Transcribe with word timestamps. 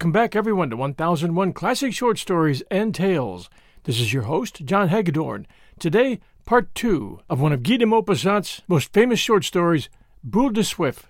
Welcome 0.00 0.12
back, 0.12 0.34
everyone, 0.34 0.70
to 0.70 0.78
1001 0.78 1.52
Classic 1.52 1.92
Short 1.92 2.16
Stories 2.16 2.62
and 2.70 2.94
Tales. 2.94 3.50
This 3.84 4.00
is 4.00 4.14
your 4.14 4.22
host, 4.22 4.64
John 4.64 4.88
Hagedorn. 4.88 5.46
Today, 5.78 6.20
part 6.46 6.74
two 6.74 7.20
of 7.28 7.38
one 7.38 7.52
of 7.52 7.62
Guy 7.62 7.76
de 7.76 7.84
Maupassant's 7.84 8.62
most 8.66 8.94
famous 8.94 9.20
short 9.20 9.44
stories, 9.44 9.90
Boule 10.24 10.48
de 10.48 10.62
Suif. 10.62 11.02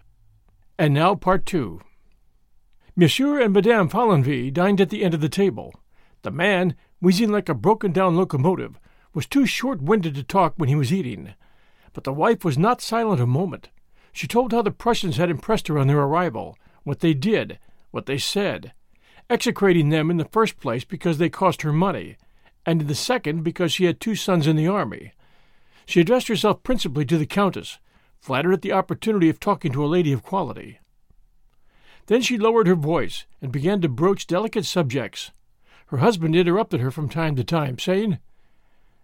And 0.77 0.93
now, 0.93 1.15
part 1.15 1.47
two. 1.47 1.83
Monsieur 2.97 3.41
and 3.41 3.55
Madame 3.55 3.89
Follenvie 3.89 4.53
dined 4.53 4.81
at 4.81 4.91
the 4.91 5.05
end 5.05 5.15
of 5.15 5.20
the 5.20 5.29
table. 5.29 5.73
The 6.23 6.33
man, 6.33 6.75
wheezing 7.01 7.31
like 7.31 7.48
a 7.48 7.55
broken 7.55 7.93
down 7.93 8.17
locomotive, 8.17 8.81
was 9.15 9.29
too 9.29 9.47
short 9.47 9.81
winded 9.81 10.17
to 10.17 10.25
talk 10.25 10.55
when 10.57 10.69
he 10.69 10.75
was 10.75 10.93
eating. 10.93 11.34
But 11.93 12.03
the 12.03 12.12
wife 12.12 12.45
was 12.45 12.59
not 12.59 12.81
silent 12.81 13.20
a 13.20 13.27
moment. 13.27 13.69
She 14.12 14.27
told 14.27 14.51
how 14.51 14.62
the 14.62 14.73
Prussians 14.73 15.17
had 15.17 15.31
impressed 15.31 15.69
her 15.69 15.79
on 15.79 15.87
their 15.87 16.01
arrival, 16.01 16.59
what 16.83 16.98
they 16.98 17.15
did, 17.15 17.61
what 17.93 18.07
they 18.07 18.19
said, 18.19 18.73
execrating 19.30 19.89
them 19.89 20.11
in 20.11 20.16
the 20.16 20.25
first 20.27 20.59
place 20.59 20.84
because 20.84 21.19
they 21.19 21.30
cost 21.30 21.62
her 21.62 21.73
money, 21.73 22.16
and 22.66 22.83
in 22.83 22.89
the 22.89 22.95
second 22.95 23.45
because 23.45 23.73
she 23.73 23.84
had 23.84 24.00
two 24.00 24.17
sons 24.17 24.47
in 24.47 24.56
the 24.56 24.67
army. 24.67 25.12
She 25.86 26.00
addressed 26.00 26.28
herself 26.28 26.62
principally 26.62 27.05
to 27.06 27.17
the 27.17 27.27
Countess, 27.27 27.78
flattered 28.20 28.53
at 28.53 28.62
the 28.62 28.73
opportunity 28.73 29.28
of 29.28 29.41
talking 29.41 29.73
to 29.73 29.84
a 29.84 29.86
lady 29.86 30.12
of 30.12 30.23
quality. 30.23 30.81
Then 32.06 32.23
she 32.23 32.36
lowered 32.36 32.67
her 32.67 32.75
voice 32.75 33.25
and 33.41 33.53
began 33.53 33.81
to 33.81 33.89
broach 33.89 34.27
delicate 34.27 34.67
subjects. 34.67 35.31
Her 35.86 35.98
husband 35.98 36.34
interrupted 36.34 36.81
her 36.81 36.91
from 36.91 37.08
time 37.08 37.36
to 37.36 37.45
time, 37.45 37.78
saying, 37.78 38.19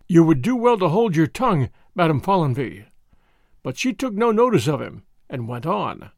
You 0.08 0.24
would 0.24 0.42
do 0.42 0.56
well 0.56 0.76
to 0.78 0.88
hold 0.88 1.14
your 1.14 1.28
tongue, 1.28 1.70
Madame 1.94 2.20
Follenvie. 2.20 2.84
But 3.62 3.78
she 3.78 3.92
took 3.92 4.14
no 4.14 4.32
notice 4.32 4.66
of 4.66 4.80
him, 4.80 5.04
and 5.30 5.48
went 5.48 5.66
on. 5.66 6.10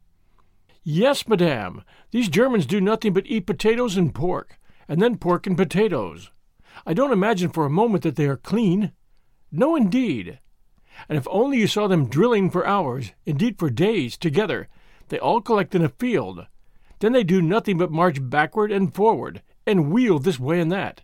Yes, 0.91 1.27
madame, 1.27 1.83
these 2.09 2.29
Germans 2.29 2.65
do 2.65 2.81
nothing 2.81 3.13
but 3.13 3.27
eat 3.27 3.45
potatoes 3.45 3.95
and 3.95 4.11
pork, 4.11 4.57
and 4.87 4.99
then 4.99 5.19
pork 5.19 5.45
and 5.45 5.55
potatoes. 5.55 6.31
I 6.83 6.95
don't 6.95 7.11
imagine 7.11 7.51
for 7.51 7.63
a 7.63 7.69
moment 7.69 8.01
that 8.01 8.15
they 8.15 8.25
are 8.25 8.37
clean. 8.37 8.93
No, 9.51 9.75
indeed. 9.75 10.39
And 11.07 11.15
if 11.15 11.27
only 11.29 11.59
you 11.59 11.67
saw 11.67 11.85
them 11.85 12.09
drilling 12.09 12.49
for 12.49 12.65
hours, 12.65 13.11
indeed 13.23 13.59
for 13.59 13.69
days, 13.69 14.17
together, 14.17 14.67
they 15.09 15.19
all 15.19 15.41
collect 15.41 15.75
in 15.75 15.83
a 15.83 15.89
field. 15.89 16.47
Then 17.01 17.11
they 17.11 17.23
do 17.23 17.39
nothing 17.39 17.77
but 17.77 17.91
march 17.91 18.17
backward 18.19 18.71
and 18.71 18.91
forward, 18.91 19.43
and 19.67 19.91
wheel 19.91 20.17
this 20.17 20.39
way 20.39 20.59
and 20.59 20.71
that. 20.71 21.03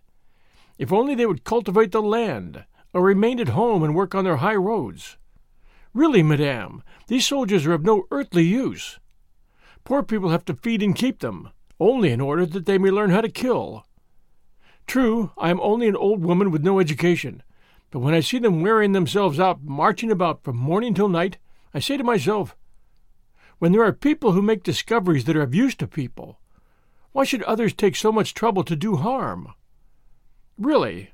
If 0.78 0.92
only 0.92 1.14
they 1.14 1.26
would 1.26 1.44
cultivate 1.44 1.92
the 1.92 2.02
land, 2.02 2.64
or 2.92 3.02
remain 3.02 3.38
at 3.38 3.50
home 3.50 3.84
and 3.84 3.94
work 3.94 4.16
on 4.16 4.24
their 4.24 4.38
high 4.38 4.56
roads. 4.56 5.16
Really, 5.94 6.24
madame, 6.24 6.82
these 7.06 7.24
soldiers 7.24 7.64
are 7.66 7.74
of 7.74 7.84
no 7.84 8.08
earthly 8.10 8.42
use. 8.42 8.98
Poor 9.86 10.02
people 10.02 10.30
have 10.30 10.44
to 10.44 10.52
feed 10.52 10.82
and 10.82 10.96
keep 10.96 11.20
them, 11.20 11.48
only 11.78 12.10
in 12.10 12.20
order 12.20 12.44
that 12.44 12.66
they 12.66 12.76
may 12.76 12.90
learn 12.90 13.10
how 13.10 13.20
to 13.20 13.28
kill. 13.28 13.86
True, 14.84 15.30
I 15.38 15.48
am 15.48 15.60
only 15.60 15.86
an 15.86 15.94
old 15.94 16.24
woman 16.24 16.50
with 16.50 16.64
no 16.64 16.80
education, 16.80 17.44
but 17.92 18.00
when 18.00 18.12
I 18.12 18.18
see 18.18 18.40
them 18.40 18.62
wearing 18.62 18.90
themselves 18.90 19.38
out 19.38 19.62
marching 19.62 20.10
about 20.10 20.42
from 20.42 20.56
morning 20.56 20.92
till 20.92 21.08
night, 21.08 21.38
I 21.72 21.78
say 21.78 21.96
to 21.96 22.02
myself, 22.02 22.56
when 23.60 23.70
there 23.70 23.84
are 23.84 23.92
people 23.92 24.32
who 24.32 24.42
make 24.42 24.64
discoveries 24.64 25.24
that 25.26 25.36
are 25.36 25.42
of 25.42 25.54
use 25.54 25.76
to 25.76 25.86
people, 25.86 26.40
why 27.12 27.22
should 27.22 27.44
others 27.44 27.72
take 27.72 27.94
so 27.94 28.10
much 28.10 28.34
trouble 28.34 28.64
to 28.64 28.74
do 28.74 28.96
harm? 28.96 29.54
Really, 30.58 31.12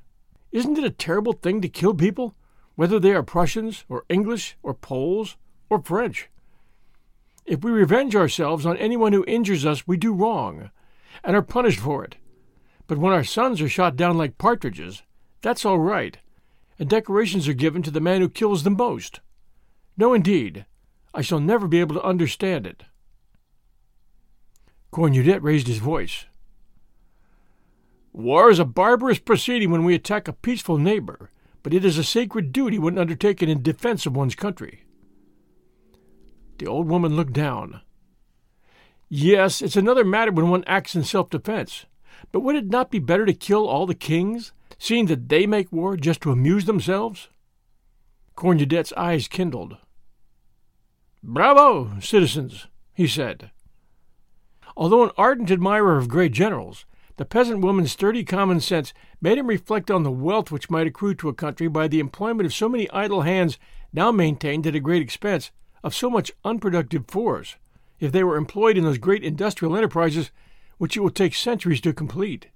isn't 0.51 0.79
it 0.79 0.83
a 0.83 0.89
terrible 0.89 1.33
thing 1.33 1.61
to 1.61 1.69
kill 1.69 1.93
people, 1.93 2.35
whether 2.73 2.99
they 2.99 3.13
are 3.13 3.21
Prussians, 3.21 3.85
or 3.87 4.03
English, 4.09 4.57
or 4.63 4.73
Poles, 4.73 5.37
or 5.69 5.79
French? 5.79 6.31
If 7.45 7.63
we 7.63 7.71
revenge 7.71 8.15
ourselves 8.15 8.65
on 8.65 8.77
anyone 8.77 9.13
who 9.13 9.25
injures 9.27 9.65
us, 9.65 9.87
we 9.87 9.97
do 9.97 10.13
wrong, 10.13 10.71
and 11.23 11.35
are 11.35 11.41
punished 11.41 11.79
for 11.79 12.03
it. 12.03 12.15
But 12.87 12.97
when 12.97 13.13
our 13.13 13.23
sons 13.23 13.61
are 13.61 13.69
shot 13.69 13.95
down 13.95 14.17
like 14.17 14.37
partridges, 14.37 15.03
that's 15.41 15.65
all 15.65 15.79
right, 15.79 16.17
and 16.79 16.89
decorations 16.89 17.47
are 17.47 17.53
given 17.53 17.81
to 17.83 17.91
the 17.91 17.99
man 17.99 18.21
who 18.21 18.29
kills 18.29 18.63
them 18.63 18.77
most. 18.77 19.19
No, 19.97 20.13
indeed, 20.13 20.65
I 21.13 21.21
shall 21.21 21.39
never 21.39 21.67
be 21.67 21.79
able 21.79 21.95
to 21.95 22.03
understand 22.03 22.65
it. 22.65 22.83
Cornudet 24.91 25.41
raised 25.41 25.67
his 25.67 25.79
voice. 25.79 26.25
War 28.13 28.49
is 28.51 28.59
a 28.59 28.65
barbarous 28.65 29.19
proceeding 29.19 29.71
when 29.71 29.83
we 29.83 29.95
attack 29.95 30.27
a 30.27 30.33
peaceful 30.33 30.77
neighbor, 30.77 31.31
but 31.61 31.73
it 31.73 31.83
is 31.83 31.97
a 31.97 32.03
sacred 32.03 32.53
duty 32.53 32.77
when 32.77 32.97
undertaken 32.97 33.49
in 33.49 33.63
defense 33.63 34.05
of 34.05 34.15
one's 34.15 34.35
country. 34.35 34.83
The 36.63 36.69
old 36.69 36.87
woman 36.87 37.17
looked 37.17 37.33
down. 37.33 37.81
Yes, 39.09 39.61
it's 39.61 39.75
another 39.75 40.05
matter 40.05 40.31
when 40.31 40.47
one 40.47 40.63
acts 40.65 40.95
in 40.95 41.03
self 41.03 41.29
defense. 41.29 41.87
But 42.31 42.39
would 42.39 42.55
it 42.55 42.69
not 42.69 42.89
be 42.89 42.99
better 42.99 43.25
to 43.25 43.33
kill 43.33 43.67
all 43.67 43.85
the 43.85 43.93
kings, 43.93 44.53
seeing 44.79 45.07
that 45.07 45.27
they 45.27 45.45
make 45.45 45.73
war 45.73 45.97
just 45.97 46.21
to 46.21 46.31
amuse 46.31 46.63
themselves? 46.63 47.27
Cornudet's 48.37 48.93
eyes 48.93 49.27
kindled. 49.27 49.75
Bravo, 51.21 51.99
citizens, 51.99 52.67
he 52.93 53.07
said. 53.07 53.51
Although 54.77 55.03
an 55.03 55.11
ardent 55.17 55.51
admirer 55.51 55.97
of 55.97 56.07
great 56.07 56.31
generals, 56.31 56.85
the 57.17 57.25
peasant 57.25 57.59
woman's 57.59 57.91
sturdy 57.91 58.23
common 58.23 58.61
sense 58.61 58.93
made 59.19 59.37
him 59.37 59.47
reflect 59.47 59.91
on 59.91 60.03
the 60.03 60.11
wealth 60.11 60.49
which 60.49 60.69
might 60.69 60.87
accrue 60.87 61.15
to 61.15 61.27
a 61.27 61.33
country 61.33 61.67
by 61.67 61.89
the 61.89 61.99
employment 61.99 62.45
of 62.45 62.53
so 62.53 62.69
many 62.69 62.89
idle 62.91 63.23
hands 63.23 63.59
now 63.91 64.13
maintained 64.13 64.65
at 64.65 64.75
a 64.75 64.79
great 64.79 65.01
expense 65.01 65.51
of 65.83 65.95
so 65.95 66.09
much 66.09 66.31
unproductive 66.43 67.05
force 67.07 67.55
if 67.99 68.11
they 68.11 68.23
were 68.23 68.37
employed 68.37 68.77
in 68.77 68.83
those 68.83 68.97
great 68.97 69.23
industrial 69.23 69.75
enterprises 69.75 70.31
which 70.77 70.97
it 70.97 71.01
will 71.01 71.09
take 71.09 71.35
centuries 71.35 71.81
to 71.81 71.93
complete. 71.93 72.47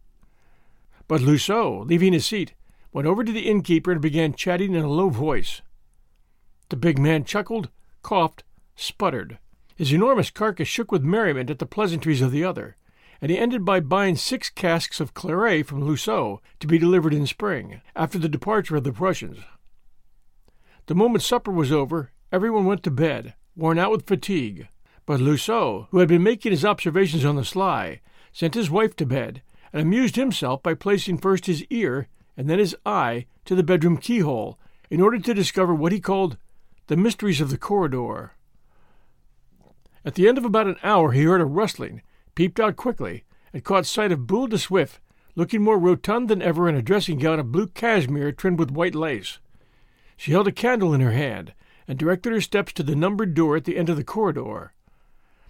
But 1.07 1.21
Loiseau, 1.21 1.85
leaving 1.85 2.13
his 2.13 2.25
seat, 2.25 2.53
went 2.91 3.07
over 3.07 3.23
to 3.23 3.31
the 3.31 3.47
innkeeper 3.47 3.91
and 3.91 4.01
began 4.01 4.33
chatting 4.33 4.73
in 4.73 4.83
a 4.83 4.89
low 4.89 5.09
voice. 5.09 5.61
The 6.69 6.75
big 6.75 6.99
man 6.99 7.23
chuckled, 7.23 7.69
coughed, 8.01 8.43
sputtered. 8.75 9.37
His 9.75 9.93
enormous 9.93 10.31
carcass 10.31 10.67
shook 10.67 10.91
with 10.91 11.03
merriment 11.03 11.49
at 11.49 11.59
the 11.59 11.65
pleasantries 11.65 12.21
of 12.21 12.31
the 12.31 12.43
other, 12.43 12.75
and 13.21 13.31
he 13.31 13.37
ended 13.37 13.63
by 13.63 13.79
buying 13.79 14.15
six 14.15 14.49
casks 14.49 14.99
of 14.99 15.13
claret 15.13 15.65
from 15.65 15.81
Loiseau 15.81 16.41
to 16.59 16.67
be 16.67 16.77
delivered 16.77 17.13
in 17.13 17.27
spring, 17.27 17.81
after 17.95 18.17
the 18.17 18.27
departure 18.27 18.75
of 18.75 18.83
the 18.83 18.91
Prussians. 18.91 19.39
The 20.87 20.95
moment 20.95 21.23
supper 21.23 21.51
was 21.51 21.71
over, 21.71 22.11
Everyone 22.31 22.65
went 22.65 22.83
to 22.83 22.91
bed, 22.91 23.35
worn 23.55 23.79
out 23.79 23.91
with 23.91 24.07
fatigue. 24.07 24.67
But 25.05 25.21
Loiseau, 25.21 25.87
who 25.91 25.99
had 25.99 26.09
been 26.09 26.23
making 26.23 26.51
his 26.51 26.65
observations 26.65 27.23
on 27.23 27.37
the 27.37 27.45
sly, 27.45 28.01
sent 28.33 28.53
his 28.53 28.69
wife 28.69 28.95
to 28.97 29.05
bed, 29.05 29.41
and 29.71 29.81
amused 29.81 30.17
himself 30.17 30.61
by 30.61 30.73
placing 30.73 31.19
first 31.19 31.45
his 31.45 31.63
ear 31.69 32.07
and 32.35 32.49
then 32.49 32.59
his 32.59 32.75
eye 32.85 33.25
to 33.45 33.55
the 33.55 33.63
bedroom 33.63 33.97
keyhole, 33.97 34.59
in 34.89 35.01
order 35.01 35.17
to 35.17 35.33
discover 35.33 35.73
what 35.73 35.91
he 35.93 35.99
called 35.99 36.37
the 36.87 36.97
mysteries 36.97 37.39
of 37.39 37.49
the 37.49 37.57
corridor. 37.57 38.33
At 40.03 40.15
the 40.15 40.27
end 40.27 40.37
of 40.37 40.45
about 40.45 40.67
an 40.67 40.77
hour 40.83 41.13
he 41.13 41.23
heard 41.23 41.41
a 41.41 41.45
rustling, 41.45 42.01
peeped 42.35 42.59
out 42.59 42.75
quickly, 42.75 43.23
and 43.53 43.63
caught 43.63 43.85
sight 43.85 44.11
of 44.11 44.27
Boule 44.27 44.47
de 44.47 44.57
Suif, 44.57 44.99
looking 45.35 45.61
more 45.61 45.79
rotund 45.79 46.29
than 46.29 46.41
ever 46.41 46.67
in 46.67 46.75
a 46.75 46.81
dressing 46.81 47.19
gown 47.19 47.39
of 47.39 47.51
blue 47.51 47.67
cashmere 47.67 48.31
trimmed 48.31 48.59
with 48.59 48.71
white 48.71 48.95
lace. 48.95 49.39
She 50.17 50.31
held 50.31 50.47
a 50.47 50.51
candle 50.51 50.93
in 50.93 51.01
her 51.01 51.11
hand, 51.11 51.53
and 51.87 51.97
directed 51.97 52.33
her 52.33 52.41
steps 52.41 52.73
to 52.73 52.83
the 52.83 52.95
numbered 52.95 53.33
door 53.33 53.55
at 53.55 53.65
the 53.65 53.77
end 53.77 53.89
of 53.89 53.95
the 53.95 54.03
corridor. 54.03 54.73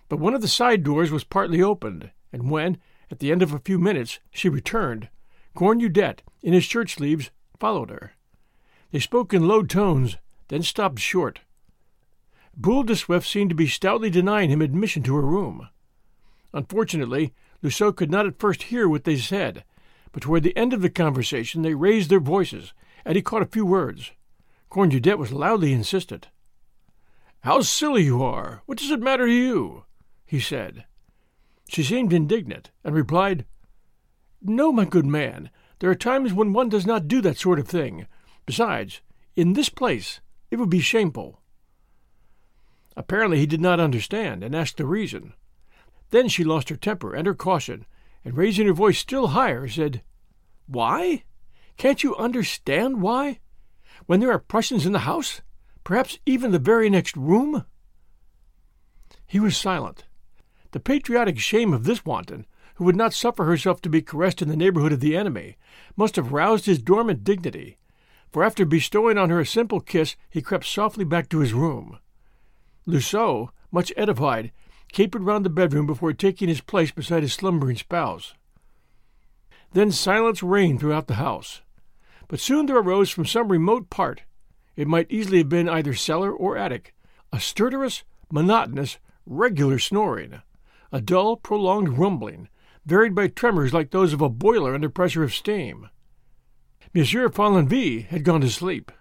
But 0.09 0.19
one 0.19 0.33
of 0.33 0.41
the 0.41 0.47
side 0.47 0.83
doors 0.83 1.11
was 1.11 1.23
partly 1.23 1.61
opened, 1.61 2.11
and 2.31 2.49
when, 2.49 2.77
at 3.09 3.19
the 3.19 3.31
end 3.31 3.41
of 3.41 3.53
a 3.53 3.59
few 3.59 3.79
minutes, 3.79 4.19
she 4.31 4.49
returned, 4.49 5.09
Cornudet, 5.55 6.21
in 6.41 6.53
his 6.53 6.63
shirt 6.63 6.89
sleeves, 6.89 7.31
followed 7.59 7.89
her. 7.89 8.13
They 8.91 8.99
spoke 8.99 9.33
in 9.33 9.47
low 9.47 9.63
tones, 9.63 10.17
then 10.49 10.61
stopped 10.61 10.99
short. 10.99 11.41
Boule 12.55 12.83
de 12.83 12.93
Suif 12.93 13.25
seemed 13.25 13.49
to 13.49 13.55
be 13.55 13.67
stoutly 13.67 14.09
denying 14.09 14.49
him 14.49 14.61
admission 14.61 15.03
to 15.03 15.15
her 15.15 15.21
room. 15.21 15.67
Unfortunately, 16.53 17.33
Loiseau 17.61 17.95
could 17.95 18.11
not 18.11 18.25
at 18.25 18.39
first 18.39 18.63
hear 18.63 18.87
what 18.87 19.03
they 19.03 19.17
said, 19.17 19.63
but 20.11 20.23
toward 20.23 20.43
the 20.43 20.55
end 20.55 20.73
of 20.73 20.81
the 20.81 20.89
conversation 20.89 21.61
they 21.61 21.73
raised 21.73 22.09
their 22.09 22.19
voices, 22.19 22.73
and 23.03 23.15
he 23.15 23.21
caught 23.21 23.41
a 23.41 23.45
few 23.45 23.65
words. 23.65 24.11
Cornudet 24.69 25.17
was 25.17 25.31
loudly 25.31 25.71
insistent. 25.71 26.27
How 27.41 27.61
silly 27.61 28.03
you 28.03 28.21
are! 28.21 28.63
What 28.65 28.77
does 28.77 28.91
it 28.91 28.99
matter 28.99 29.25
to 29.25 29.31
you? 29.31 29.85
he 30.25 30.39
said. 30.39 30.85
She 31.69 31.83
seemed 31.83 32.13
indignant, 32.13 32.71
and 32.83 32.95
replied, 32.95 33.45
No, 34.41 34.71
my 34.71 34.85
good 34.85 35.05
man, 35.05 35.49
there 35.79 35.89
are 35.89 35.95
times 35.95 36.33
when 36.33 36.53
one 36.53 36.69
does 36.69 36.85
not 36.85 37.07
do 37.07 37.21
that 37.21 37.37
sort 37.37 37.59
of 37.59 37.67
thing. 37.67 38.07
Besides, 38.45 39.01
in 39.35 39.53
this 39.53 39.69
place, 39.69 40.19
it 40.49 40.57
would 40.57 40.69
be 40.69 40.79
shameful. 40.79 41.41
Apparently 42.95 43.37
he 43.37 43.45
did 43.45 43.61
not 43.61 43.79
understand, 43.79 44.43
and 44.43 44.55
asked 44.55 44.77
the 44.77 44.85
reason. 44.85 45.33
Then 46.09 46.27
she 46.27 46.43
lost 46.43 46.69
her 46.69 46.75
temper 46.75 47.13
and 47.13 47.27
her 47.27 47.35
caution, 47.35 47.85
and 48.25 48.35
raising 48.35 48.67
her 48.67 48.73
voice 48.73 48.97
still 48.97 49.27
higher, 49.27 49.67
said, 49.67 50.01
Why? 50.65 51.23
Can't 51.77 52.03
you 52.03 52.15
understand 52.15 53.01
why? 53.01 53.39
When 54.07 54.21
there 54.21 54.31
are 54.31 54.39
Prussians 54.39 54.85
in 54.85 54.93
the 54.93 54.99
house? 54.99 55.41
Perhaps 55.83 56.19
even 56.25 56.51
the 56.51 56.59
very 56.59 56.89
next 56.89 57.15
room? 57.15 57.65
He 59.27 59.39
was 59.39 59.55
silent. 59.55 60.05
The 60.71 60.79
patriotic 60.79 61.39
shame 61.39 61.73
of 61.73 61.83
this 61.83 62.05
wanton, 62.05 62.45
who 62.75 62.85
would 62.85 62.95
not 62.95 63.13
suffer 63.13 63.43
herself 63.43 63.81
to 63.81 63.89
be 63.89 64.01
caressed 64.01 64.41
in 64.41 64.47
the 64.47 64.55
neighborhood 64.55 64.93
of 64.93 65.01
the 65.01 65.17
enemy, 65.17 65.57
must 65.97 66.15
have 66.15 66.31
roused 66.31 66.65
his 66.65 66.81
dormant 66.81 67.25
dignity, 67.25 67.77
for 68.31 68.43
after 68.43 68.65
bestowing 68.65 69.17
on 69.17 69.29
her 69.29 69.41
a 69.41 69.45
simple 69.45 69.81
kiss, 69.81 70.15
he 70.29 70.41
crept 70.41 70.65
softly 70.65 71.03
back 71.03 71.27
to 71.29 71.39
his 71.39 71.53
room. 71.53 71.99
Loiseau, 72.85 73.49
much 73.71 73.91
edified, 73.97 74.51
capered 74.93 75.23
round 75.23 75.43
the 75.43 75.49
bedroom 75.49 75.85
before 75.85 76.13
taking 76.13 76.47
his 76.47 76.61
place 76.61 76.91
beside 76.91 77.23
his 77.23 77.33
slumbering 77.33 77.75
spouse. 77.75 78.35
Then 79.73 79.91
silence 79.91 80.41
reigned 80.41 80.79
throughout 80.79 81.07
the 81.07 81.15
house. 81.15 81.61
But 82.27 82.39
soon 82.39 82.65
there 82.65 82.77
arose 82.77 83.09
from 83.09 83.25
some 83.25 83.49
remote 83.49 83.89
part, 83.89 84.23
it 84.75 84.87
might 84.87 85.11
easily 85.11 85.39
have 85.39 85.49
been 85.49 85.69
either 85.69 85.93
cellar 85.93 86.31
or 86.31 86.57
attic, 86.57 86.93
a 87.31 87.39
stertorous, 87.39 88.03
monotonous, 88.31 88.97
regular 89.25 89.79
snoring, 89.79 90.41
a 90.91 91.01
dull, 91.01 91.37
prolonged 91.37 91.97
rumbling, 91.97 92.49
varied 92.85 93.15
by 93.15 93.27
tremors 93.27 93.73
like 93.73 93.91
those 93.91 94.13
of 94.13 94.21
a 94.21 94.29
boiler 94.29 94.73
under 94.73 94.89
pressure 94.89 95.23
of 95.23 95.33
steam. 95.33 95.89
Monsieur 96.93 97.29
Follenvie 97.29 98.05
had 98.07 98.23
gone 98.23 98.41
to 98.41 98.49
sleep. 98.49 98.91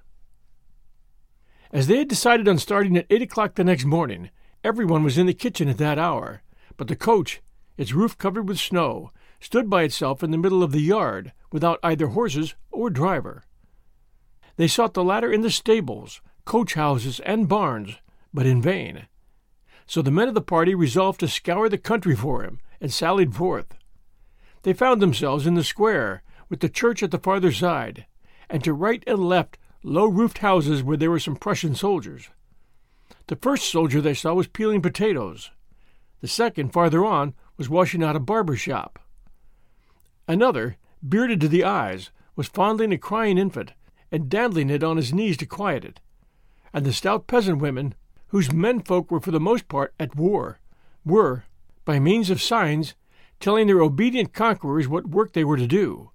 As 1.72 1.86
they 1.86 1.98
had 1.98 2.08
decided 2.08 2.48
on 2.48 2.58
starting 2.58 2.96
at 2.96 3.06
eight 3.10 3.22
o'clock 3.22 3.54
the 3.54 3.64
next 3.64 3.84
morning, 3.84 4.30
everyone 4.64 5.02
was 5.02 5.18
in 5.18 5.26
the 5.26 5.34
kitchen 5.34 5.68
at 5.68 5.78
that 5.78 5.98
hour, 5.98 6.42
but 6.76 6.88
the 6.88 6.96
coach, 6.96 7.40
its 7.76 7.92
roof 7.92 8.16
covered 8.16 8.48
with 8.48 8.58
snow, 8.58 9.10
stood 9.40 9.68
by 9.68 9.82
itself 9.82 10.22
in 10.22 10.30
the 10.30 10.38
middle 10.38 10.62
of 10.62 10.72
the 10.72 10.80
yard, 10.80 11.32
without 11.52 11.78
either 11.82 12.08
horses 12.08 12.54
or 12.70 12.90
driver. 12.90 13.44
They 14.56 14.68
sought 14.68 14.94
the 14.94 15.04
latter 15.04 15.32
in 15.32 15.42
the 15.42 15.50
stables, 15.50 16.20
coach 16.44 16.74
houses, 16.74 17.20
and 17.20 17.48
barns, 17.48 17.96
but 18.32 18.46
in 18.46 18.62
vain. 18.62 19.06
So 19.86 20.02
the 20.02 20.10
men 20.10 20.28
of 20.28 20.34
the 20.34 20.40
party 20.40 20.74
resolved 20.74 21.20
to 21.20 21.28
scour 21.28 21.68
the 21.68 21.78
country 21.78 22.16
for 22.16 22.42
him, 22.42 22.60
and 22.80 22.92
sallied 22.92 23.34
forth. 23.34 23.76
They 24.62 24.72
found 24.72 25.00
themselves 25.00 25.46
in 25.46 25.54
the 25.54 25.64
square, 25.64 26.22
with 26.48 26.60
the 26.60 26.68
church 26.68 27.02
at 27.02 27.10
the 27.10 27.18
farther 27.18 27.52
side, 27.52 28.06
and 28.48 28.64
to 28.64 28.72
right 28.72 29.02
and 29.06 29.28
left 29.28 29.58
low 29.82 30.06
roofed 30.06 30.38
houses 30.38 30.82
where 30.82 30.96
there 30.96 31.10
were 31.10 31.20
some 31.20 31.36
Prussian 31.36 31.74
soldiers. 31.74 32.30
The 33.28 33.36
first 33.36 33.70
soldier 33.70 34.00
they 34.00 34.14
saw 34.14 34.34
was 34.34 34.48
peeling 34.48 34.82
potatoes. 34.82 35.50
The 36.20 36.28
second, 36.28 36.72
farther 36.72 37.04
on, 37.04 37.34
was 37.56 37.68
washing 37.68 38.02
out 38.02 38.16
a 38.16 38.20
barber 38.20 38.56
shop. 38.56 38.98
Another, 40.28 40.76
bearded 41.06 41.40
to 41.40 41.48
the 41.48 41.64
eyes, 41.64 42.10
was 42.34 42.48
fondling 42.48 42.92
a 42.92 42.98
crying 42.98 43.38
infant 43.38 43.72
and 44.10 44.28
dandling 44.28 44.70
it 44.70 44.82
on 44.82 44.96
his 44.96 45.12
knees 45.12 45.36
to 45.36 45.46
quiet 45.46 45.84
it. 45.84 46.00
And 46.72 46.84
the 46.84 46.92
stout 46.92 47.26
peasant 47.26 47.58
women, 47.58 47.94
whose 48.28 48.52
menfolk 48.52 49.10
were 49.10 49.20
for 49.20 49.30
the 49.30 49.40
most 49.40 49.68
part 49.68 49.94
at 49.98 50.16
war, 50.16 50.60
were, 51.04 51.44
by 51.84 51.98
means 51.98 52.30
of 52.30 52.42
signs, 52.42 52.94
telling 53.40 53.66
their 53.66 53.80
obedient 53.80 54.32
conquerors 54.32 54.88
what 54.88 55.08
work 55.08 55.32
they 55.32 55.44
were 55.44 55.56
to 55.56 55.66
do 55.66 56.10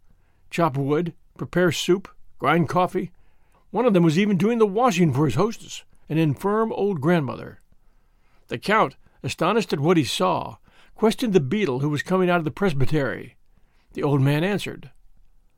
chop 0.50 0.76
wood, 0.76 1.14
prepare 1.38 1.72
soup, 1.72 2.10
grind 2.38 2.68
coffee. 2.68 3.12
One 3.70 3.86
of 3.86 3.94
them 3.94 4.04
was 4.04 4.20
even 4.20 4.36
doing 4.36 4.58
the 4.58 4.68
washing 4.68 5.14
for 5.14 5.26
his 5.26 5.36
hostess, 5.36 5.86
an 6.10 6.18
infirm 6.18 6.74
old 6.74 7.00
grandmother. 7.00 7.62
The 8.50 8.58
Count, 8.58 8.98
astonished 9.24 9.72
at 9.72 9.80
what 9.80 9.96
he 9.96 10.04
saw, 10.04 10.58
questioned 10.94 11.32
the 11.32 11.40
beadle 11.40 11.80
who 11.80 11.88
was 11.88 12.04
coming 12.04 12.30
out 12.30 12.40
of 12.40 12.44
the 12.44 12.52
presbytery. 12.52 13.38
The 13.94 14.04
old 14.04 14.22
man 14.22 14.44
answered, 14.44 14.92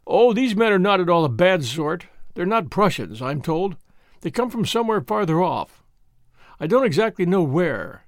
Oh, 0.08 0.34
these 0.34 0.56
men 0.56 0.72
are 0.72 0.80
not 0.80 1.00
at 1.00 1.10
all 1.10 1.24
a 1.24 1.30
bad 1.30 1.64
sort. 1.64 2.08
They're 2.34 2.46
not 2.46 2.72
Prussians, 2.72 3.22
I'm 3.22 3.42
told. 3.42 3.78
They 4.22 4.32
come 4.32 4.50
from 4.50 4.66
somewhere 4.66 5.02
farther 5.02 5.42
off. 5.42 5.84
I 6.60 6.68
don't 6.68 6.86
exactly 6.86 7.26
know 7.26 7.44
where. 7.44 8.06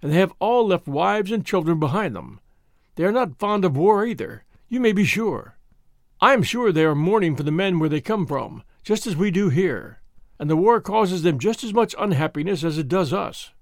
And 0.00 0.12
they 0.12 0.16
have 0.16 0.32
all 0.38 0.66
left 0.66 0.86
wives 0.86 1.30
and 1.30 1.44
children 1.44 1.78
behind 1.78 2.14
them. 2.14 2.40
They 2.94 3.04
are 3.04 3.12
not 3.12 3.38
fond 3.38 3.64
of 3.64 3.76
war 3.76 4.04
either, 4.06 4.44
you 4.68 4.80
may 4.80 4.92
be 4.92 5.04
sure. 5.04 5.58
I 6.20 6.32
am 6.32 6.42
sure 6.42 6.72
they 6.72 6.84
are 6.84 6.94
mourning 6.94 7.36
for 7.36 7.42
the 7.42 7.52
men 7.52 7.78
where 7.78 7.88
they 7.88 8.00
come 8.00 8.26
from, 8.26 8.62
just 8.82 9.06
as 9.06 9.16
we 9.16 9.30
do 9.30 9.50
here, 9.50 10.00
and 10.38 10.48
the 10.48 10.56
war 10.56 10.80
causes 10.80 11.22
them 11.22 11.38
just 11.38 11.62
as 11.62 11.74
much 11.74 11.94
unhappiness 11.98 12.64
as 12.64 12.78
it 12.78 12.88
does 12.88 13.12
us. 13.12 13.52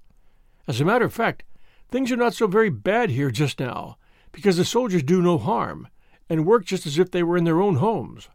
As 0.67 0.81
a 0.81 0.85
matter 0.85 1.05
of 1.05 1.13
fact, 1.13 1.43
things 1.91 2.11
are 2.11 2.17
not 2.17 2.35
so 2.35 2.47
very 2.47 2.71
bad 2.71 3.11
here 3.11 3.31
just 3.31 3.61
now, 3.61 3.99
because 4.33 4.57
the 4.57 4.65
soldiers 4.65 5.03
do 5.03 5.21
no 5.21 5.37
harm, 5.39 5.89
and 6.29 6.47
work 6.47 6.65
just 6.65 6.87
as 6.87 6.99
if 6.99 7.11
they 7.11 7.23
were 7.23 7.37
in 7.37 7.45
their 7.45 7.61
own 7.61 7.77
homes. 7.77 8.29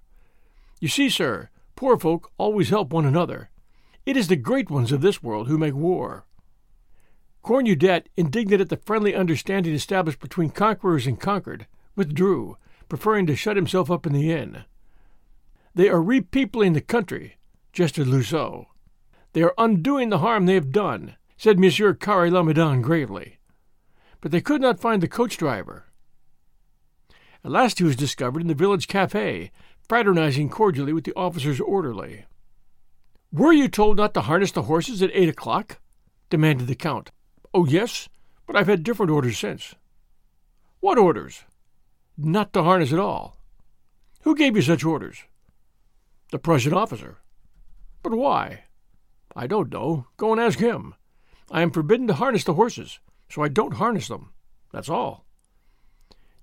You 0.80 0.88
see, 0.88 1.10
sir, 1.10 1.50
poor 1.76 1.98
folk 1.98 2.32
always 2.38 2.70
help 2.70 2.92
one 2.92 3.06
another. 3.06 3.50
It 4.06 4.18
is 4.18 4.28
the 4.28 4.36
great 4.36 4.70
ones 4.70 4.92
of 4.92 5.02
this 5.02 5.22
world 5.22 5.48
who 5.48 5.58
make 5.58 5.76
war. 5.76 6.26
Cornudet, 7.44 8.08
indignant 8.16 8.62
at 8.62 8.70
the 8.70 8.78
friendly 8.78 9.16
understanding 9.16 9.74
established 9.74 10.20
between 10.20 10.50
conquerors 10.50 11.08
and 11.08 11.20
conquered, 11.20 11.68
withdrew, 11.96 12.58
preferring 12.88 13.26
to 13.28 13.36
shut 13.36 13.56
himself 13.56 13.90
up 13.90 14.06
in 14.06 14.14
the 14.14 14.32
inn. 14.32 14.64
They 15.74 15.90
are 15.90 16.02
repeopling 16.02 16.74
the 16.74 16.82
country, 16.82 17.38
jested 17.74 18.08
Loiseau. 18.08 18.68
They 19.34 19.44
are 19.44 19.54
undoing 19.58 20.10
the 20.10 20.20
harm 20.20 20.46
they 20.46 20.56
have 20.56 20.72
done, 20.72 21.16
said 21.38 21.58
Monsieur 21.58 21.94
Carre 21.94 22.30
Lamadon 22.30 22.82
gravely. 22.82 23.40
But 24.20 24.32
they 24.32 24.42
could 24.42 24.62
not 24.62 24.80
find 24.80 25.02
the 25.02 25.08
coach 25.08 25.38
driver. 25.38 25.86
At 27.44 27.52
last 27.52 27.80
he 27.80 27.84
was 27.84 27.96
discovered 27.96 28.42
in 28.42 28.48
the 28.48 28.54
village 28.54 28.88
cafe, 28.88 29.52
fraternizing 29.88 30.50
cordially 30.50 30.94
with 30.94 31.04
the 31.04 31.16
officer's 31.16 31.60
orderly. 31.60 32.26
Were 33.32 33.54
you 33.54 33.68
told 33.68 33.98
not 33.98 34.14
to 34.14 34.22
harness 34.22 34.52
the 34.52 34.64
horses 34.64 35.02
at 35.02 35.12
eight 35.14 35.30
o'clock? 35.30 35.80
demanded 36.30 36.68
the 36.68 36.76
Count. 36.76 37.12
Oh, 37.54 37.66
yes, 37.66 38.10
but 38.46 38.56
I've 38.56 38.68
had 38.68 38.84
different 38.84 39.12
orders 39.12 39.38
since. 39.38 39.76
What 40.80 40.98
orders? 40.98 41.44
not 42.18 42.54
to 42.54 42.64
harness 42.64 42.94
at 42.94 43.00
all. 43.00 43.38
Who 44.22 44.36
gave 44.36 44.56
you 44.56 44.62
such 44.62 44.84
orders? 44.84 45.24
The 46.32 46.40
Prussian 46.40 46.74
officer. 46.74 47.18
But 48.04 48.14
why? 48.14 48.66
I 49.36 49.48
don't 49.48 49.72
know. 49.72 50.08
Go 50.18 50.32
and 50.32 50.42
ask 50.42 50.60
him. 50.60 50.96
I 51.50 51.62
am 51.62 51.72
forbidden 51.72 52.08
to 52.08 52.14
harness 52.14 52.44
the 52.44 52.54
horses, 52.54 53.00
so 53.30 53.44
I 53.44 53.48
don't 53.48 53.76
harness 53.76 54.08
them. 54.08 54.32
That's 54.72 54.90
all. 54.90 55.26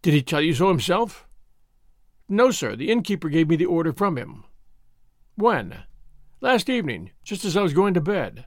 Did 0.03 0.15
he 0.15 0.23
tell 0.23 0.41
you 0.41 0.55
so 0.55 0.69
himself? 0.69 1.27
No, 2.29 2.51
sir. 2.51 2.77
The 2.77 2.91
innkeeper 2.91 3.29
gave 3.29 3.49
me 3.49 3.57
the 3.57 3.67
order 3.67 3.93
from 3.93 4.17
him. 4.17 4.45
When? 5.35 5.85
Last 6.41 6.69
evening, 6.69 7.11
just 7.25 7.45
as 7.45 7.57
I 7.57 7.63
was 7.63 7.73
going 7.73 7.95
to 7.95 8.01
bed. 8.01 8.47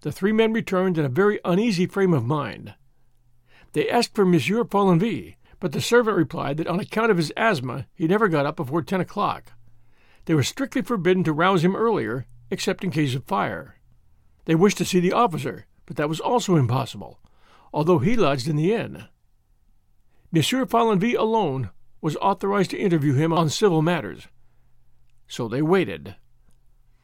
The 0.00 0.12
three 0.12 0.32
men 0.32 0.52
returned 0.52 0.98
in 0.98 1.04
a 1.04 1.10
very 1.10 1.40
uneasy 1.44 1.86
frame 1.86 2.14
of 2.14 2.24
mind. 2.24 2.74
They 3.72 3.88
asked 3.88 4.14
for 4.14 4.24
Monsieur 4.24 4.64
Follenvie, 4.64 5.36
but 5.60 5.72
the 5.72 5.80
servant 5.80 6.16
replied 6.16 6.58
that 6.58 6.66
on 6.66 6.80
account 6.80 7.10
of 7.10 7.16
his 7.16 7.32
asthma 7.36 7.86
he 7.94 8.06
never 8.06 8.28
got 8.28 8.46
up 8.46 8.56
before 8.56 8.82
ten 8.82 9.00
o'clock. 9.00 9.52
They 10.26 10.34
were 10.34 10.42
strictly 10.42 10.82
forbidden 10.82 11.24
to 11.24 11.32
rouse 11.32 11.64
him 11.64 11.76
earlier, 11.76 12.26
except 12.50 12.84
in 12.84 12.90
case 12.90 13.14
of 13.14 13.24
fire. 13.24 13.76
They 14.44 14.54
wished 14.54 14.78
to 14.78 14.84
see 14.84 15.00
the 15.00 15.12
officer, 15.12 15.66
but 15.86 15.96
that 15.96 16.08
was 16.08 16.20
also 16.20 16.56
impossible, 16.56 17.18
although 17.72 17.98
he 17.98 18.16
lodged 18.16 18.48
in 18.48 18.56
the 18.56 18.72
inn. 18.72 19.08
Monsieur 20.34 20.66
Follenvie 20.66 21.14
alone 21.14 21.70
was 22.00 22.16
authorized 22.16 22.72
to 22.72 22.76
interview 22.76 23.14
him 23.14 23.32
on 23.32 23.48
civil 23.48 23.82
matters. 23.82 24.26
So 25.28 25.46
they 25.46 25.62
waited. 25.62 26.16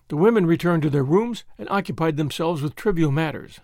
The 0.08 0.16
women 0.16 0.46
returned 0.46 0.82
to 0.82 0.90
their 0.90 1.04
rooms 1.04 1.44
and 1.56 1.68
occupied 1.68 2.16
themselves 2.16 2.60
with 2.60 2.74
trivial 2.74 3.12
matters. 3.12 3.60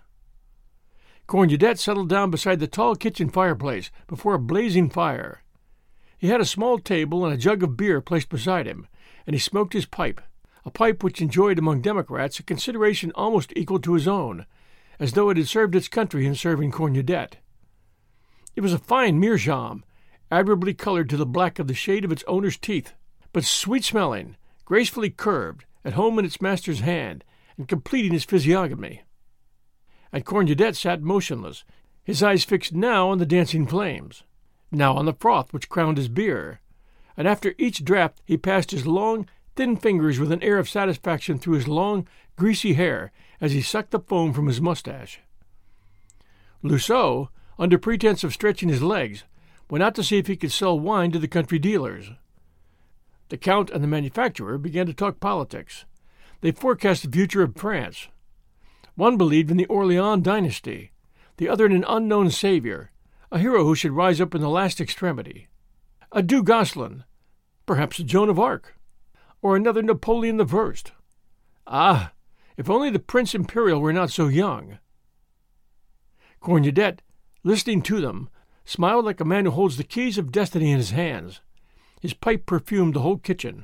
Cornudet 1.27 1.79
settled 1.79 2.07
down 2.07 2.31
beside 2.31 2.61
the 2.61 2.67
tall 2.67 2.95
kitchen 2.95 3.27
fireplace 3.27 3.91
before 4.07 4.35
a 4.35 4.39
blazing 4.39 4.89
fire. 4.89 5.43
He 6.17 6.29
had 6.29 6.39
a 6.39 6.45
small 6.45 6.79
table 6.79 7.25
and 7.25 7.33
a 7.33 7.37
jug 7.37 7.61
of 7.61 7.75
beer 7.75 7.99
placed 7.99 8.29
beside 8.29 8.67
him, 8.67 8.87
and 9.25 9.33
he 9.33 9.39
smoked 9.39 9.73
his 9.73 9.85
pipe, 9.85 10.21
a 10.63 10.71
pipe 10.71 11.03
which 11.03 11.21
enjoyed 11.21 11.59
among 11.59 11.81
Democrats 11.81 12.39
a 12.39 12.43
consideration 12.43 13.11
almost 13.15 13.51
equal 13.53 13.79
to 13.79 13.95
his 13.95 14.07
own, 14.07 14.45
as 14.97 15.11
though 15.11 15.29
it 15.29 15.35
had 15.35 15.49
served 15.49 15.75
its 15.75 15.89
country 15.89 16.25
in 16.25 16.35
serving 16.35 16.71
Cornudet. 16.71 17.39
It 18.57 18.61
was 18.61 18.73
a 18.73 18.77
fine 18.77 19.21
meerschaum, 19.21 19.85
admirably 20.29 20.73
colored 20.73 21.09
to 21.11 21.17
the 21.17 21.25
black 21.25 21.59
of 21.59 21.69
the 21.69 21.73
shade 21.73 22.03
of 22.03 22.11
its 22.11 22.25
owner's 22.27 22.57
teeth, 22.57 22.91
but 23.31 23.45
sweet 23.45 23.85
smelling, 23.85 24.35
gracefully 24.65 25.09
curved, 25.09 25.63
at 25.85 25.93
home 25.93 26.19
in 26.19 26.25
its 26.25 26.41
master's 26.41 26.81
hand, 26.81 27.23
and 27.55 27.69
completing 27.69 28.11
his 28.11 28.25
physiognomy 28.25 29.03
and 30.11 30.25
Cornudet 30.25 30.75
sat 30.75 31.01
motionless, 31.01 31.63
his 32.03 32.23
eyes 32.23 32.43
fixed 32.43 32.73
now 32.73 33.09
on 33.09 33.17
the 33.17 33.25
dancing 33.25 33.67
flames, 33.67 34.23
now 34.71 34.95
on 34.95 35.05
the 35.05 35.13
froth 35.13 35.53
which 35.53 35.69
crowned 35.69 35.97
his 35.97 36.07
beer, 36.07 36.61
and 37.15 37.27
after 37.27 37.53
each 37.57 37.83
draught 37.83 38.19
he 38.25 38.37
passed 38.37 38.71
his 38.71 38.87
long, 38.87 39.27
thin 39.55 39.75
fingers 39.75 40.19
with 40.19 40.31
an 40.31 40.41
air 40.41 40.57
of 40.57 40.69
satisfaction 40.69 41.37
through 41.37 41.55
his 41.55 41.67
long, 41.67 42.07
greasy 42.35 42.73
hair 42.73 43.11
as 43.39 43.51
he 43.51 43.61
sucked 43.61 43.91
the 43.91 43.99
foam 43.99 44.33
from 44.33 44.47
his 44.47 44.61
mustache. 44.61 45.19
Loiseau, 46.63 47.29
under 47.59 47.77
pretense 47.77 48.23
of 48.23 48.33
stretching 48.33 48.69
his 48.69 48.83
legs, 48.83 49.23
went 49.69 49.83
out 49.83 49.95
to 49.95 50.03
see 50.03 50.17
if 50.17 50.27
he 50.27 50.35
could 50.35 50.51
sell 50.51 50.79
wine 50.79 51.11
to 51.11 51.19
the 51.19 51.27
country 51.27 51.59
dealers. 51.59 52.11
The 53.29 53.37
Count 53.37 53.69
and 53.69 53.83
the 53.83 53.87
manufacturer 53.87 54.57
began 54.57 54.85
to 54.85 54.93
talk 54.93 55.19
politics. 55.19 55.85
They 56.41 56.51
forecast 56.51 57.03
the 57.03 57.11
future 57.11 57.43
of 57.43 57.55
France. 57.55 58.07
One 58.95 59.17
believed 59.17 59.51
in 59.51 59.57
the 59.57 59.65
Orleans 59.65 60.23
dynasty, 60.23 60.91
the 61.37 61.49
other 61.49 61.65
in 61.65 61.73
an 61.73 61.85
unknown 61.87 62.31
savior, 62.31 62.91
a 63.31 63.39
hero 63.39 63.63
who 63.63 63.75
should 63.75 63.91
rise 63.91 64.21
up 64.21 64.33
in 64.33 64.41
the 64.41 64.49
last 64.49 64.79
extremity. 64.79 65.47
A 66.11 66.23
Du 66.23 66.41
Guesclin, 66.41 67.03
perhaps 67.65 67.99
a 67.99 68.03
Joan 68.03 68.29
of 68.29 68.39
Arc, 68.39 68.75
or 69.41 69.55
another 69.55 69.83
Napoleon 69.83 70.45
First. 70.47 70.93
Ah, 71.67 72.13
if 72.55 72.69
only 72.69 72.89
the 72.89 72.99
Prince 72.99 73.35
Imperial 73.35 73.81
were 73.81 73.93
not 73.93 74.09
so 74.09 74.27
young. 74.27 74.79
Cornudet, 76.41 76.99
listening 77.47 77.81
to 77.81 78.01
them, 78.01 78.29
smiled 78.65 79.05
like 79.05 79.21
a 79.21 79.25
man 79.25 79.45
who 79.45 79.51
holds 79.51 79.77
the 79.77 79.83
keys 79.83 80.17
of 80.17 80.33
destiny 80.33 80.71
in 80.71 80.77
his 80.77 80.91
hands. 80.91 81.39
His 82.01 82.13
pipe 82.13 82.45
perfumed 82.45 82.93
the 82.93 82.99
whole 82.99 83.17
kitchen. 83.17 83.63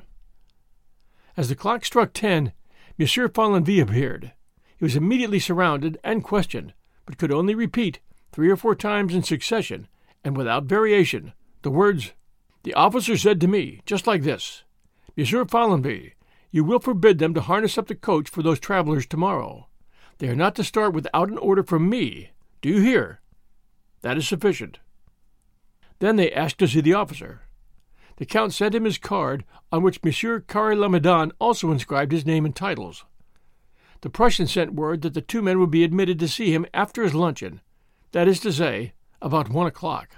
As 1.36 1.50
the 1.50 1.54
clock 1.54 1.84
struck 1.84 2.14
ten, 2.14 2.52
Monsieur 2.98 3.28
Follenvie 3.28 3.82
appeared. 3.82 4.32
He 4.78 4.84
was 4.84 4.96
immediately 4.96 5.38
surrounded 5.38 5.98
and 6.02 6.24
questioned, 6.24 6.72
but 7.04 7.18
could 7.18 7.30
only 7.30 7.54
repeat, 7.54 8.00
three 8.32 8.48
or 8.48 8.56
four 8.56 8.74
times 8.74 9.14
in 9.14 9.22
succession, 9.22 9.86
and 10.24 10.34
without 10.34 10.64
variation, 10.64 11.34
the 11.60 11.70
words, 11.70 12.12
The 12.62 12.74
officer 12.74 13.18
said 13.18 13.40
to 13.42 13.48
me, 13.48 13.82
just 13.84 14.06
like 14.06 14.22
this, 14.22 14.64
Monsieur 15.16 15.44
Follenvie, 15.44 16.14
you 16.50 16.64
will 16.64 16.78
forbid 16.78 17.18
them 17.18 17.34
to 17.34 17.42
harness 17.42 17.76
up 17.76 17.88
the 17.88 17.94
coach 17.94 18.30
for 18.30 18.42
those 18.42 18.58
travelers 18.58 19.04
tomorrow. 19.04 19.68
They 20.18 20.28
are 20.28 20.34
not 20.34 20.54
to 20.54 20.64
start 20.64 20.94
without 20.94 21.28
an 21.28 21.36
order 21.36 21.62
from 21.62 21.90
me. 21.90 22.30
Do 22.62 22.70
you 22.70 22.80
hear? 22.80 23.20
That 24.04 24.18
is 24.18 24.28
sufficient. 24.28 24.80
Then 25.98 26.16
they 26.16 26.30
asked 26.30 26.58
to 26.58 26.68
see 26.68 26.82
the 26.82 26.92
officer. 26.92 27.40
The 28.16 28.26
Count 28.26 28.52
sent 28.52 28.74
him 28.74 28.84
his 28.84 28.98
card, 28.98 29.46
on 29.72 29.82
which 29.82 30.04
Monsieur 30.04 30.40
Carre 30.40 30.76
Lamadon 30.76 31.32
also 31.38 31.70
inscribed 31.70 32.12
his 32.12 32.26
name 32.26 32.44
and 32.44 32.54
titles. 32.54 33.06
The 34.02 34.10
Prussian 34.10 34.46
sent 34.46 34.74
word 34.74 35.00
that 35.00 35.14
the 35.14 35.22
two 35.22 35.40
men 35.40 35.58
would 35.58 35.70
be 35.70 35.84
admitted 35.84 36.18
to 36.18 36.28
see 36.28 36.52
him 36.52 36.66
after 36.74 37.02
his 37.02 37.14
luncheon, 37.14 37.62
that 38.12 38.28
is 38.28 38.40
to 38.40 38.52
say, 38.52 38.92
about 39.22 39.48
one 39.48 39.66
o'clock. 39.66 40.10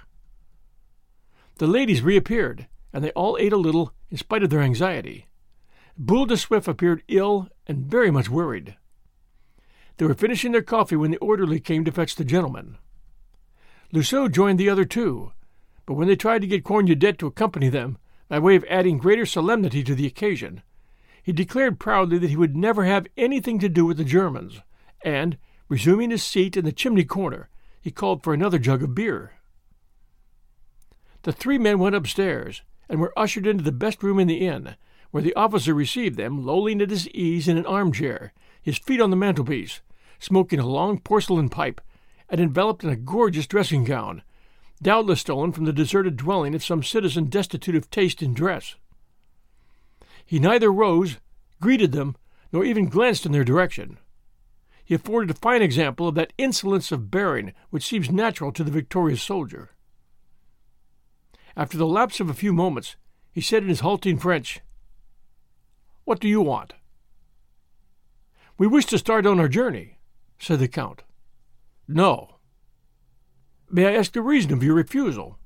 The 1.55 1.65
ladies 1.65 2.01
reappeared, 2.01 2.67
and 2.91 3.05
they 3.05 3.11
all 3.11 3.37
ate 3.39 3.53
a 3.53 3.57
little 3.57 3.93
in 4.11 4.17
spite 4.17 4.43
of 4.43 4.49
their 4.49 4.59
anxiety. 4.59 5.27
Boule 5.97 6.25
de 6.25 6.35
Suif 6.35 6.67
appeared 6.67 7.03
ill 7.07 7.47
and 7.65 7.89
very 7.89 8.11
much 8.11 8.29
worried. 8.29 8.75
They 9.95 10.05
were 10.05 10.13
finishing 10.13 10.51
their 10.51 10.61
coffee 10.61 10.97
when 10.97 11.11
the 11.11 11.17
orderly 11.19 11.61
came 11.61 11.85
to 11.85 11.91
fetch 11.93 12.17
the 12.17 12.25
gentlemen. 12.25 12.79
Loiseau 13.91 14.27
joined 14.27 14.59
the 14.59 14.69
other 14.69 14.85
two, 14.85 15.31
but 15.85 15.93
when 15.93 16.07
they 16.07 16.15
tried 16.15 16.41
to 16.41 16.47
get 16.47 16.63
Cornudet 16.63 17.17
to 17.19 17.27
accompany 17.27 17.69
them, 17.69 17.97
by 18.27 18.37
way 18.37 18.55
of 18.55 18.65
adding 18.69 18.97
greater 18.97 19.25
solemnity 19.25 19.83
to 19.83 19.95
the 19.95 20.05
occasion, 20.05 20.61
he 21.23 21.31
declared 21.31 21.79
proudly 21.79 22.17
that 22.17 22.29
he 22.29 22.35
would 22.35 22.55
never 22.55 22.83
have 22.83 23.07
anything 23.15 23.59
to 23.59 23.69
do 23.69 23.85
with 23.85 23.97
the 23.97 24.03
Germans, 24.03 24.61
and, 25.03 25.37
resuming 25.69 26.11
his 26.11 26.23
seat 26.23 26.57
in 26.57 26.65
the 26.65 26.71
chimney 26.71 27.05
corner, 27.05 27.49
he 27.81 27.91
called 27.91 28.23
for 28.23 28.33
another 28.33 28.59
jug 28.59 28.83
of 28.83 28.93
beer. 28.93 29.33
The 31.23 31.31
three 31.31 31.57
men 31.57 31.79
went 31.79 31.95
upstairs 31.95 32.63
and 32.89 32.99
were 32.99 33.17
ushered 33.17 33.47
into 33.47 33.63
the 33.63 33.71
best 33.71 34.03
room 34.03 34.19
in 34.19 34.27
the 34.27 34.45
inn, 34.45 34.75
where 35.11 35.23
the 35.23 35.35
officer 35.35 35.73
received 35.73 36.17
them, 36.17 36.45
lolling 36.45 36.81
at 36.81 36.89
his 36.89 37.07
ease 37.09 37.47
in 37.47 37.57
an 37.57 37.65
armchair, 37.65 38.33
his 38.61 38.77
feet 38.77 38.99
on 38.99 39.09
the 39.09 39.15
mantelpiece, 39.15 39.81
smoking 40.19 40.59
a 40.59 40.65
long 40.65 40.99
porcelain 40.99 41.47
pipe, 41.47 41.79
and 42.29 42.41
enveloped 42.41 42.83
in 42.83 42.89
a 42.89 42.95
gorgeous 42.95 43.47
dressing 43.47 43.83
gown, 43.83 44.21
doubtless 44.81 45.21
stolen 45.21 45.51
from 45.51 45.65
the 45.65 45.73
deserted 45.73 46.17
dwelling 46.17 46.53
of 46.53 46.63
some 46.63 46.83
citizen 46.83 47.25
destitute 47.25 47.75
of 47.75 47.89
taste 47.89 48.21
in 48.21 48.33
dress. 48.33 48.75
He 50.25 50.39
neither 50.39 50.71
rose, 50.71 51.17
greeted 51.61 51.91
them, 51.91 52.15
nor 52.51 52.63
even 52.63 52.89
glanced 52.89 53.25
in 53.25 53.31
their 53.31 53.43
direction. 53.43 53.97
He 54.83 54.93
afforded 54.95 55.31
a 55.31 55.39
fine 55.39 55.61
example 55.61 56.07
of 56.07 56.15
that 56.15 56.33
insolence 56.37 56.91
of 56.91 57.11
bearing 57.11 57.53
which 57.69 57.85
seems 57.85 58.09
natural 58.09 58.51
to 58.53 58.63
the 58.63 58.71
victorious 58.71 59.21
soldier. 59.21 59.71
After 61.55 61.77
the 61.77 61.87
lapse 61.87 62.19
of 62.19 62.29
a 62.29 62.33
few 62.33 62.53
moments, 62.53 62.95
he 63.31 63.41
said 63.41 63.63
in 63.63 63.69
his 63.69 63.81
halting 63.81 64.19
French, 64.19 64.61
What 66.05 66.19
do 66.19 66.27
you 66.27 66.41
want? 66.41 66.73
We 68.57 68.67
wish 68.67 68.85
to 68.87 68.97
start 68.97 69.25
on 69.25 69.39
our 69.39 69.47
journey, 69.47 69.99
said 70.39 70.59
the 70.59 70.67
Count. 70.67 71.03
No. 71.87 72.35
May 73.69 73.87
I 73.87 73.95
ask 73.95 74.11
the 74.11 74.21
reason 74.21 74.53
of 74.53 74.63
your 74.63 74.75
refusal? 74.75 75.37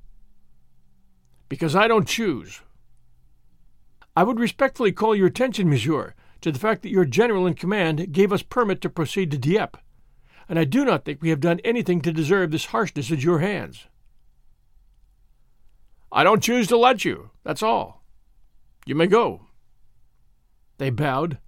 Because 1.48 1.76
I 1.76 1.88
don't 1.88 2.08
choose. 2.08 2.62
I 4.16 4.24
would 4.24 4.40
respectfully 4.40 4.92
call 4.92 5.14
your 5.14 5.28
attention, 5.28 5.68
monsieur, 5.68 6.14
to 6.40 6.52
the 6.52 6.58
fact 6.58 6.82
that 6.82 6.90
your 6.90 7.04
general 7.04 7.46
in 7.46 7.54
command 7.54 8.12
gave 8.12 8.32
us 8.32 8.42
permit 8.42 8.80
to 8.82 8.90
proceed 8.90 9.30
to 9.30 9.38
Dieppe, 9.38 9.78
and 10.48 10.58
I 10.58 10.64
do 10.64 10.84
not 10.84 11.04
think 11.04 11.22
we 11.22 11.30
have 11.30 11.40
done 11.40 11.60
anything 11.64 12.00
to 12.02 12.12
deserve 12.12 12.50
this 12.50 12.66
harshness 12.66 13.10
at 13.10 13.22
your 13.22 13.38
hands. 13.38 13.86
I 16.10 16.24
don't 16.24 16.42
choose 16.42 16.68
to 16.68 16.76
let 16.76 17.04
you, 17.04 17.30
that's 17.42 17.62
all. 17.62 18.02
You 18.84 18.94
may 18.94 19.06
go. 19.06 19.46
They 20.78 20.90
bowed 20.90 21.38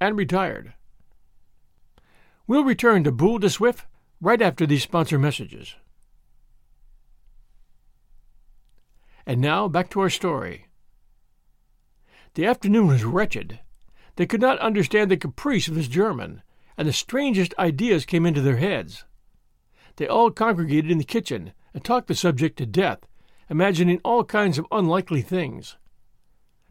and 0.00 0.16
retired. 0.16 0.74
We'll 2.46 2.64
return 2.64 3.04
to 3.04 3.12
Boule 3.12 3.38
de 3.38 3.48
Suif 3.48 3.84
right 4.24 4.40
after 4.40 4.66
these 4.66 4.82
sponsor 4.82 5.18
messages. 5.18 5.74
And 9.26 9.38
now 9.38 9.68
back 9.68 9.90
to 9.90 10.00
our 10.00 10.08
story. 10.08 10.68
The 12.32 12.46
afternoon 12.46 12.86
was 12.86 13.04
wretched. 13.04 13.60
They 14.16 14.24
could 14.24 14.40
not 14.40 14.58
understand 14.60 15.10
the 15.10 15.18
caprice 15.18 15.68
of 15.68 15.74
this 15.74 15.88
German, 15.88 16.42
and 16.78 16.88
the 16.88 16.92
strangest 16.92 17.52
ideas 17.58 18.06
came 18.06 18.24
into 18.24 18.40
their 18.40 18.56
heads. 18.56 19.04
They 19.96 20.08
all 20.08 20.30
congregated 20.30 20.90
in 20.90 20.98
the 20.98 21.04
kitchen 21.04 21.52
and 21.74 21.84
talked 21.84 22.08
the 22.08 22.14
subject 22.14 22.56
to 22.58 22.66
death, 22.66 23.00
imagining 23.50 24.00
all 24.04 24.24
kinds 24.24 24.56
of 24.56 24.66
unlikely 24.72 25.20
things. 25.20 25.76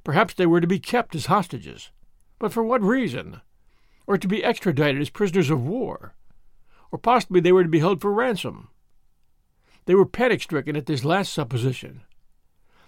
Perhaps 0.04 0.34
they 0.34 0.48
were 0.48 0.60
to 0.60 0.66
be 0.66 0.80
kept 0.80 1.14
as 1.14 1.28
hostages. 1.28 1.92
But 2.40 2.52
for 2.52 2.64
what 2.64 2.82
reason? 2.82 3.42
Or 4.08 4.18
to 4.18 4.28
be 4.28 4.44
extradited 4.44 5.00
as 5.00 5.12
prisoners 5.12 5.52
of 5.52 5.64
war? 5.64 6.16
Or 6.94 7.00
possibly 7.00 7.42
they 7.42 7.52
were 7.52 7.64
to 7.64 7.70
be 7.70 7.80
held 7.80 8.02
for 8.02 8.14
ransom? 8.14 8.68
They 9.86 9.96
were 9.96 10.06
panic 10.06 10.44
stricken 10.44 10.76
at 10.76 10.86
this 10.86 11.04
last 11.04 11.34
supposition. 11.34 12.04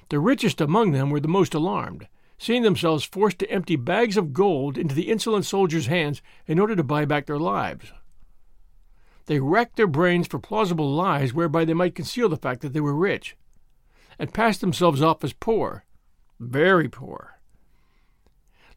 The 0.10 0.20
richest 0.20 0.62
among 0.62 0.92
them 0.92 1.10
were 1.10 1.20
the 1.20 1.28
most 1.28 1.56
alarmed, 1.56 2.08
seeing 2.38 2.62
themselves 2.62 3.04
forced 3.04 3.40
to 3.40 3.50
empty 3.50 3.76
bags 3.76 4.16
of 4.16 4.32
gold 4.32 4.78
into 4.78 4.94
the 4.94 5.10
insolent 5.10 5.48
soldiers' 5.48 5.88
hands 5.88 6.22
in 6.46 6.60
order 6.60 6.76
to 6.76 6.84
buy 6.84 7.06
back 7.06 7.26
their 7.26 7.40
lives. 7.40 7.94
They 9.26 9.40
racked 9.40 9.76
their 9.76 9.88
brains 9.88 10.28
for 10.28 10.38
plausible 10.38 10.94
lies 10.94 11.34
whereby 11.34 11.66
they 11.66 11.74
might 11.74 11.96
conceal 11.96 12.30
the 12.30 12.38
fact 12.38 12.62
that 12.62 12.74
they 12.74 12.82
were 12.82 12.94
rich, 12.94 13.36
and 14.20 14.32
passed 14.32 14.62
themselves 14.62 15.02
off 15.02 15.24
as 15.24 15.34
poor, 15.34 15.84
very 16.40 16.90
poor. 16.90 17.40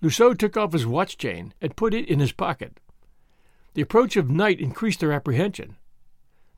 Loiseau 0.00 0.32
took 0.32 0.56
off 0.56 0.72
his 0.72 0.86
watch 0.86 1.18
chain 1.18 1.52
and 1.60 1.76
put 1.76 1.92
it 1.92 2.08
in 2.08 2.18
his 2.18 2.32
pocket. 2.32 2.80
The 3.78 3.82
approach 3.82 4.16
of 4.16 4.28
night 4.28 4.58
increased 4.58 4.98
their 4.98 5.12
apprehension. 5.12 5.76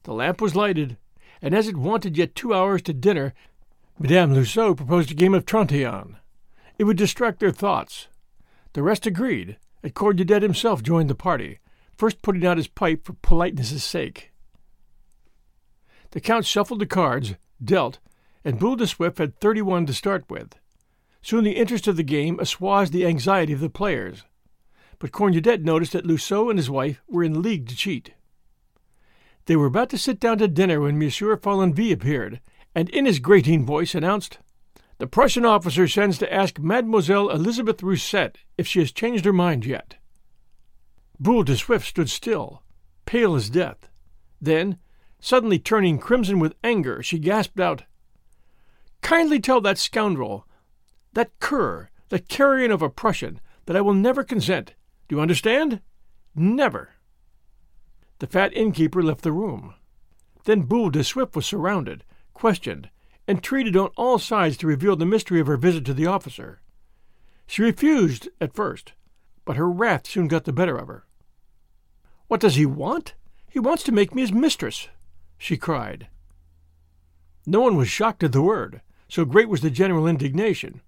The 0.05 0.15
lamp 0.15 0.41
was 0.41 0.57
lighted, 0.57 0.97
and 1.43 1.55
as 1.55 1.69
it 1.69 1.77
wanted 1.77 2.17
yet 2.17 2.35
two 2.35 2.55
hours 2.55 2.81
to 2.81 2.95
dinner, 2.95 3.35
Madame 3.99 4.33
Loiseau 4.33 4.75
proposed 4.75 5.11
a 5.11 5.15
game 5.15 5.35
of 5.35 5.45
trente-et-un. 5.45 6.17
It 6.79 6.85
would 6.85 6.97
distract 6.97 7.39
their 7.39 7.51
thoughts. 7.51 8.09
The 8.73 8.83
rest 8.83 9.05
agreed, 9.05 9.59
and 9.83 9.93
Cornudet 9.93 10.41
himself 10.41 10.83
joined 10.83 11.11
the 11.11 11.15
party, 11.15 11.59
first 11.95 12.23
putting 12.23 12.47
out 12.47 12.57
his 12.57 12.69
pipe 12.69 13.05
for 13.05 13.13
politeness' 13.21 13.85
sake. 13.85 14.33
The 16.13 16.23
Count 16.23 16.47
shuffled 16.47 16.81
the 16.81 16.87
cards, 16.87 17.35
dealt, 17.63 17.99
and 18.47 18.59
Boule 18.59 18.77
de 18.77 18.87
Suif 18.87 19.19
had 19.19 19.39
thirty-one 19.39 19.85
to 19.85 19.93
start 19.93 20.25
with. 20.31 20.55
Soon 21.21 21.45
the 21.45 21.59
interest 21.59 21.87
of 21.87 21.99
the 21.99 22.03
game 22.03 22.41
assuaged 22.41 22.95
the 22.95 23.05
anxiety 23.05 23.53
of 23.53 23.61
the 23.61 23.69
players. 23.69 24.25
But 25.01 25.13
Cornudet 25.13 25.65
noticed 25.65 25.93
that 25.93 26.07
Loiseau 26.07 26.51
and 26.51 26.59
his 26.59 26.71
wife 26.71 27.03
were 27.09 27.25
in 27.25 27.43
league 27.43 27.67
to 27.69 27.77
cheat. 27.77 28.13
They 29.47 29.57
were 29.57 29.67
about 29.67 29.89
to 29.91 29.99
sit 29.99 30.21
down 30.21 30.39
to 30.39 30.47
dinner 30.47 30.81
when 30.81 30.99
Monsieur 30.99 31.37
Follenvie 31.37 31.91
appeared, 31.91 32.41
and 32.75 32.89
in 32.91 33.07
his 33.07 33.19
grating 33.19 33.65
voice 33.65 33.95
announced, 33.95 34.39
the 34.99 35.07
Prussian 35.07 35.47
officer 35.47 35.89
sends 35.89 36.19
to 36.19 36.33
ask 36.33 36.59
Mademoiselle 36.59 37.31
Elizabeth 37.31 37.83
Rousset 37.83 38.37
if 38.59 38.67
she 38.67 38.81
has 38.81 38.93
changed 38.93 39.25
her 39.25 39.33
mind 39.33 39.65
yet. 39.65 39.97
Boule 41.19 41.45
de 41.45 41.55
Suif 41.55 41.83
stood 41.83 42.11
still, 42.11 42.63
pale 43.07 43.35
as 43.35 43.49
death. 43.49 43.89
Then, 44.39 44.77
suddenly 45.19 45.59
turning 45.59 45.99
crimson 45.99 46.39
with 46.39 46.55
anger, 46.63 47.03
she 47.03 47.19
gasped 47.19 47.59
out, 47.59 47.85
Kindly 49.01 49.41
tell 49.41 49.63
that 49.63 49.79
scoundrel, 49.79 50.47
that 51.15 51.31
cur, 51.41 51.89
that 52.11 52.29
carrion 52.29 52.71
of 52.71 52.83
a 52.83 52.91
Prussian, 52.91 53.41
that 53.65 53.77
I 53.77 53.81
will 53.81 53.95
never 53.95 54.23
consent. 54.23 54.75
Do 55.11 55.17
you 55.17 55.23
understand? 55.23 55.81
Never. 56.37 56.91
The 58.21 58.29
fat 58.29 58.53
innkeeper 58.55 59.03
left 59.03 59.23
the 59.23 59.33
room. 59.33 59.75
Then 60.45 60.63
Boule 60.63 60.91
de 60.91 61.01
Suif 61.01 61.35
was 61.35 61.45
surrounded, 61.47 62.05
questioned, 62.33 62.91
entreated 63.27 63.77
on 63.77 63.91
all 63.97 64.21
sides 64.21 64.57
to 64.59 64.69
reveal 64.69 64.95
the 64.95 65.05
mystery 65.05 65.41
of 65.41 65.49
her 65.49 65.57
visit 65.57 65.85
to 65.87 65.95
the 65.95 66.07
officer. 66.07 66.61
She 67.49 67.61
refused 67.61 68.29
at 68.41 68.55
first, 68.55 68.93
but 69.45 69.57
her 69.57 69.69
wrath 69.69 70.07
soon 70.07 70.29
got 70.29 70.45
the 70.45 70.53
better 70.53 70.77
of 70.77 70.87
her. 70.87 71.07
What 72.29 72.39
does 72.39 72.55
he 72.55 72.65
want? 72.65 73.15
He 73.49 73.59
wants 73.59 73.83
to 73.83 73.93
make 73.93 74.15
me 74.15 74.23
his 74.23 74.31
mistress, 74.31 74.91
she 75.37 75.57
cried. 75.57 76.07
No 77.45 77.63
one 77.63 77.75
was 77.75 77.89
shocked 77.89 78.23
at 78.23 78.31
the 78.31 78.43
word, 78.43 78.81
so 79.09 79.25
great 79.25 79.49
was 79.49 79.61
the 79.61 79.71
general 79.71 80.07
indignation. 80.07 80.83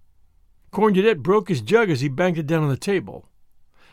Cornudet 0.70 1.24
broke 1.24 1.48
his 1.48 1.60
jug 1.60 1.90
as 1.90 2.02
he 2.02 2.08
banged 2.08 2.38
it 2.38 2.46
down 2.46 2.62
on 2.62 2.68
the 2.68 2.76
table. 2.76 3.28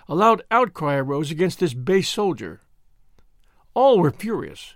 A 0.09 0.15
loud 0.15 0.41
outcry 0.49 0.95
arose 0.95 1.29
against 1.29 1.59
this 1.59 1.75
base 1.75 2.09
soldier. 2.09 2.61
All 3.75 3.99
were 3.99 4.09
furious. 4.09 4.73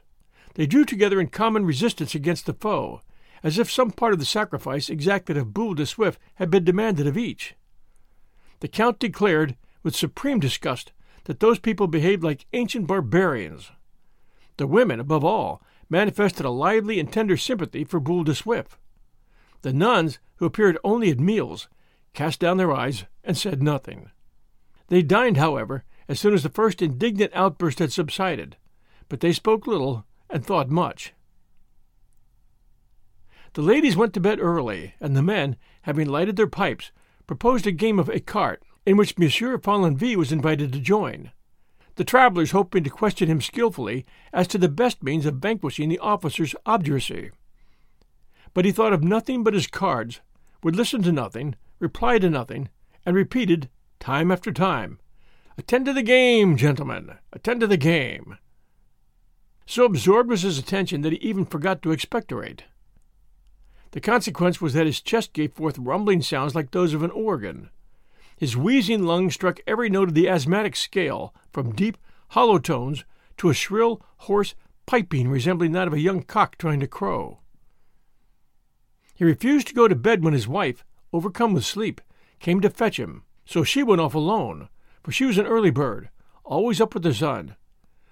They 0.54 0.68
drew 0.68 0.86
together 0.86 1.20
in 1.20 1.30
common 1.30 1.66
resistance 1.66 2.14
against 2.14 2.46
the 2.46 2.54
foe, 2.54 3.02
as 3.42 3.58
if 3.58 3.72
some 3.72 3.90
part 3.90 4.14
of 4.14 4.20
the 4.20 4.26
sacrifice 4.26 4.92
exacted 4.92 5.36
of 5.36 5.52
Boule 5.52 5.74
de 5.74 5.88
Suif 5.88 6.18
had 6.36 6.52
been 6.52 6.64
demanded 6.64 7.08
of 7.08 7.18
each. 7.18 7.56
The 8.60 8.68
Count 8.68 9.00
declared, 9.00 9.58
with 9.82 9.96
supreme 9.96 10.40
disgust, 10.40 10.92
that 11.24 11.40
those 11.40 11.58
people 11.58 11.88
behaved 11.88 12.24
like 12.24 12.46
ancient 12.54 12.86
barbarians. 12.86 13.72
The 14.58 14.68
women, 14.68 15.00
above 15.00 15.24
all, 15.24 15.64
manifested 15.90 16.46
a 16.46 16.52
lively 16.52 17.00
and 17.00 17.12
tender 17.12 17.38
sympathy 17.38 17.84
for 17.84 18.00
Boule 18.00 18.24
de 18.24 18.34
Suif. 18.34 18.78
The 19.64 19.74
nuns, 19.74 20.20
who 20.36 20.46
appeared 20.46 20.78
only 20.84 21.10
at 21.10 21.20
meals, 21.20 21.70
cast 22.14 22.40
down 22.40 22.58
their 22.58 22.72
eyes 22.72 23.06
and 23.24 23.36
said 23.36 23.64
nothing. 23.64 24.12
They 24.88 25.02
dined, 25.02 25.38
however, 25.38 25.84
as 26.08 26.20
soon 26.20 26.34
as 26.34 26.44
the 26.44 26.50
first 26.50 26.82
indignant 26.82 27.32
outburst 27.34 27.80
had 27.80 27.92
subsided, 27.92 28.58
but 29.10 29.20
they 29.20 29.34
spoke 29.34 29.68
little 29.68 30.06
and 30.30 30.46
thought 30.46 30.70
much. 30.70 31.14
The 33.54 33.62
ladies 33.62 33.96
went 33.96 34.14
to 34.14 34.20
bed 34.20 34.40
early, 34.40 34.96
and 35.00 35.16
the 35.16 35.22
men, 35.22 35.58
having 35.84 36.08
lighted 36.08 36.36
their 36.36 36.48
pipes, 36.48 36.92
proposed 37.28 37.68
a 37.68 37.72
game 37.72 38.00
of 38.00 38.08
écarté, 38.08 38.58
in 38.86 38.98
which 38.98 39.18
Monsieur 39.18 39.58
Follenvie 39.58 40.16
was 40.16 40.32
invited 40.32 40.74
to 40.74 40.80
join. 40.80 41.32
The 41.96 42.04
travellers 42.04 42.52
hoping 42.52 42.84
to 42.84 42.90
question 42.90 43.30
him 43.30 43.40
skilfully 43.40 44.06
as 44.34 44.48
to 44.48 44.58
the 44.58 44.68
best 44.68 45.04
means 45.04 45.26
of 45.26 45.36
vanquishing 45.36 45.90
the 45.90 46.00
officer's 46.00 46.56
obduracy. 46.66 47.32
But 48.54 48.66
he 48.66 48.72
thought 48.72 48.94
of 48.94 49.04
nothing 49.04 49.44
but 49.44 49.54
his 49.54 49.68
cards, 49.68 50.20
would 50.64 50.76
listen 50.76 51.04
to 51.04 51.12
nothing, 51.12 51.56
reply 51.80 52.18
to 52.20 52.30
nothing, 52.30 52.70
and 53.06 53.16
repeated, 53.16 53.70
time 54.04 54.32
after 54.32 54.52
time, 54.52 55.00
Attend 55.58 55.86
to 55.86 55.94
the 55.94 56.02
game, 56.02 56.58
gentlemen, 56.58 57.12
attend 57.32 57.62
to 57.62 57.68
the 57.68 57.78
game. 57.78 58.40
So 59.68 59.86
absorbed 59.86 60.30
was 60.30 60.42
his 60.42 60.58
attention 60.58 61.02
that 61.02 61.14
he 61.14 61.20
even 61.20 61.46
forgot 61.46 61.84
to 61.84 61.92
expectorate. 61.92 62.64
The 63.92 64.02
consequence 64.02 64.60
was 64.60 64.74
that 64.74 64.88
his 64.88 65.00
chest 65.00 65.32
gave 65.32 65.54
forth 65.54 65.78
rumbling 65.78 66.24
sounds 66.24 66.56
like 66.56 66.72
those 66.72 66.96
of 66.96 67.04
an 67.04 67.12
organ. 67.12 67.70
His 68.36 68.58
wheezing 68.58 69.04
lungs 69.04 69.36
struck 69.36 69.60
every 69.68 69.90
note 69.90 70.10
of 70.10 70.16
the 70.16 70.28
asthmatic 70.28 70.76
scale, 70.76 71.36
from 71.52 71.76
deep, 71.76 71.98
hollow 72.30 72.58
tones 72.58 73.06
to 73.38 73.50
a 73.50 73.54
shrill, 73.54 74.02
hoarse 74.18 74.56
piping 74.88 75.30
resembling 75.30 75.72
that 75.74 75.88
of 75.88 75.94
a 75.94 76.00
young 76.00 76.24
cock 76.24 76.58
trying 76.58 76.80
to 76.80 76.88
crow. 76.88 77.42
He 79.14 79.24
refused 79.24 79.68
to 79.68 79.76
go 79.76 79.88
to 79.88 79.96
bed 79.96 80.24
when 80.24 80.34
his 80.34 80.48
wife, 80.48 80.84
overcome 81.14 81.54
with 81.54 81.64
sleep, 81.64 82.02
came 82.40 82.60
to 82.62 82.72
fetch 82.72 83.00
him, 83.00 83.24
so 83.46 83.64
she 83.64 83.84
went 83.84 84.02
off 84.02 84.16
alone, 84.16 84.70
for 85.02 85.12
she 85.12 85.26
was 85.26 85.38
an 85.38 85.46
early 85.46 85.70
bird, 85.70 86.10
always 86.44 86.80
up 86.80 86.94
with 86.94 87.04
the 87.04 87.14
sun, 87.14 87.56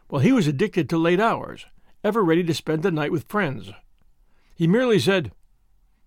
while 0.08 0.22
he 0.22 0.32
was 0.32 0.48
addicted 0.48 0.90
to 0.90 0.98
late 0.98 1.20
hours, 1.20 1.66
ever 2.04 2.24
ready 2.24 2.44
to 2.44 2.54
spend 2.54 2.84
the 2.84 2.92
night 2.92 3.12
with 3.12 3.28
friends. 3.28 3.72
He 4.56 4.68
merely 4.68 5.00
said, 5.00 5.32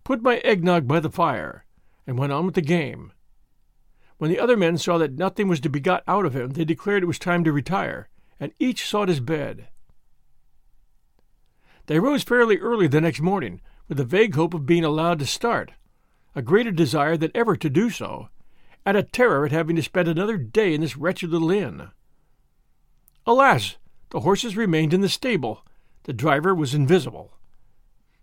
Put 0.05 0.22
my 0.22 0.37
eggnog 0.38 0.87
by 0.87 1.01
the 1.01 1.11
fire, 1.11 1.64
and 2.07 2.18
went 2.18 2.33
on 2.33 2.44
with 2.44 2.55
the 2.55 2.61
game. 2.61 3.12
When 4.18 4.31
the 4.31 4.38
other 4.38 4.57
men 4.57 4.79
saw 4.79 4.99
that 4.99 5.18
nothing 5.18 5.49
was 5.49 5.61
to 5.61 5.68
be 5.68 5.81
got 5.81 6.05
out 6.07 6.27
of 6.27 6.37
him, 6.37 6.51
they 6.51 6.64
declared 6.64 7.03
it 7.03 7.07
was 7.07 7.18
time 7.18 7.44
to 7.44 7.53
retire, 7.53 8.09
and 8.38 8.53
each 8.59 8.87
sought 8.87 9.09
his 9.09 9.20
bed. 9.20 9.68
They 11.87 11.99
rose 11.99 12.22
fairly 12.22 12.59
early 12.59 12.87
the 12.87 13.01
next 13.01 13.20
morning, 13.20 13.61
with 13.88 14.01
a 14.01 14.05
vague 14.05 14.35
hope 14.35 14.55
of 14.55 14.66
being 14.66 14.85
allowed 14.85 15.18
to 15.18 15.27
start, 15.27 15.72
a 16.35 16.42
greater 16.42 16.70
desire 16.70 17.16
than 17.16 17.31
ever 17.35 17.57
to 17.57 17.68
do 17.70 17.90
so, 17.90 18.29
and 18.87 18.97
a 18.97 19.03
terror 19.03 19.47
at 19.47 19.53
having 19.53 19.77
to 19.77 19.83
spend 19.83 20.09
another 20.09 20.37
day 20.37 20.75
in 20.75 20.81
this 20.81 20.97
wretched 20.97 21.31
little 21.31 21.51
inn. 21.51 21.90
Alas! 23.27 23.77
The 24.11 24.20
horses 24.20 24.57
remained 24.57 24.94
in 24.94 25.01
the 25.01 25.09
stable. 25.09 25.64
The 26.05 26.12
driver 26.12 26.55
was 26.55 26.75
invisible. 26.75 27.33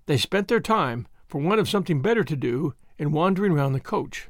They 0.06 0.17
spent 0.17 0.47
their 0.47 0.60
time, 0.60 1.08
for 1.28 1.41
want 1.41 1.60
of 1.60 1.69
something 1.69 2.02
better 2.02 2.24
to 2.24 2.36
do, 2.36 2.76
in 2.97 3.12
wandering 3.12 3.54
round 3.54 3.74
the 3.74 3.80
coach. 3.80 4.30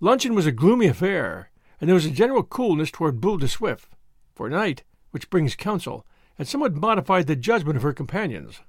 Luncheon 0.00 0.34
was 0.34 0.46
a 0.46 0.52
gloomy 0.52 0.86
affair, 0.86 1.50
and 1.80 1.88
there 1.88 1.94
was 1.94 2.06
a 2.06 2.10
general 2.10 2.42
coolness 2.42 2.90
toward 2.90 3.20
Boule 3.20 3.38
de 3.38 3.46
Suif, 3.46 3.86
for 4.34 4.48
night, 4.48 4.82
which 5.10 5.30
brings 5.30 5.54
counsel, 5.54 6.06
had 6.36 6.48
somewhat 6.48 6.74
modified 6.74 7.26
the 7.26 7.36
judgment 7.36 7.76
of 7.76 7.82
her 7.82 7.92
companions. 7.92 8.60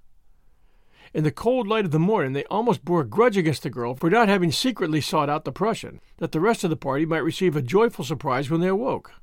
In 1.16 1.24
the 1.24 1.32
cold 1.32 1.66
light 1.66 1.86
of 1.86 1.92
the 1.92 1.98
morning, 1.98 2.34
they 2.34 2.44
almost 2.52 2.84
bore 2.84 3.00
a 3.00 3.08
grudge 3.08 3.38
against 3.38 3.64
the 3.64 3.70
girl 3.70 3.96
for 3.96 4.10
not 4.10 4.28
having 4.28 4.52
secretly 4.52 5.00
sought 5.00 5.30
out 5.30 5.46
the 5.46 5.52
Prussian, 5.54 6.02
that 6.18 6.34
the 6.34 6.42
rest 6.42 6.66
of 6.66 6.70
the 6.70 6.76
party 6.76 7.06
might 7.06 7.24
receive 7.24 7.56
a 7.56 7.62
joyful 7.62 8.04
surprise 8.04 8.50
when 8.50 8.60
they 8.60 8.68
awoke. 8.68 9.14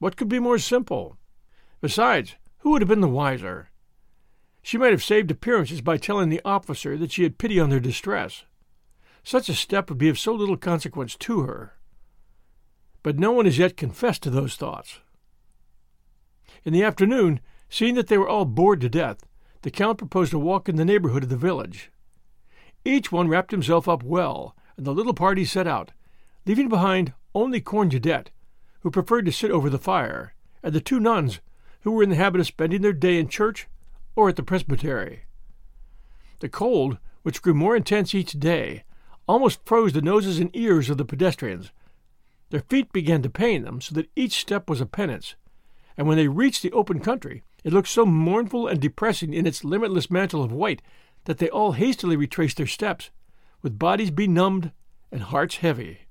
What 0.00 0.16
could 0.16 0.28
be 0.28 0.40
more 0.40 0.58
simple? 0.58 1.16
Besides, 1.80 2.34
who 2.58 2.70
would 2.70 2.82
have 2.82 2.88
been 2.88 3.02
the 3.02 3.08
wiser? 3.08 3.70
She 4.62 4.78
might 4.78 4.90
have 4.90 5.04
saved 5.04 5.30
appearances 5.30 5.80
by 5.80 5.96
telling 5.96 6.28
the 6.28 6.42
officer 6.44 6.98
that 6.98 7.12
she 7.12 7.22
had 7.22 7.38
pity 7.38 7.60
on 7.60 7.70
their 7.70 7.78
distress. 7.78 8.42
Such 9.22 9.48
a 9.48 9.54
step 9.54 9.88
would 9.88 9.98
be 9.98 10.08
of 10.08 10.18
so 10.18 10.34
little 10.34 10.56
consequence 10.56 11.14
to 11.18 11.42
her. 11.42 11.74
But 13.04 13.16
no 13.16 13.30
one 13.30 13.44
has 13.44 13.58
yet 13.58 13.76
confessed 13.76 14.24
to 14.24 14.30
those 14.30 14.56
thoughts. 14.56 14.98
In 16.64 16.72
the 16.72 16.82
afternoon, 16.82 17.38
seeing 17.68 17.94
that 17.94 18.08
they 18.08 18.18
were 18.18 18.28
all 18.28 18.44
bored 18.44 18.80
to 18.80 18.88
death, 18.88 19.24
the 19.66 19.72
Count 19.72 19.98
proposed 19.98 20.32
a 20.32 20.38
walk 20.38 20.68
in 20.68 20.76
the 20.76 20.84
neighborhood 20.84 21.24
of 21.24 21.28
the 21.28 21.36
village. 21.36 21.90
Each 22.84 23.10
one 23.10 23.26
wrapped 23.26 23.50
himself 23.50 23.88
up 23.88 24.04
well, 24.04 24.54
and 24.76 24.86
the 24.86 24.94
little 24.94 25.12
party 25.12 25.44
set 25.44 25.66
out, 25.66 25.90
leaving 26.46 26.68
behind 26.68 27.14
only 27.34 27.60
Cornudet, 27.60 28.30
who 28.82 28.92
preferred 28.92 29.26
to 29.26 29.32
sit 29.32 29.50
over 29.50 29.68
the 29.68 29.76
fire, 29.76 30.34
and 30.62 30.72
the 30.72 30.80
two 30.80 31.00
nuns, 31.00 31.40
who 31.80 31.90
were 31.90 32.04
in 32.04 32.10
the 32.10 32.14
habit 32.14 32.40
of 32.40 32.46
spending 32.46 32.80
their 32.80 32.92
day 32.92 33.18
in 33.18 33.26
church 33.26 33.66
or 34.14 34.28
at 34.28 34.36
the 34.36 34.44
presbytery. 34.44 35.24
The 36.38 36.48
cold, 36.48 36.98
which 37.24 37.42
grew 37.42 37.52
more 37.52 37.74
intense 37.74 38.14
each 38.14 38.38
day, 38.38 38.84
almost 39.26 39.66
froze 39.66 39.94
the 39.94 40.00
noses 40.00 40.38
and 40.38 40.54
ears 40.54 40.88
of 40.90 40.96
the 40.96 41.04
pedestrians. 41.04 41.72
Their 42.50 42.60
feet 42.60 42.92
began 42.92 43.20
to 43.22 43.28
pain 43.28 43.64
them, 43.64 43.80
so 43.80 43.96
that 43.96 44.10
each 44.14 44.34
step 44.34 44.70
was 44.70 44.80
a 44.80 44.86
penance, 44.86 45.34
and 45.96 46.06
when 46.06 46.16
they 46.16 46.28
reached 46.28 46.62
the 46.62 46.70
open 46.70 47.00
country, 47.00 47.42
it 47.66 47.72
looked 47.72 47.88
so 47.88 48.06
mournful 48.06 48.68
and 48.68 48.80
depressing 48.80 49.34
in 49.34 49.44
its 49.44 49.64
limitless 49.64 50.08
mantle 50.08 50.40
of 50.40 50.52
white 50.52 50.80
that 51.24 51.38
they 51.38 51.50
all 51.50 51.72
hastily 51.72 52.14
retraced 52.14 52.58
their 52.58 52.66
steps, 52.66 53.10
with 53.60 53.76
bodies 53.76 54.12
benumbed 54.12 54.70
and 55.10 55.20
hearts 55.20 55.56
heavy. 55.56 56.02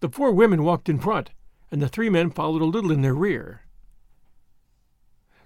The 0.00 0.08
four 0.08 0.32
women 0.32 0.64
walked 0.64 0.88
in 0.88 0.98
front, 0.98 1.30
and 1.70 1.80
the 1.80 1.88
three 1.88 2.10
men 2.10 2.30
followed 2.30 2.60
a 2.60 2.64
little 2.64 2.90
in 2.90 3.02
their 3.02 3.14
rear. 3.14 3.62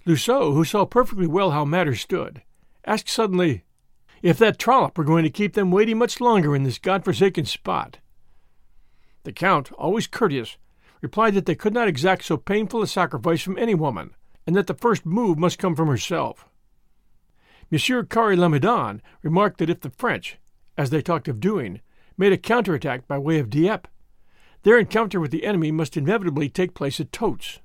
Loiseau, 0.07 0.55
who 0.55 0.65
saw 0.65 0.87
perfectly 0.87 1.27
well 1.27 1.51
how 1.51 1.67
matters 1.67 2.01
stood, 2.01 2.41
asked 2.87 3.11
suddenly 3.11 3.65
if 4.23 4.39
that 4.39 4.59
trollop 4.59 4.97
were 4.97 5.05
going 5.05 5.25
to 5.25 5.31
keep 5.31 5.53
them 5.53 5.71
waiting 5.71 5.99
much 5.99 6.23
longer 6.23 6.57
in 6.57 6.63
this 6.63 6.79
god-forsaken 6.79 7.45
spot. 7.45 7.99
The 9.25 9.33
Count, 9.35 9.73
always 9.73 10.07
courteous, 10.07 10.57
replied 11.03 11.35
that 11.35 11.45
they 11.45 11.55
could 11.55 11.75
not 11.75 11.87
exact 11.87 12.25
so 12.25 12.39
painful 12.39 12.81
a 12.81 12.87
sacrifice 12.87 13.43
from 13.43 13.59
any 13.59 13.75
woman, 13.75 14.15
and 14.47 14.57
that 14.57 14.67
the 14.67 14.75
first 14.75 15.07
move 15.07 15.39
must 15.39 15.59
come 15.59 15.77
from 15.77 15.89
herself. 15.89 16.49
Monsieur 17.71 18.03
Carre 18.03 18.37
Lamadon 18.37 19.01
remarked 19.23 19.59
that 19.59 19.71
if 19.71 19.81
the 19.81 19.91
French, 19.91 20.39
as 20.77 20.91
they 20.91 21.01
talked 21.01 21.29
of 21.29 21.41
doing, 21.41 21.81
made 22.17 22.33
a 22.33 22.39
counterattack 22.39 23.07
by 23.07 23.17
way 23.17 23.39
of 23.39 23.49
Dieppe, 23.49 23.89
their 24.63 24.79
encounter 24.79 25.21
with 25.21 25.31
the 25.31 25.45
enemy 25.47 25.71
must 25.71 25.97
inevitably 25.97 26.49
take 26.49 26.75
place 26.75 27.01
at 27.01 27.13
Totes. 27.13 27.61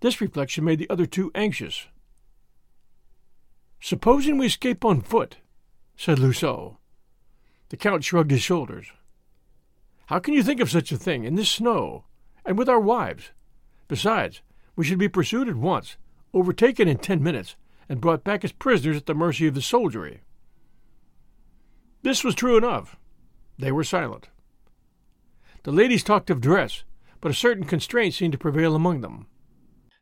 This 0.00 0.20
reflection 0.20 0.64
made 0.64 0.78
the 0.78 0.90
other 0.90 1.06
two 1.06 1.30
anxious. 1.34 1.86
Supposing 3.80 4.38
we 4.38 4.46
escape 4.46 4.84
on 4.84 5.00
foot, 5.00 5.38
said 5.96 6.18
Loiseau. 6.18 6.78
The 7.68 7.76
Count 7.76 8.02
shrugged 8.04 8.30
his 8.30 8.42
shoulders. 8.42 8.86
How 10.06 10.18
can 10.18 10.34
you 10.34 10.42
think 10.42 10.60
of 10.60 10.70
such 10.70 10.90
a 10.90 10.96
thing 10.96 11.24
in 11.24 11.36
this 11.36 11.50
snow, 11.50 12.04
and 12.44 12.58
with 12.58 12.68
our 12.68 12.80
wives? 12.80 13.30
Besides, 13.88 14.40
we 14.76 14.84
should 14.84 14.98
be 14.98 15.08
pursued 15.08 15.48
at 15.48 15.56
once, 15.56 15.96
overtaken 16.32 16.88
in 16.88 16.98
ten 16.98 17.22
minutes, 17.22 17.56
and 17.88 18.00
brought 18.00 18.24
back 18.24 18.44
as 18.44 18.52
prisoners 18.52 18.96
at 18.96 19.06
the 19.06 19.14
mercy 19.14 19.46
of 19.46 19.54
the 19.54 19.62
soldiery. 19.62 20.22
This 22.02 22.24
was 22.24 22.34
true 22.34 22.56
enough. 22.56 22.96
They 23.58 23.70
were 23.70 23.84
silent. 23.84 24.28
The 25.64 25.72
ladies 25.72 26.02
talked 26.02 26.30
of 26.30 26.40
dress, 26.40 26.84
but 27.20 27.30
a 27.30 27.34
certain 27.34 27.64
constraint 27.64 28.14
seemed 28.14 28.32
to 28.32 28.38
prevail 28.38 28.74
among 28.74 29.00
them. 29.00 29.26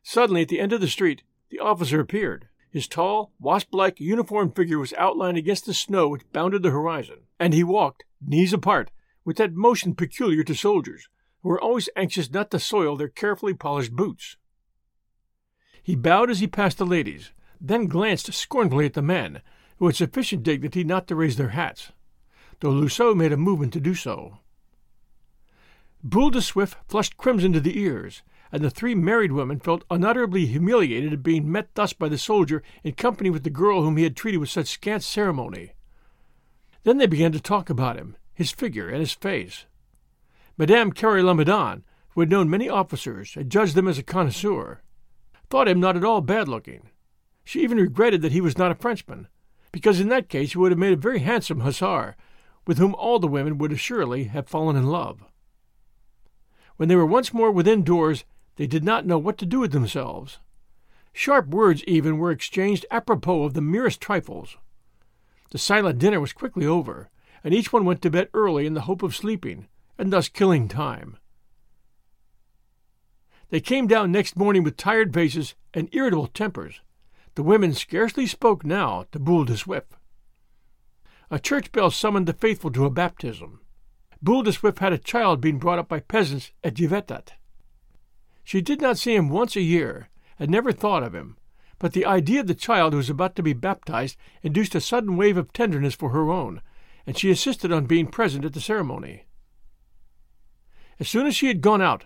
Suddenly, 0.01 0.43
at 0.43 0.47
the 0.47 0.59
end 0.59 0.73
of 0.73 0.81
the 0.81 0.87
street, 0.87 1.23
the 1.49 1.59
officer 1.59 1.99
appeared. 1.99 2.47
His 2.71 2.87
tall, 2.87 3.33
wasp 3.39 3.73
like, 3.73 3.99
uniformed 3.99 4.55
figure 4.55 4.79
was 4.79 4.93
outlined 4.93 5.37
against 5.37 5.65
the 5.65 5.73
snow 5.73 6.07
which 6.07 6.31
bounded 6.31 6.63
the 6.63 6.71
horizon, 6.71 7.27
and 7.39 7.53
he 7.53 7.63
walked, 7.63 8.05
knees 8.25 8.53
apart, 8.53 8.89
with 9.25 9.37
that 9.37 9.53
motion 9.53 9.93
peculiar 9.93 10.43
to 10.45 10.55
soldiers, 10.55 11.07
who 11.43 11.51
are 11.51 11.61
always 11.61 11.89
anxious 11.95 12.31
not 12.31 12.49
to 12.51 12.59
soil 12.59 12.95
their 12.95 13.09
carefully 13.09 13.53
polished 13.53 13.91
boots. 13.91 14.37
He 15.83 15.95
bowed 15.95 16.29
as 16.29 16.39
he 16.39 16.47
passed 16.47 16.77
the 16.77 16.85
ladies, 16.85 17.31
then 17.59 17.87
glanced 17.87 18.33
scornfully 18.33 18.85
at 18.85 18.93
the 18.93 19.01
men, 19.01 19.41
who 19.77 19.87
had 19.87 19.95
sufficient 19.95 20.43
dignity 20.43 20.83
not 20.83 21.07
to 21.07 21.15
raise 21.15 21.37
their 21.37 21.49
hats, 21.49 21.91
though 22.59 22.69
Loiseau 22.69 23.15
made 23.15 23.33
a 23.33 23.37
movement 23.37 23.73
to 23.73 23.79
do 23.79 23.95
so. 23.95 24.37
Boule 26.03 26.29
de 26.29 26.39
Suif 26.39 26.75
flushed 26.87 27.17
crimson 27.17 27.53
to 27.53 27.59
the 27.59 27.79
ears, 27.79 28.23
and 28.51 28.63
the 28.63 28.69
three 28.69 28.95
married 28.95 29.31
women 29.31 29.59
felt 29.59 29.85
unutterably 29.89 30.45
humiliated 30.45 31.13
at 31.13 31.23
being 31.23 31.51
met 31.51 31.73
thus 31.75 31.93
by 31.93 32.09
the 32.09 32.17
soldier 32.17 32.61
in 32.83 32.93
company 32.93 33.29
with 33.29 33.43
the 33.43 33.49
girl 33.49 33.81
whom 33.81 33.97
he 33.97 34.03
had 34.03 34.15
treated 34.15 34.39
with 34.39 34.49
such 34.49 34.67
scant 34.67 35.03
ceremony. 35.03 35.71
Then 36.83 36.97
they 36.97 37.07
began 37.07 37.31
to 37.31 37.39
talk 37.39 37.69
about 37.69 37.97
him, 37.97 38.15
his 38.33 38.51
figure, 38.51 38.89
and 38.89 38.99
his 38.99 39.13
face. 39.13 39.65
Madame 40.57 40.91
Carre 40.91 41.23
Lamadon, 41.23 41.83
who 42.09 42.21
had 42.21 42.29
known 42.29 42.49
many 42.49 42.67
officers 42.67 43.35
and 43.37 43.51
judged 43.51 43.75
them 43.75 43.87
as 43.87 43.97
a 43.97 44.03
connoisseur, 44.03 44.81
thought 45.51 45.67
him 45.67 45.79
not 45.79 45.97
at 45.97 46.03
all 46.03 46.21
bad 46.21 46.47
looking. 46.47 46.89
She 47.43 47.61
even 47.61 47.77
regretted 47.77 48.21
that 48.21 48.31
he 48.31 48.41
was 48.41 48.57
not 48.57 48.71
a 48.71 48.75
Frenchman, 48.75 49.27
because 49.71 49.99
in 49.99 50.07
that 50.09 50.29
case 50.29 50.53
he 50.53 50.57
would 50.57 50.71
have 50.71 50.79
made 50.79 50.93
a 50.93 50.95
very 50.95 51.19
handsome 51.19 51.59
hussar, 51.59 52.15
with 52.65 52.77
whom 52.77 52.95
all 52.95 53.19
the 53.19 53.27
women 53.27 53.57
would 53.57 53.71
assuredly 53.71 54.25
have 54.25 54.47
fallen 54.47 54.75
in 54.75 54.87
love. 54.87 55.23
When 56.77 56.87
they 56.87 56.95
were 56.95 57.05
once 57.05 57.33
more 57.33 57.51
within 57.51 57.83
doors, 57.83 58.23
they 58.55 58.65
did 58.65 58.83
not 58.83 59.05
know 59.05 59.17
what 59.17 59.37
to 59.39 59.45
do 59.45 59.59
with 59.59 59.71
themselves. 59.71 60.39
Sharp 61.13 61.47
words 61.47 61.83
even 61.83 62.17
were 62.17 62.31
exchanged 62.31 62.85
apropos 62.89 63.43
of 63.43 63.53
the 63.53 63.61
merest 63.61 63.99
trifles. 63.99 64.57
The 65.49 65.57
silent 65.57 65.99
dinner 65.99 66.21
was 66.21 66.31
quickly 66.31 66.65
over, 66.65 67.09
and 67.43 67.53
each 67.53 67.73
one 67.73 67.83
went 67.83 68.01
to 68.03 68.09
bed 68.09 68.29
early 68.33 68.65
in 68.65 68.73
the 68.73 68.81
hope 68.81 69.03
of 69.03 69.15
sleeping, 69.15 69.67
and 69.97 70.13
thus 70.13 70.29
killing 70.29 70.69
time. 70.69 71.17
They 73.51 73.59
came 73.59 73.85
down 73.85 74.13
next 74.13 74.37
morning 74.37 74.63
with 74.63 74.77
tired 74.77 75.13
faces 75.13 75.55
and 75.73 75.93
irritable 75.93 76.27
tempers. 76.27 76.79
The 77.35 77.43
women 77.43 77.73
scarcely 77.73 78.25
spoke 78.25 78.65
now 78.65 79.05
to 79.11 79.19
Boule 79.19 79.43
de 79.43 79.53
Suif. 79.53 79.83
A 81.29 81.37
church 81.37 81.71
bell 81.73 81.91
summoned 81.91 82.27
the 82.27 82.33
faithful 82.33 82.71
to 82.71 82.85
a 82.85 82.89
baptism. 82.89 83.59
Boule 84.21 84.43
de 84.43 84.51
Suif 84.51 84.79
had 84.79 84.93
a 84.93 84.97
child 84.97 85.41
being 85.41 85.59
brought 85.59 85.79
up 85.79 85.89
by 85.89 85.99
peasants 85.99 86.51
at 86.63 86.79
Yvetot. 86.79 87.33
She 88.45 88.61
did 88.61 88.79
not 88.81 88.97
see 88.97 89.15
him 89.15 89.27
once 89.27 89.57
a 89.57 89.61
year, 89.61 90.09
and 90.39 90.49
never 90.49 90.71
thought 90.71 91.03
of 91.03 91.13
him, 91.13 91.37
but 91.77 91.91
the 91.91 92.05
idea 92.05 92.39
of 92.39 92.47
the 92.47 92.55
child 92.55 92.93
who 92.93 92.97
was 92.97 93.09
about 93.09 93.35
to 93.35 93.43
be 93.43 93.53
baptized 93.53 94.15
induced 94.41 94.75
a 94.75 94.81
sudden 94.81 95.17
wave 95.17 95.35
of 95.35 95.51
tenderness 95.51 95.93
for 95.93 96.11
her 96.11 96.31
own, 96.31 96.61
and 97.05 97.17
she 97.17 97.29
insisted 97.29 97.71
on 97.71 97.85
being 97.85 98.07
present 98.07 98.45
at 98.45 98.53
the 98.53 98.61
ceremony. 98.61 99.25
As 101.01 101.09
soon 101.09 101.27
as 101.27 101.35
she 101.35 101.47
had 101.47 101.61
gone 101.61 101.81
out, 101.81 102.05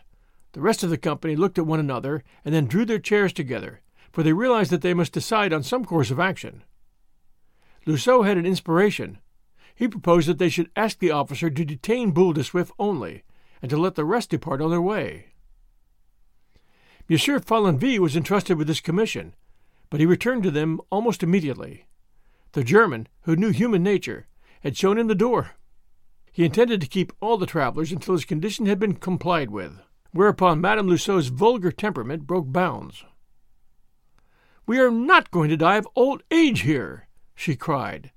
the 0.56 0.62
rest 0.62 0.84
of 0.84 0.90
the 0.90 0.98
company 0.98 1.36
looked 1.36 1.60
at 1.60 1.66
one 1.66 1.82
another 1.82 2.24
and 2.46 2.56
then 2.56 2.66
drew 2.66 2.86
their 2.86 2.98
chairs 2.98 3.34
together, 3.34 3.82
for 4.14 4.24
they 4.24 4.32
realized 4.32 4.72
that 4.72 4.82
they 4.82 4.94
must 4.94 5.12
decide 5.12 5.52
on 5.52 5.62
some 5.62 5.84
course 5.84 6.10
of 6.10 6.18
action. 6.18 6.64
Loiseau 7.86 8.26
had 8.26 8.38
an 8.38 8.46
inspiration. 8.46 9.18
He 9.76 9.90
proposed 9.90 10.30
that 10.30 10.38
they 10.38 10.48
should 10.48 10.72
ask 10.74 11.00
the 11.00 11.12
officer 11.12 11.50
to 11.50 11.66
detain 11.66 12.12
Boule 12.12 12.32
de 12.32 12.40
Suif 12.40 12.72
only, 12.80 13.24
and 13.62 13.70
to 13.70 13.76
let 13.76 13.96
the 13.96 14.06
rest 14.06 14.30
depart 14.30 14.62
on 14.62 14.72
their 14.72 14.82
way. 14.82 15.34
Monsieur 17.10 17.42
Follenvie 17.42 18.00
was 18.00 18.16
entrusted 18.16 18.58
with 18.58 18.68
this 18.68 18.80
commission, 18.80 19.36
but 19.90 20.00
he 20.00 20.06
returned 20.06 20.44
to 20.44 20.52
them 20.52 20.80
almost 20.90 21.22
immediately. 21.22 21.86
The 22.54 22.64
German, 22.64 23.10
who 23.24 23.36
knew 23.36 23.50
human 23.50 23.84
nature, 23.84 24.28
had 24.62 24.78
shown 24.78 24.98
him 24.98 25.08
the 25.08 25.16
door. 25.16 25.56
He 26.32 26.46
intended 26.46 26.80
to 26.80 26.88
keep 26.88 27.12
all 27.20 27.38
the 27.38 27.46
travelers 27.46 27.92
until 27.92 28.14
his 28.14 28.24
condition 28.24 28.68
had 28.68 28.80
been 28.80 28.94
complied 28.96 29.52
with 29.52 29.82
whereupon 30.16 30.62
Madame 30.62 30.88
Loiseau's 30.88 31.28
vulgar 31.28 31.74
temperament 31.74 32.26
broke 32.26 32.50
bounds. 32.50 33.04
We 34.66 34.80
are 34.80 34.90
not 34.90 35.30
going 35.30 35.50
to 35.50 35.58
die 35.58 35.76
of 35.76 35.90
old 35.94 36.24
age 36.32 36.62
here, 36.62 37.10
she 37.36 37.58
cried. 37.58 38.12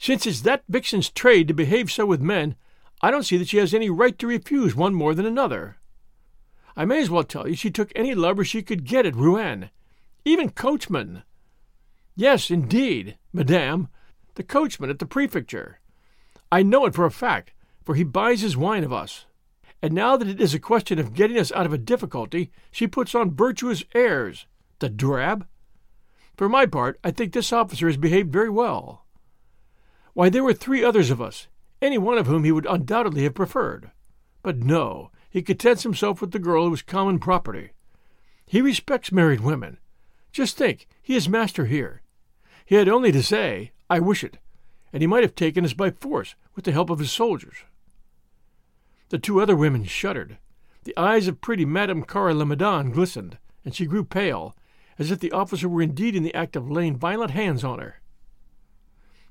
Since 0.00 0.26
it's 0.26 0.40
that 0.40 0.64
vixen's 0.68 1.08
trade 1.08 1.46
to 1.46 1.54
behave 1.54 1.92
so 1.92 2.06
with 2.06 2.20
men, 2.20 2.56
I 3.00 3.12
don't 3.12 3.22
see 3.22 3.36
that 3.36 3.46
she 3.46 3.58
has 3.58 3.72
any 3.72 3.88
right 3.88 4.18
to 4.18 4.26
refuse 4.26 4.74
one 4.74 4.94
more 4.94 5.14
than 5.14 5.26
another. 5.26 5.76
I 6.76 6.84
may 6.84 7.00
as 7.00 7.08
well 7.08 7.22
tell 7.22 7.46
you 7.46 7.54
she 7.54 7.70
took 7.70 7.92
any 7.94 8.16
lover 8.16 8.44
she 8.44 8.60
could 8.60 8.84
get 8.84 9.06
at 9.06 9.14
Rouen, 9.14 9.70
even 10.24 10.50
coachmen. 10.50 11.22
Yes, 12.16 12.50
indeed, 12.50 13.16
madame, 13.32 13.86
the 14.34 14.42
coachman 14.42 14.90
at 14.90 14.98
the 14.98 15.06
prefecture. 15.06 15.78
I 16.50 16.64
know 16.64 16.84
it 16.86 16.96
for 16.96 17.04
a 17.04 17.12
fact, 17.12 17.52
for 17.84 17.94
he 17.94 18.02
buys 18.02 18.40
his 18.40 18.56
wine 18.56 18.82
of 18.82 18.92
us 18.92 19.26
and 19.80 19.92
now 19.92 20.16
that 20.16 20.28
it 20.28 20.40
is 20.40 20.54
a 20.54 20.58
question 20.58 20.98
of 20.98 21.14
getting 21.14 21.38
us 21.38 21.52
out 21.52 21.66
of 21.66 21.72
a 21.72 21.78
difficulty, 21.78 22.50
she 22.70 22.86
puts 22.86 23.14
on 23.14 23.34
virtuous 23.34 23.84
airs. 23.94 24.46
The 24.80 24.88
drab! 24.88 25.46
For 26.36 26.48
my 26.48 26.66
part, 26.66 26.98
I 27.02 27.10
think 27.10 27.32
this 27.32 27.52
officer 27.52 27.86
has 27.86 27.96
behaved 27.96 28.32
very 28.32 28.50
well. 28.50 29.04
Why, 30.14 30.28
there 30.28 30.44
were 30.44 30.54
three 30.54 30.82
others 30.84 31.10
of 31.10 31.20
us, 31.20 31.46
any 31.80 31.98
one 31.98 32.18
of 32.18 32.26
whom 32.26 32.44
he 32.44 32.52
would 32.52 32.66
undoubtedly 32.66 33.22
have 33.22 33.34
preferred. 33.34 33.90
But 34.42 34.58
no, 34.58 35.10
he 35.30 35.42
contents 35.42 35.82
himself 35.82 36.20
with 36.20 36.32
the 36.32 36.38
girl 36.38 36.66
who 36.66 36.74
is 36.74 36.82
common 36.82 37.18
property. 37.18 37.70
He 38.46 38.60
respects 38.60 39.12
married 39.12 39.40
women. 39.40 39.78
Just 40.32 40.56
think, 40.56 40.88
he 41.02 41.14
is 41.14 41.28
master 41.28 41.66
here. 41.66 42.02
He 42.64 42.74
had 42.74 42.88
only 42.88 43.12
to 43.12 43.22
say, 43.22 43.72
I 43.88 44.00
wish 44.00 44.24
it, 44.24 44.38
and 44.92 45.02
he 45.02 45.06
might 45.06 45.22
have 45.22 45.34
taken 45.34 45.64
us 45.64 45.72
by 45.72 45.90
force 45.90 46.34
with 46.54 46.64
the 46.64 46.72
help 46.72 46.90
of 46.90 46.98
his 46.98 47.12
soldiers. 47.12 47.56
The 49.10 49.18
two 49.18 49.40
other 49.40 49.56
women 49.56 49.84
shuddered. 49.84 50.38
The 50.84 50.96
eyes 50.96 51.28
of 51.28 51.40
pretty 51.40 51.64
Madame 51.64 52.02
Carre 52.02 52.34
Lamadon 52.34 52.92
glistened, 52.92 53.38
and 53.64 53.74
she 53.74 53.86
grew 53.86 54.04
pale, 54.04 54.56
as 54.98 55.10
if 55.10 55.20
the 55.20 55.32
officer 55.32 55.68
were 55.68 55.82
indeed 55.82 56.14
in 56.14 56.22
the 56.22 56.34
act 56.34 56.56
of 56.56 56.70
laying 56.70 56.96
violent 56.96 57.30
hands 57.30 57.64
on 57.64 57.78
her. 57.78 58.00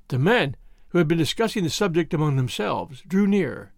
The 0.08 0.18
men, 0.18 0.56
who 0.88 0.98
had 0.98 1.06
been 1.06 1.18
discussing 1.18 1.64
the 1.64 1.70
subject 1.70 2.14
among 2.14 2.36
themselves, 2.36 3.02
drew 3.06 3.26
near. 3.26 3.72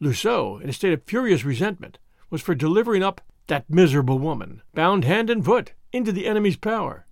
Loiseau, 0.00 0.58
in 0.62 0.70
a 0.70 0.72
state 0.72 0.92
of 0.92 1.04
furious 1.04 1.44
resentment, 1.44 1.98
was 2.30 2.40
for 2.40 2.54
delivering 2.54 3.02
up 3.02 3.20
that 3.48 3.68
miserable 3.68 4.18
woman, 4.18 4.62
bound 4.74 5.04
hand 5.04 5.28
and 5.28 5.44
foot, 5.44 5.74
into 5.92 6.12
the 6.12 6.26
enemy's 6.26 6.56
power. 6.56 7.06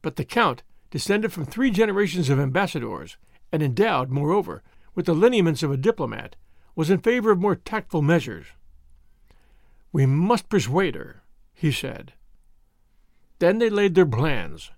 But 0.00 0.16
the 0.16 0.24
Count, 0.24 0.62
descended 0.90 1.32
from 1.32 1.44
three 1.44 1.70
generations 1.70 2.30
of 2.30 2.40
ambassadors, 2.40 3.16
and 3.52 3.62
endowed, 3.62 4.08
moreover, 4.08 4.62
with 4.94 5.06
the 5.06 5.14
lineaments 5.14 5.62
of 5.62 5.70
a 5.70 5.76
diplomat, 5.76 6.36
was 6.76 6.90
in 6.90 6.98
favor 6.98 7.32
of 7.32 7.40
more 7.40 7.56
tactful 7.56 8.02
measures. 8.02 8.46
We 9.90 10.06
must 10.06 10.48
persuade 10.48 10.94
her, 10.94 11.22
he 11.54 11.72
said. 11.72 12.12
Then 13.38 13.58
they 13.58 13.70
laid 13.70 13.94
their 13.94 14.06
plans. 14.06 14.70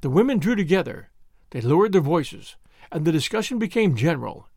The 0.00 0.10
women 0.10 0.38
drew 0.38 0.56
together, 0.56 1.10
they 1.50 1.60
lowered 1.60 1.92
their 1.92 2.00
voices, 2.00 2.56
and 2.90 3.04
the 3.04 3.12
discussion 3.12 3.58
became 3.58 3.96
general, 3.96 4.48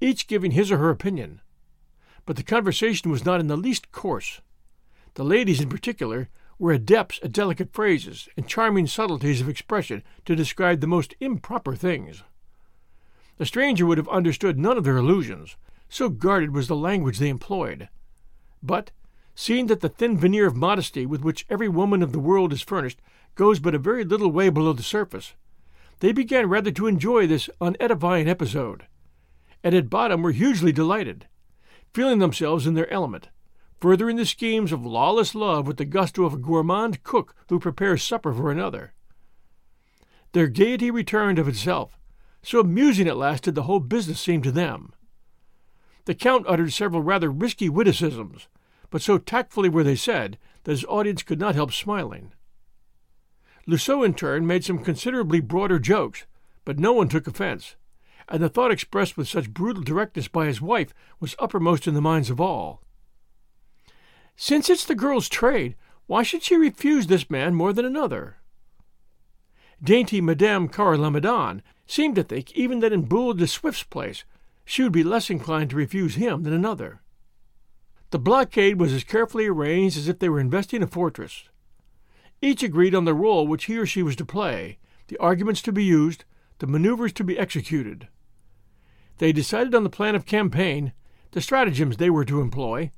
each 0.00 0.26
giving 0.26 0.50
his 0.50 0.70
or 0.70 0.78
her 0.78 0.90
opinion. 0.90 1.40
But 2.26 2.36
the 2.36 2.42
conversation 2.42 3.10
was 3.10 3.24
not 3.24 3.40
in 3.40 3.46
the 3.46 3.56
least 3.56 3.92
coarse. 3.92 4.40
The 5.14 5.24
ladies, 5.24 5.60
in 5.60 5.68
particular, 5.68 6.28
were 6.58 6.72
adepts 6.72 7.20
at 7.22 7.32
delicate 7.32 7.72
phrases 7.72 8.28
and 8.36 8.46
charming 8.46 8.86
subtleties 8.86 9.40
of 9.40 9.48
expression 9.48 10.02
to 10.26 10.36
describe 10.36 10.80
the 10.80 10.86
most 10.86 11.14
improper 11.20 11.74
things. 11.74 12.22
The 13.38 13.46
stranger 13.46 13.86
would 13.86 13.96
have 13.96 14.08
understood 14.08 14.58
none 14.58 14.76
of 14.76 14.84
their 14.84 14.98
allusions, 14.98 15.56
so 15.90 16.08
guarded 16.08 16.54
was 16.54 16.68
the 16.68 16.76
language 16.76 17.18
they 17.18 17.28
employed. 17.28 17.88
But, 18.62 18.92
seeing 19.34 19.66
that 19.66 19.80
the 19.80 19.88
thin 19.88 20.16
veneer 20.16 20.46
of 20.46 20.56
modesty 20.56 21.04
with 21.04 21.22
which 21.22 21.44
every 21.50 21.68
woman 21.68 22.02
of 22.02 22.12
the 22.12 22.20
world 22.20 22.52
is 22.52 22.62
furnished 22.62 23.02
goes 23.34 23.58
but 23.58 23.74
a 23.74 23.78
very 23.78 24.04
little 24.04 24.30
way 24.30 24.48
below 24.48 24.72
the 24.72 24.82
surface, 24.82 25.34
they 25.98 26.12
began 26.12 26.48
rather 26.48 26.70
to 26.70 26.86
enjoy 26.86 27.26
this 27.26 27.50
unedifying 27.60 28.28
episode, 28.28 28.86
and 29.64 29.74
at 29.74 29.90
bottom 29.90 30.22
were 30.22 30.32
hugely 30.32 30.72
delighted, 30.72 31.26
feeling 31.92 32.20
themselves 32.20 32.66
in 32.66 32.74
their 32.74 32.90
element, 32.90 33.28
furthering 33.80 34.16
the 34.16 34.24
schemes 34.24 34.72
of 34.72 34.86
lawless 34.86 35.34
love 35.34 35.66
with 35.66 35.76
the 35.76 35.84
gusto 35.84 36.24
of 36.24 36.34
a 36.34 36.38
gourmand 36.38 37.02
cook 37.02 37.34
who 37.48 37.58
prepares 37.58 38.02
supper 38.02 38.32
for 38.32 38.50
another. 38.50 38.94
Their 40.32 40.46
gaiety 40.46 40.90
returned 40.90 41.38
of 41.38 41.48
itself, 41.48 41.98
so 42.42 42.60
amusing 42.60 43.08
at 43.08 43.16
last 43.16 43.44
did 43.44 43.56
the 43.56 43.64
whole 43.64 43.80
business 43.80 44.20
seem 44.20 44.42
to 44.42 44.52
them. 44.52 44.92
The 46.10 46.16
Count 46.16 46.44
uttered 46.48 46.72
several 46.72 47.04
rather 47.04 47.30
risky 47.30 47.68
witticisms, 47.68 48.48
but 48.90 49.00
so 49.00 49.16
tactfully 49.16 49.68
were 49.68 49.84
they 49.84 49.94
said 49.94 50.38
that 50.64 50.72
his 50.72 50.84
audience 50.86 51.22
could 51.22 51.38
not 51.38 51.54
help 51.54 51.72
smiling. 51.72 52.32
Loiseau, 53.64 54.02
in 54.02 54.14
turn, 54.14 54.44
made 54.44 54.64
some 54.64 54.82
considerably 54.82 55.38
broader 55.38 55.78
jokes, 55.78 56.26
but 56.64 56.80
no 56.80 56.92
one 56.92 57.08
took 57.08 57.28
offense, 57.28 57.76
and 58.28 58.42
the 58.42 58.48
thought 58.48 58.72
expressed 58.72 59.16
with 59.16 59.28
such 59.28 59.54
brutal 59.54 59.84
directness 59.84 60.26
by 60.26 60.46
his 60.46 60.60
wife 60.60 60.92
was 61.20 61.36
uppermost 61.38 61.86
in 61.86 61.94
the 61.94 62.00
minds 62.00 62.28
of 62.28 62.40
all. 62.40 62.82
Since 64.34 64.68
it's 64.68 64.84
the 64.84 64.96
girl's 64.96 65.28
trade, 65.28 65.76
why 66.08 66.24
should 66.24 66.42
she 66.42 66.56
refuse 66.56 67.06
this 67.06 67.30
man 67.30 67.54
more 67.54 67.72
than 67.72 67.84
another? 67.84 68.38
Dainty 69.80 70.20
Madame 70.20 70.66
Carre 70.66 70.96
Lamadon 70.96 71.62
seemed 71.86 72.16
to 72.16 72.24
think 72.24 72.50
even 72.56 72.80
that 72.80 72.92
in 72.92 73.02
Boule 73.02 73.34
de 73.34 73.46
Suif's 73.46 73.84
place 73.84 74.24
she 74.70 74.84
would 74.84 74.92
be 74.92 75.02
less 75.02 75.30
inclined 75.30 75.68
to 75.68 75.74
refuse 75.74 76.14
him 76.14 76.44
than 76.44 76.52
another. 76.52 77.00
The 78.10 78.20
blockade 78.20 78.78
was 78.78 78.92
as 78.92 79.02
carefully 79.02 79.46
arranged 79.46 79.98
as 79.98 80.06
if 80.06 80.20
they 80.20 80.28
were 80.28 80.38
investing 80.38 80.80
a 80.80 80.86
fortress. 80.86 81.48
Each 82.40 82.62
agreed 82.62 82.94
on 82.94 83.04
the 83.04 83.12
role 83.12 83.48
which 83.48 83.64
he 83.64 83.76
or 83.76 83.84
she 83.84 84.04
was 84.04 84.14
to 84.14 84.24
play, 84.24 84.78
the 85.08 85.18
arguments 85.18 85.60
to 85.62 85.72
be 85.72 85.82
used, 85.82 86.24
the 86.60 86.68
maneuvers 86.68 87.12
to 87.14 87.24
be 87.24 87.36
executed. 87.36 88.06
They 89.18 89.32
decided 89.32 89.74
on 89.74 89.82
the 89.82 89.90
plan 89.90 90.14
of 90.14 90.24
campaign, 90.24 90.92
the 91.32 91.40
stratagems 91.40 91.96
they 91.96 92.08
were 92.08 92.24
to 92.26 92.40
employ, 92.40 92.92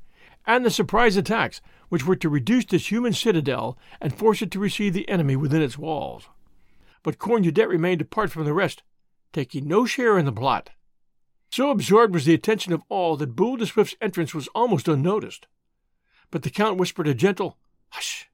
and 0.47 0.67
the 0.67 0.71
surprise 0.71 1.17
attacks 1.17 1.63
which 1.89 2.05
were 2.05 2.17
to 2.17 2.29
reduce 2.29 2.67
this 2.67 2.91
human 2.91 3.15
citadel 3.15 3.79
and 3.99 4.15
force 4.15 4.43
it 4.43 4.51
to 4.51 4.59
receive 4.59 4.93
the 4.93 5.09
enemy 5.09 5.37
within 5.37 5.63
its 5.63 5.79
walls. 5.79 6.29
But 7.03 7.19
Cornudet 7.19 7.67
remained 7.67 8.03
apart 8.03 8.31
from 8.31 8.45
the 8.45 8.53
rest, 8.53 8.83
taking 9.33 9.67
no 9.67 9.87
share 9.87 10.19
in 10.19 10.27
the 10.27 10.33
plot. 10.33 10.69
So 11.53 11.69
absorbed 11.69 12.15
was 12.15 12.25
the 12.25 12.33
attention 12.33 12.73
of 12.73 12.83
all 12.89 13.19
that 13.19 13.37
Boule 13.37 13.59
de 13.59 13.67
Suif's 13.67 13.95
entrance 14.01 14.35
was 14.35 14.49
almost 14.55 14.89
unnoticed. 14.89 15.47
But 16.31 16.45
the 16.45 16.51
Count 16.51 16.79
whispered 16.79 17.07
a 17.07 17.13
gentle 17.13 17.59
hush, 17.91 18.31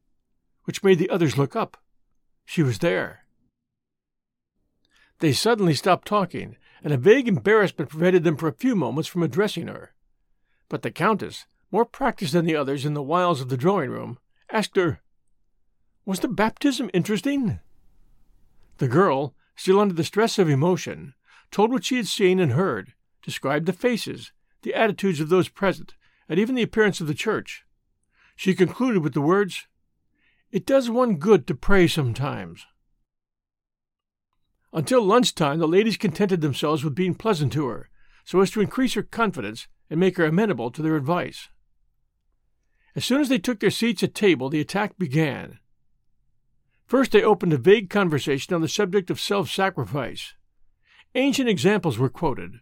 which 0.63 0.85
made 0.85 1.01
the 1.01 1.11
others 1.11 1.37
look 1.37 1.57
up. 1.57 1.83
She 2.45 2.63
was 2.63 2.79
there. 2.79 3.25
They 5.19 5.33
suddenly 5.33 5.75
stopped 5.75 6.07
talking, 6.07 6.59
and 6.85 6.93
a 6.93 6.97
vague 6.97 7.27
embarrassment 7.27 7.91
prevented 7.91 8.23
them 8.23 8.37
for 8.37 8.47
a 8.47 8.53
few 8.53 8.77
moments 8.77 9.09
from 9.09 9.25
addressing 9.25 9.67
her. 9.67 9.95
But 10.69 10.83
the 10.83 10.93
Countess, 10.93 11.47
more 11.73 11.85
practiced 11.85 12.35
than 12.35 12.45
the 12.45 12.55
others 12.55 12.87
in 12.87 12.95
the 12.95 13.03
wiles 13.03 13.41
of 13.41 13.49
the 13.49 13.57
drawing 13.57 13.91
room, 13.91 14.21
asked 14.49 14.77
her, 14.77 15.01
Was 16.05 16.21
the 16.21 16.29
baptism 16.29 16.89
interesting? 16.95 17.59
The 18.77 18.87
girl, 18.87 19.35
still 19.57 19.81
under 19.81 19.95
the 19.95 20.05
stress 20.05 20.39
of 20.39 20.49
emotion, 20.49 21.15
told 21.51 21.73
what 21.73 21.85
she 21.85 21.97
had 21.97 22.07
seen 22.07 22.39
and 22.39 22.53
heard, 22.53 22.95
described 23.23 23.67
the 23.67 23.73
faces, 23.73 24.33
the 24.63 24.75
attitudes 24.75 25.21
of 25.21 25.29
those 25.29 25.49
present, 25.49 25.95
and 26.29 26.39
even 26.39 26.55
the 26.55 26.63
appearance 26.63 27.01
of 27.01 27.07
the 27.07 27.15
church. 27.15 27.65
She 28.37 28.55
concluded 28.55 29.03
with 29.03 29.15
the 29.15 29.21
words, 29.21 29.67
It 30.51 30.67
does 30.67 30.91
one 30.91 31.17
good 31.17 31.47
to 31.47 31.55
pray 31.55 31.89
sometimes. 31.89 32.67
Until 34.73 35.03
lunchtime, 35.03 35.59
the 35.59 35.67
ladies 35.67 35.97
contented 35.97 36.41
themselves 36.41 36.85
with 36.85 36.95
being 36.95 37.15
pleasant 37.15 37.53
to 37.55 37.67
her, 37.67 37.89
so 38.25 38.41
as 38.41 38.51
to 38.51 38.61
increase 38.61 38.95
her 38.95 39.03
confidence 39.03 39.67
and 39.89 39.99
make 39.99 40.19
her 40.19 40.25
amenable 40.25 40.71
to 40.71 40.83
their 40.83 40.97
advice. 40.97 41.49
As 42.95 43.05
soon 43.05 43.21
as 43.21 43.29
they 43.29 43.39
took 43.39 43.61
their 43.61 43.71
seats 43.71 44.03
at 44.03 44.15
table, 44.15 44.51
the 44.51 44.61
attack 44.61 44.99
began. 44.99 45.59
First, 46.85 47.13
they 47.13 47.23
opened 47.23 47.53
a 47.53 47.59
vague 47.59 47.91
conversation 47.91 48.55
on 48.55 48.61
the 48.61 48.69
subject 48.69 49.11
of 49.11 49.21
self 49.21 49.51
sacrifice. 49.51 50.35
Ancient 51.15 51.49
examples 51.49 51.99
were 51.99 52.09
quoted 52.09 52.61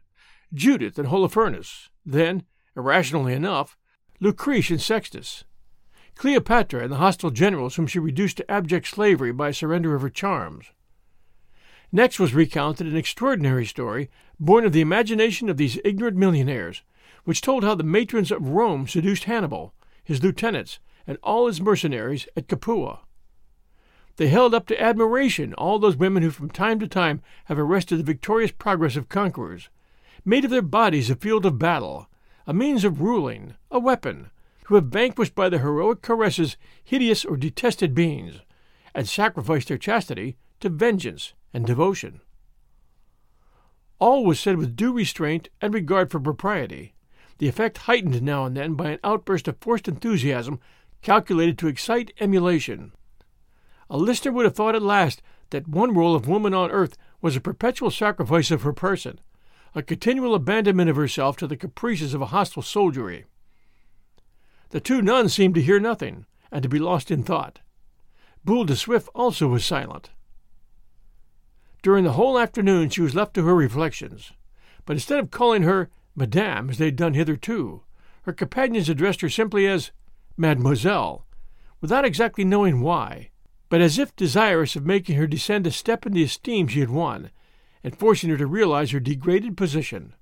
Judith 0.55 0.99
and 0.99 1.09
Holofernes, 1.09 1.89
then, 2.05 2.45
irrationally 2.77 3.33
enough, 3.33 3.77
Lucrece 4.21 4.71
and 4.71 4.81
Sextus, 4.81 5.45
Cleopatra 6.15 6.83
and 6.83 6.93
the 6.93 6.97
hostile 6.97 7.31
generals 7.31 7.77
whom 7.77 7.87
she 7.87 7.99
reduced 7.99 8.39
to 8.39 8.51
abject 8.51 8.89
slavery 8.89 9.33
by 9.33 9.51
surrender 9.51 9.95
of 9.95 10.03
her 10.03 10.09
charms. 10.09 10.67
Next 11.93 12.19
was 12.19 12.35
recounted 12.35 12.87
an 12.87 12.97
extraordinary 12.97 13.67
story 13.67 14.11
born 14.41 14.65
of 14.65 14.73
the 14.73 14.81
imagination 14.81 15.49
of 15.49 15.57
these 15.57 15.79
ignorant 15.85 16.17
millionaires, 16.17 16.83
which 17.25 17.41
told 17.41 17.65
how 17.65 17.75
the 17.75 17.85
matrons 17.85 18.31
of 18.31 18.49
Rome 18.49 18.87
seduced 18.87 19.25
Hannibal 19.25 19.75
his 20.07 20.23
lieutenants, 20.23 20.79
and 21.05 21.19
all 21.23 21.49
his 21.49 21.61
mercenaries 21.61 22.29
at 22.37 22.47
Capua. 22.47 23.01
They 24.19 24.29
held 24.29 24.55
up 24.55 24.67
to 24.69 24.81
admiration 24.81 25.53
all 25.55 25.81
those 25.81 25.97
women 25.97 26.23
who 26.23 26.31
from 26.31 26.49
time 26.49 26.79
to 26.79 26.87
time 26.87 27.23
have 27.47 27.59
arrested 27.59 27.99
the 27.99 28.05
victorious 28.05 28.53
progress 28.53 28.95
of 28.95 29.09
conquerors, 29.09 29.69
made 30.27 30.45
of 30.45 30.51
their 30.51 30.61
bodies 30.61 31.09
a 31.09 31.15
field 31.15 31.47
of 31.47 31.59
battle, 31.59 32.11
a 32.47 32.53
means 32.53 32.85
of 32.85 33.01
ruling, 33.01 33.55
a 33.71 33.79
weapon, 33.79 34.31
who 34.65 34.75
have 34.75 34.87
vanquished 34.87 35.37
by 35.37 35.49
their 35.49 35.61
heroic 35.61 36.03
caresses 36.03 36.57
hideous 36.83 37.25
or 37.25 37.37
detested 37.37 37.95
beings, 37.95 38.41
and 38.93 39.09
sacrificed 39.09 39.69
their 39.69 39.79
chastity 39.79 40.37
to 40.59 40.69
vengeance 40.69 41.33
and 41.55 41.65
devotion. 41.65 42.21
All 44.01 44.25
was 44.25 44.41
said 44.41 44.59
with 44.59 44.77
due 44.77 44.93
restraint 44.93 45.49
and 45.61 45.73
regard 45.73 46.11
for 46.11 46.19
propriety, 46.19 46.95
the 47.39 47.49
effect 47.49 47.79
heightened 47.79 48.21
now 48.21 48.45
and 48.45 48.57
then 48.57 48.75
by 48.75 48.91
an 48.91 48.99
outburst 49.05 49.47
of 49.47 49.59
forced 49.61 49.87
enthusiasm 49.87 50.59
calculated 51.03 51.57
to 51.59 51.69
excite 51.69 52.13
emulation. 52.19 52.93
A 53.89 53.97
listener 53.97 54.33
would 54.33 54.45
have 54.45 54.57
thought 54.57 54.75
at 54.75 54.83
last 54.83 55.23
that 55.51 55.69
one 55.69 55.95
role 55.95 56.17
of 56.17 56.27
woman 56.27 56.53
on 56.53 56.73
earth 56.73 56.97
was 57.23 57.37
a 57.37 57.41
perpetual 57.41 57.91
sacrifice 57.91 58.51
of 58.51 58.63
her 58.63 58.73
person, 58.73 59.21
a 59.77 59.83
continual 59.83 60.35
abandonment 60.35 60.89
of 60.89 60.97
herself 60.97 61.37
to 61.37 61.47
the 61.47 61.57
caprices 61.57 62.15
of 62.15 62.23
a 62.23 62.27
hostile 62.27 62.63
soldiery. 62.63 63.27
The 64.71 64.81
two 64.81 65.03
nuns 65.03 65.35
seemed 65.35 65.55
to 65.57 65.63
hear 65.63 65.79
nothing, 65.79 66.25
and 66.51 66.63
to 66.63 66.69
be 66.69 66.79
lost 66.79 67.11
in 67.11 67.23
thought. 67.23 67.61
Boule 68.43 68.65
de 68.65 68.73
Suif 68.73 69.07
also 69.15 69.49
was 69.49 69.67
silent. 69.67 70.09
During 71.83 72.05
the 72.05 72.13
whole 72.13 72.39
afternoon 72.39 72.89
she 72.89 73.03
was 73.03 73.15
left 73.15 73.35
to 73.35 73.45
her 73.45 73.55
reflections, 73.55 74.33
but 74.87 74.95
instead 74.95 75.19
of 75.19 75.31
calling 75.31 75.63
her 75.63 75.91
Madame, 76.15 76.71
as 76.71 76.79
they 76.79 76.87
had 76.87 76.97
done 76.97 77.13
hitherto. 77.13 77.83
Her 78.23 78.33
companions 78.33 78.89
addressed 78.89 79.21
her 79.21 79.29
simply 79.29 79.67
as 79.67 79.93
Mademoiselle, 80.39 81.27
without 81.83 82.07
exactly 82.07 82.45
knowing 82.45 82.81
why, 82.81 83.29
but 83.69 83.83
as 83.83 83.99
if 83.99 84.17
desirous 84.17 84.75
of 84.75 84.87
making 84.87 85.17
her 85.17 85.27
descend 85.27 85.67
a 85.67 85.71
step 85.71 86.07
in 86.07 86.15
the 86.15 86.23
esteem 86.23 86.67
she 86.67 86.81
had 86.81 86.89
won, 86.89 87.31
and 87.87 87.97
forcing 87.97 88.29
her 88.29 88.37
to 88.37 88.49
realize 88.49 88.91
her 88.91 88.99
degraded 88.99 89.57
position. 89.57 90.13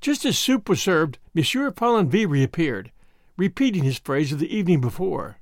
Just 0.00 0.24
as 0.24 0.38
soup 0.38 0.70
was 0.70 0.80
served, 0.80 1.18
Monsieur 1.34 1.70
Follenvie 1.70 2.26
reappeared, 2.26 2.92
repeating 3.36 3.84
his 3.84 3.98
phrase 3.98 4.32
of 4.32 4.38
the 4.38 4.56
evening 4.56 4.80
before. 4.80 5.36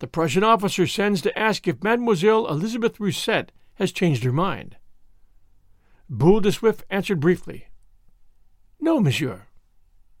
The 0.00 0.08
Prussian 0.08 0.42
officer 0.42 0.88
sends 0.88 1.22
to 1.22 1.38
ask 1.38 1.68
if 1.68 1.80
Mademoiselle 1.80 2.48
Elizabeth 2.48 2.98
Rousset 2.98 3.50
has 3.74 3.92
changed 3.92 4.24
her 4.24 4.32
mind. 4.32 4.78
Boule 6.10 6.40
de 6.40 6.50
Suif 6.50 6.82
answered 6.90 7.20
briefly, 7.20 7.68
No, 8.80 8.98
monsieur. 8.98 9.42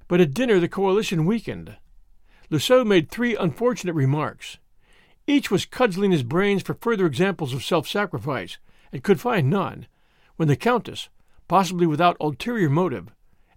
But 0.06 0.20
at 0.20 0.34
dinner 0.34 0.60
the 0.60 0.68
coalition 0.68 1.26
weakened. 1.26 1.78
Loiseau 2.48 2.86
made 2.86 3.10
three 3.10 3.34
unfortunate 3.34 3.94
remarks. 3.94 4.58
Each 5.26 5.50
was 5.50 5.66
cudgeling 5.66 6.12
his 6.12 6.22
brains 6.22 6.62
for 6.62 6.74
further 6.74 7.06
examples 7.06 7.52
of 7.52 7.64
self 7.64 7.88
sacrifice, 7.88 8.58
and 8.94 9.02
could 9.02 9.20
find 9.20 9.50
none, 9.50 9.88
when 10.36 10.46
the 10.46 10.54
Countess, 10.54 11.08
possibly 11.48 11.84
without 11.84 12.16
ulterior 12.20 12.70
motive, 12.70 13.08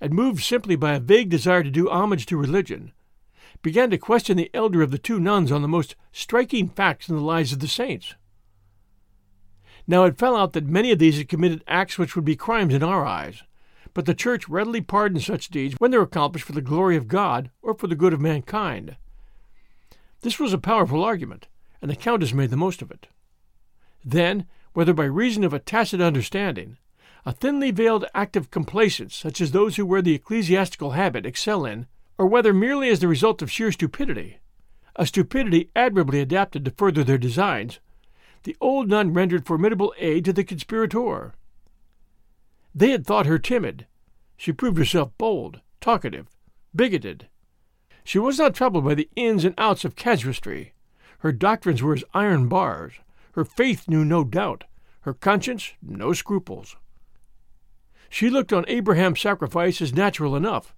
and 0.02 0.12
moved 0.12 0.43
simply 0.43 0.76
by 0.76 0.93
a 0.93 1.00
vague 1.00 1.30
desire 1.30 1.62
to 1.62 1.69
do 1.69 1.88
homage 1.89 2.26
to 2.26 2.36
religion, 2.36 2.91
began 3.62 3.91
to 3.91 4.00
question 4.00 4.36
the 4.36 4.50
elder 4.52 4.82
of 4.82 4.89
the 4.89 4.97
two 4.97 5.19
nuns 5.19 5.52
on 5.52 5.62
the 5.62 5.67
most 5.67 5.95
striking 6.12 6.67
facts 6.67 7.08
in 7.08 7.15
the 7.15 7.21
lives 7.21 7.54
of 7.54 7.60
the 7.60 7.67
saints. 7.67 8.15
Now 9.86 10.06
it 10.06 10.17
fell 10.17 10.36
out 10.36 10.54
that 10.54 10.65
many 10.65 10.91
of 10.91 10.97
these 10.97 11.19
had 11.19 11.30
committed 11.30 11.63
acts 11.67 12.00
which 12.00 12.15
would 12.15 12.26
be 12.26 12.36
crimes 12.36 12.73
in 12.73 12.82
our 12.82 13.06
eyes, 13.06 13.43
but 13.93 14.08
the 14.08 14.15
Church 14.15 14.50
readily 14.50 14.82
pardoned 14.82 15.21
such 15.21 15.50
deeds 15.50 15.76
when 15.78 15.91
they 15.91 15.97
were 15.97 16.04
accomplished 16.04 16.47
for 16.47 16.54
the 16.54 16.62
glory 16.62 16.97
of 16.97 17.08
God 17.08 17.52
or 17.62 17.76
for 17.76 17.86
the 17.86 17.95
good 17.95 18.12
of 18.12 18.19
mankind. 18.19 18.97
This 20.21 20.39
was 20.39 20.52
a 20.52 20.58
powerful 20.58 21.04
argument, 21.04 21.47
and 21.80 21.91
the 21.91 21.95
Countess 21.95 22.34
made 22.34 22.50
the 22.50 22.58
most 22.58 22.82
of 22.82 22.89
it. 22.89 23.08
Then, 24.04 24.47
whether 24.73 24.93
by 24.93 25.06
reason 25.06 25.43
of 25.43 25.53
a 25.53 25.60
tacit 25.60 26.01
understanding, 26.01 26.77
a 27.25 27.32
thinly 27.32 27.71
veiled 27.71 28.06
act 28.13 28.36
of 28.36 28.51
complacence, 28.51 29.15
such 29.15 29.41
as 29.41 29.51
those 29.51 29.75
who 29.75 29.86
wear 29.86 30.01
the 30.01 30.15
ecclesiastical 30.15 30.91
habit 30.91 31.25
excel 31.25 31.65
in, 31.65 31.88
or 32.17 32.25
whether 32.25 32.53
merely 32.53 32.89
as 32.89 32.99
the 32.99 33.08
result 33.08 33.41
of 33.41 33.51
sheer 33.51 33.71
stupidity, 33.71 34.39
a 34.95 35.06
stupidity 35.06 35.69
admirably 35.75 36.19
adapted 36.19 36.65
to 36.65 36.71
further 36.71 37.03
their 37.03 37.17
designs, 37.17 37.80
the 38.43 38.56
old 38.62 38.88
nun 38.88 39.13
rendered 39.13 39.45
formidable 39.45 39.93
aid 39.97 40.25
to 40.25 40.34
the 40.34 40.43
conspirator. 40.43 41.34
They 42.73 42.91
had 42.91 43.06
thought 43.06 43.25
her 43.25 43.39
timid. 43.39 43.88
She 44.38 44.51
proved 44.51 44.77
herself 44.77 45.12
bold, 45.17 45.62
talkative, 45.82 46.27
bigoted. 46.75 47.27
She 48.03 48.19
was 48.19 48.39
not 48.39 48.56
troubled 48.56 48.86
by 48.86 48.95
the 48.95 49.10
ins 49.15 49.43
and 49.43 49.56
outs 49.58 49.84
of 49.84 49.95
casuistry. 49.95 50.73
Her 51.19 51.32
doctrines 51.32 51.84
were 51.84 51.93
as 51.93 52.03
iron 52.13 52.47
bars. 52.47 52.93
Her 53.38 53.45
faith 53.45 53.88
knew 53.88 54.04
no 54.04 54.23
doubt. 54.23 54.63
Her 55.02 55.13
conscience 55.13 55.73
no 55.80 56.12
scruples. 56.12 56.76
She 58.10 58.32
looked 58.32 58.52
on 58.52 58.65
Abraham's 58.67 59.21
sacrifice 59.21 59.80
as 59.80 59.93
natural 59.93 60.36
enough, 60.36 60.73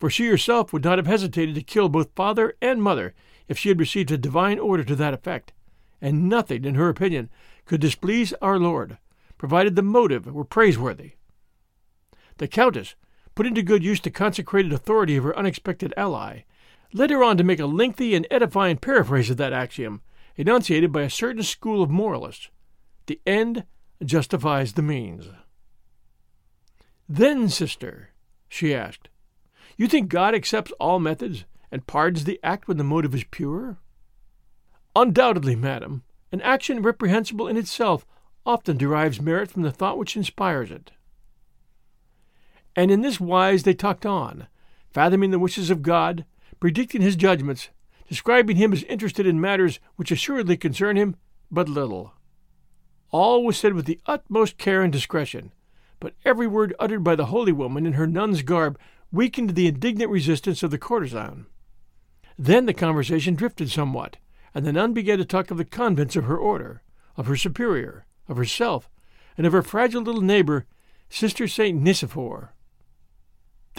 for 0.00 0.10
she 0.10 0.26
herself 0.26 0.72
would 0.72 0.82
not 0.82 0.98
have 0.98 1.06
hesitated 1.06 1.54
to 1.54 1.62
kill 1.62 1.88
both 1.88 2.16
father 2.16 2.56
and 2.60 2.82
mother 2.82 3.14
if 3.46 3.56
she 3.56 3.68
had 3.68 3.78
received 3.78 4.10
a 4.10 4.18
divine 4.18 4.58
order 4.58 4.82
to 4.82 4.96
that 4.96 5.14
effect 5.14 5.52
and 6.00 6.28
nothing, 6.28 6.64
in 6.64 6.74
her 6.74 6.88
opinion, 6.88 7.30
could 7.64 7.80
displease 7.80 8.32
our 8.42 8.58
Lord, 8.58 8.98
provided 9.38 9.76
the 9.76 9.82
motive 9.82 10.26
were 10.26 10.44
praiseworthy. 10.44 11.12
The 12.38 12.48
Countess, 12.48 12.96
putting 13.36 13.54
to 13.54 13.62
good 13.62 13.84
use 13.84 14.00
the 14.00 14.10
consecrated 14.10 14.72
authority 14.72 15.16
of 15.16 15.22
her 15.22 15.38
unexpected 15.38 15.94
ally, 15.96 16.40
led 16.92 17.10
her 17.10 17.22
on 17.22 17.36
to 17.36 17.44
make 17.44 17.60
a 17.60 17.66
lengthy 17.66 18.16
and 18.16 18.26
edifying 18.32 18.78
paraphrase 18.78 19.30
of 19.30 19.36
that 19.36 19.52
axiom, 19.52 20.02
enunciated 20.36 20.92
by 20.92 21.02
a 21.02 21.10
certain 21.10 21.42
school 21.42 21.82
of 21.82 21.90
moralists 21.90 22.50
The 23.06 23.20
end 23.26 23.64
justifies 24.04 24.72
the 24.72 24.82
means. 24.82 25.28
Then, 27.08 27.48
sister, 27.48 28.10
she 28.48 28.74
asked, 28.74 29.08
you 29.76 29.88
think 29.88 30.08
God 30.08 30.34
accepts 30.34 30.72
all 30.78 30.98
methods 30.98 31.44
and 31.72 31.86
pardons 31.86 32.24
the 32.24 32.38
act 32.42 32.68
when 32.68 32.76
the 32.76 32.84
motive 32.84 33.14
is 33.14 33.24
pure? 33.24 33.78
Undoubtedly, 34.94 35.56
madam, 35.56 36.02
an 36.32 36.40
action 36.42 36.82
reprehensible 36.82 37.48
in 37.48 37.56
itself 37.56 38.06
often 38.44 38.76
derives 38.76 39.20
merit 39.20 39.50
from 39.50 39.62
the 39.62 39.72
thought 39.72 39.98
which 39.98 40.16
inspires 40.16 40.70
it. 40.70 40.90
And 42.76 42.90
in 42.90 43.02
this 43.02 43.20
wise 43.20 43.62
they 43.62 43.74
talked 43.74 44.06
on, 44.06 44.46
fathoming 44.92 45.30
the 45.30 45.38
wishes 45.38 45.70
of 45.70 45.82
God, 45.82 46.24
predicting 46.58 47.02
his 47.02 47.16
judgments, 47.16 47.70
describing 48.10 48.56
him 48.56 48.72
as 48.72 48.82
interested 48.84 49.24
in 49.24 49.40
matters 49.40 49.78
which 49.94 50.10
assuredly 50.10 50.56
concern 50.56 50.96
him 50.96 51.14
but 51.48 51.68
little. 51.68 52.12
All 53.12 53.44
was 53.44 53.56
said 53.56 53.72
with 53.74 53.86
the 53.86 54.00
utmost 54.04 54.58
care 54.58 54.82
and 54.82 54.92
discretion, 54.92 55.52
but 56.00 56.14
every 56.24 56.48
word 56.48 56.74
uttered 56.80 57.04
by 57.04 57.14
the 57.14 57.26
holy 57.26 57.52
woman 57.52 57.86
in 57.86 57.92
her 57.92 58.08
nun's 58.08 58.42
garb 58.42 58.76
weakened 59.12 59.50
the 59.50 59.68
indignant 59.68 60.10
resistance 60.10 60.64
of 60.64 60.72
the 60.72 60.78
courtesan. 60.78 61.46
Then 62.36 62.66
the 62.66 62.74
conversation 62.74 63.36
drifted 63.36 63.70
somewhat, 63.70 64.16
and 64.56 64.66
the 64.66 64.72
nun 64.72 64.92
began 64.92 65.18
to 65.18 65.24
talk 65.24 65.52
of 65.52 65.56
the 65.56 65.64
convents 65.64 66.16
of 66.16 66.24
her 66.24 66.36
order, 66.36 66.82
of 67.16 67.28
her 67.28 67.36
superior, 67.36 68.06
of 68.26 68.36
herself, 68.36 68.90
and 69.38 69.46
of 69.46 69.52
her 69.52 69.62
fragile 69.62 70.02
little 70.02 70.20
neighbor, 70.20 70.66
Sister 71.08 71.46
St. 71.46 71.80
Nicephore. 71.80 72.48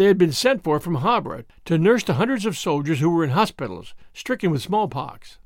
They 0.01 0.07
had 0.07 0.17
been 0.17 0.31
sent 0.31 0.63
for 0.63 0.79
from 0.79 0.95
Havre 0.95 1.45
to 1.65 1.77
nurse 1.77 2.03
the 2.03 2.15
hundreds 2.15 2.47
of 2.47 2.57
soldiers 2.57 3.01
who 3.01 3.11
were 3.11 3.23
in 3.23 3.29
hospitals, 3.29 3.93
stricken 4.15 4.49
with 4.49 4.63
smallpox. 4.63 5.37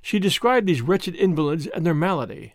She 0.00 0.20
described 0.20 0.68
these 0.68 0.80
wretched 0.80 1.16
invalids 1.16 1.66
and 1.66 1.84
their 1.84 1.92
malady, 1.92 2.54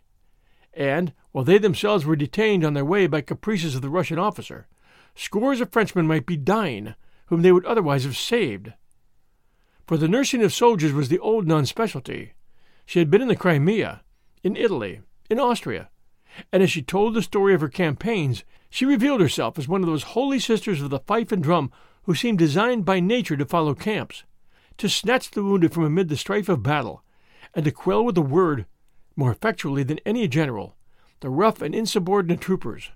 and, 0.73 1.12
while 1.34 1.43
they 1.43 1.58
themselves 1.58 2.05
were 2.05 2.15
detained 2.15 2.63
on 2.63 2.73
their 2.73 2.86
way 2.86 3.05
by 3.05 3.19
caprices 3.19 3.75
of 3.75 3.82
the 3.82 3.89
Russian 3.89 4.17
officer, 4.17 4.69
scores 5.13 5.60
of 5.60 5.73
Frenchmen 5.73 6.08
might 6.08 6.25
be 6.25 6.38
dying 6.38 6.95
whom 7.25 7.41
they 7.41 7.51
would 7.51 7.65
otherwise 7.65 8.05
have 8.05 8.15
saved. 8.15 8.71
For 9.88 9.97
the 9.97 10.08
nursing 10.08 10.41
of 10.41 10.53
soldiers 10.53 10.93
was 10.93 11.10
the 11.10 11.19
old 11.19 11.45
nun's 11.45 11.67
specialty. 11.67 12.32
She 12.86 12.99
had 12.99 13.12
been 13.12 13.21
in 13.21 13.27
the 13.27 13.36
Crimea, 13.36 14.03
in 14.41 14.55
Italy, 14.55 15.01
in 15.29 15.38
Austria, 15.38 15.89
and 16.52 16.63
as 16.63 16.72
she 16.72 16.82
told 16.82 17.13
the 17.13 17.22
story 17.22 17.54
of 17.54 17.62
her 17.62 17.70
campaigns, 17.70 18.44
she 18.70 18.86
revealed 18.86 19.22
herself 19.22 19.58
as 19.58 19.68
one 19.68 19.82
of 19.82 19.88
those 19.88 20.04
holy 20.04 20.39
sisters 20.39 20.82
of 20.82 20.89
the 20.89 21.00
fife 21.00 21.32
and 21.32 21.44
drum 21.44 21.72
who 22.04 22.15
seemed 22.15 22.39
designed 22.39 22.86
by 22.86 23.00
nature 23.00 23.38
to 23.38 23.46
follow 23.46 23.74
camps, 23.74 24.24
to 24.78 24.89
snatch 24.89 25.32
the 25.32 25.44
wounded 25.44 25.74
from 25.74 25.84
amid 25.84 26.10
the 26.10 26.18
strife 26.18 26.50
of 26.50 26.63
battle, 26.63 27.04
and 27.54 27.65
to 27.65 27.72
quell 27.72 28.04
with 28.06 28.18
a 28.18 28.22
word, 28.22 28.65
more 29.15 29.32
effectually 29.32 29.84
than 29.84 30.00
any 30.06 30.28
general, 30.28 30.76
the 31.20 31.30
rough 31.30 31.62
and 31.62 31.76
insubordinate 31.76 32.42
troopers. 32.42 32.92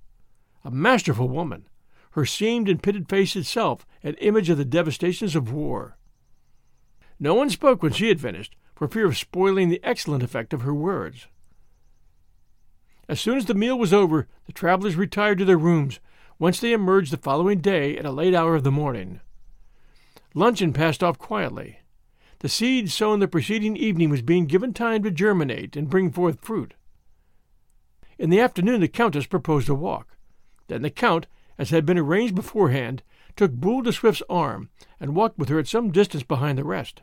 A 0.64 0.72
masterful 0.72 1.28
woman, 1.28 1.68
her 2.12 2.26
seamed 2.26 2.70
and 2.70 2.82
pitted 2.82 3.10
face 3.10 3.36
itself 3.36 3.86
an 4.04 4.14
image 4.16 4.50
of 4.50 4.58
the 4.58 4.66
devastations 4.66 5.36
of 5.36 5.52
war. 5.52 5.98
No 7.20 7.34
one 7.34 7.50
spoke 7.50 7.84
when 7.84 7.94
she 7.94 8.08
had 8.08 8.22
finished, 8.22 8.56
for 8.76 8.88
fear 8.88 9.06
of 9.06 9.18
spoiling 9.18 9.70
the 9.70 9.84
excellent 9.84 10.24
effect 10.24 10.54
of 10.54 10.62
her 10.62 10.74
words. 10.74 11.28
As 13.10 13.20
soon 13.20 13.38
as 13.38 13.46
the 13.46 13.54
meal 13.54 13.78
was 13.78 13.94
over, 13.94 14.28
the 14.46 14.54
travelers 14.54 14.96
retired 14.96 15.38
to 15.40 15.46
their 15.46 15.58
rooms, 15.58 16.00
whence 16.38 16.60
they 16.60 16.74
emerged 16.74 17.12
the 17.12 17.18
following 17.18 17.60
day 17.60 17.98
at 17.98 18.06
a 18.06 18.12
late 18.12 18.34
hour 18.34 18.56
of 18.56 18.64
the 18.64 18.72
morning. 18.72 19.20
Luncheon 20.34 20.74
passed 20.74 21.04
off 21.04 21.18
quietly. 21.18 21.80
The 22.40 22.50
seed 22.50 22.92
sown 22.92 23.20
the 23.20 23.28
preceding 23.28 23.78
evening 23.78 24.10
was 24.10 24.22
being 24.22 24.46
given 24.46 24.74
time 24.74 25.04
to 25.04 25.12
germinate 25.12 25.76
and 25.76 25.90
bring 25.90 26.12
forth 26.12 26.42
fruit. 26.42 26.74
In 28.18 28.30
the 28.30 28.40
afternoon 28.40 28.82
the 28.82 28.88
Countess 28.88 29.26
proposed 29.26 29.70
a 29.70 29.76
walk. 29.76 30.18
Then 30.68 30.82
the 30.82 30.90
Count, 30.90 31.28
as 31.58 31.70
had 31.70 31.86
been 31.86 31.98
arranged 31.98 32.36
beforehand, 32.36 33.04
took 33.36 33.52
Boule 33.52 33.82
de 33.82 33.94
Suif's 33.94 34.24
arm 34.30 34.70
and 35.00 35.16
walked 35.16 35.38
with 35.38 35.50
her 35.50 35.60
at 35.60 35.68
some 35.68 35.92
distance 35.92 36.24
behind 36.24 36.58
the 36.58 36.64
rest. 36.64 37.02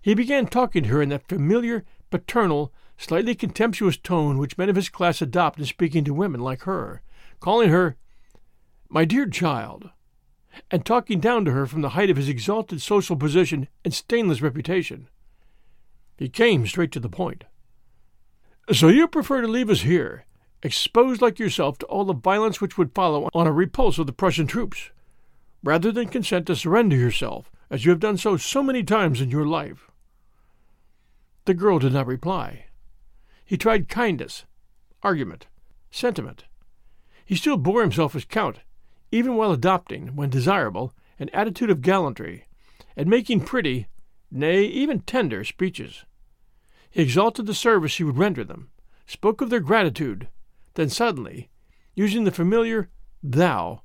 He 0.00 0.14
began 0.14 0.46
talking 0.46 0.84
to 0.84 0.88
her 0.90 1.02
in 1.02 1.08
that 1.08 1.28
familiar, 1.28 1.84
paternal, 2.10 2.72
slightly 2.98 3.34
contemptuous 3.34 3.96
tone 3.96 4.36
which 4.36 4.58
men 4.58 4.68
of 4.68 4.76
his 4.76 4.88
class 4.88 5.22
adopt 5.22 5.58
in 5.58 5.64
speaking 5.64 6.04
to 6.04 6.12
women 6.12 6.40
like 6.40 6.62
her, 6.62 7.00
calling 7.40 7.70
her 7.70 7.96
my 8.90 9.04
dear 9.04 9.26
child, 9.26 9.90
and 10.70 10.84
talking 10.84 11.20
down 11.20 11.44
to 11.44 11.52
her 11.52 11.66
from 11.66 11.82
the 11.82 11.90
height 11.90 12.10
of 12.10 12.16
his 12.16 12.28
exalted 12.28 12.82
social 12.82 13.16
position 13.16 13.68
and 13.84 13.94
stainless 13.94 14.42
reputation. 14.42 15.08
He 16.16 16.28
came 16.28 16.66
straight 16.66 16.90
to 16.92 17.00
the 17.00 17.08
point. 17.08 17.44
So 18.72 18.88
you 18.88 19.06
prefer 19.06 19.40
to 19.40 19.48
leave 19.48 19.70
us 19.70 19.82
here, 19.82 20.24
exposed 20.62 21.22
like 21.22 21.38
yourself 21.38 21.78
to 21.78 21.86
all 21.86 22.04
the 22.04 22.12
violence 22.12 22.60
which 22.60 22.76
would 22.76 22.94
follow 22.94 23.28
on 23.32 23.46
a 23.46 23.52
repulse 23.52 23.98
of 23.98 24.06
the 24.06 24.12
Prussian 24.12 24.46
troops, 24.46 24.90
rather 25.62 25.92
than 25.92 26.08
consent 26.08 26.46
to 26.46 26.56
surrender 26.56 26.96
yourself, 26.96 27.50
as 27.70 27.84
you 27.84 27.90
have 27.90 28.00
done 28.00 28.16
so 28.16 28.36
so 28.36 28.62
many 28.62 28.82
times 28.82 29.20
in 29.20 29.30
your 29.30 29.46
life? 29.46 29.90
The 31.44 31.54
girl 31.54 31.78
did 31.78 31.92
not 31.92 32.06
reply. 32.06 32.66
He 33.48 33.56
tried 33.56 33.88
kindness, 33.88 34.44
argument, 35.02 35.46
sentiment. 35.90 36.44
He 37.24 37.34
still 37.34 37.56
bore 37.56 37.80
himself 37.80 38.14
as 38.14 38.26
Count, 38.26 38.60
even 39.10 39.36
while 39.36 39.52
adopting, 39.52 40.14
when 40.14 40.28
desirable, 40.28 40.92
an 41.18 41.30
attitude 41.32 41.70
of 41.70 41.80
gallantry, 41.80 42.44
and 42.94 43.08
making 43.08 43.40
pretty, 43.40 43.86
nay, 44.30 44.64
even 44.64 45.00
tender, 45.00 45.44
speeches. 45.44 46.04
He 46.90 47.00
exalted 47.00 47.46
the 47.46 47.54
service 47.54 47.96
he 47.96 48.04
would 48.04 48.18
render 48.18 48.44
them, 48.44 48.68
spoke 49.06 49.40
of 49.40 49.48
their 49.48 49.60
gratitude, 49.60 50.28
then 50.74 50.90
suddenly, 50.90 51.48
using 51.94 52.24
the 52.24 52.30
familiar 52.30 52.90
thou, 53.22 53.80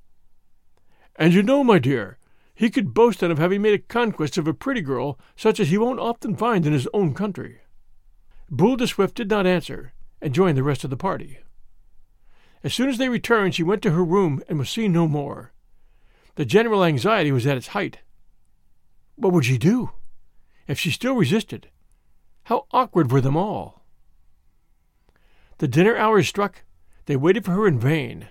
and 1.16 1.34
you 1.34 1.42
know, 1.42 1.64
my 1.64 1.80
dear, 1.80 2.18
he 2.54 2.70
could 2.70 2.94
boast 2.94 3.22
then 3.22 3.32
of 3.32 3.38
having 3.38 3.62
made 3.62 3.76
a 3.76 3.80
conquest 3.80 4.38
of 4.38 4.46
a 4.46 4.54
pretty 4.54 4.82
girl 4.82 5.18
such 5.38 5.58
as 5.62 5.70
he 5.70 5.78
won't 5.78 6.02
often 6.02 6.36
find 6.36 6.66
in 6.66 6.74
his 6.74 6.88
own 6.94 7.14
country. 7.14 7.62
Boule 8.50 8.76
de 8.76 8.86
Suif 8.86 9.14
did 9.14 9.30
not 9.30 9.48
answer, 9.48 9.94
and 10.22 10.34
joined 10.34 10.58
the 10.58 10.64
rest 10.64 10.84
of 10.84 10.90
the 10.90 10.98
party. 10.98 11.40
As 12.64 12.74
soon 12.74 12.90
as 12.90 12.98
they 12.98 13.10
returned, 13.10 13.56
she 13.56 13.64
went 13.64 13.82
to 13.82 13.92
her 13.92 14.04
room 14.04 14.42
and 14.48 14.58
was 14.58 14.70
seen 14.70 14.94
no 14.94 15.08
more. 15.08 15.52
The 16.36 16.46
general 16.46 16.84
anxiety 16.84 17.32
was 17.32 17.46
at 17.46 17.58
its 17.58 17.68
height. 17.68 18.00
What 19.16 19.34
would 19.34 19.46
she 19.46 19.58
do? 19.58 19.92
If 20.68 20.80
she 20.80 20.92
still 20.92 21.16
resisted, 21.16 21.70
how 22.44 22.66
awkward 22.72 23.12
were 23.12 23.22
them 23.22 23.38
all! 23.38 23.84
The 25.60 25.68
dinner 25.68 25.96
hour 25.96 26.24
struck. 26.24 26.64
They 27.06 27.16
waited 27.16 27.46
for 27.46 27.52
her 27.52 27.68
in 27.68 27.80
vain. 27.80 28.30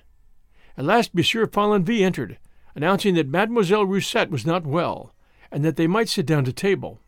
At 0.76 0.84
last 0.84 1.14
Monsieur 1.14 1.46
Follenvie 1.46 2.02
entered, 2.02 2.38
announcing 2.74 3.14
that 3.14 3.28
Mademoiselle 3.28 3.86
Rousset 3.86 4.30
was 4.30 4.46
not 4.46 4.66
well, 4.66 5.14
and 5.50 5.64
that 5.64 5.76
they 5.76 5.86
might 5.86 6.08
sit 6.08 6.26
down 6.26 6.44
to 6.44 6.52
table. 6.52 7.00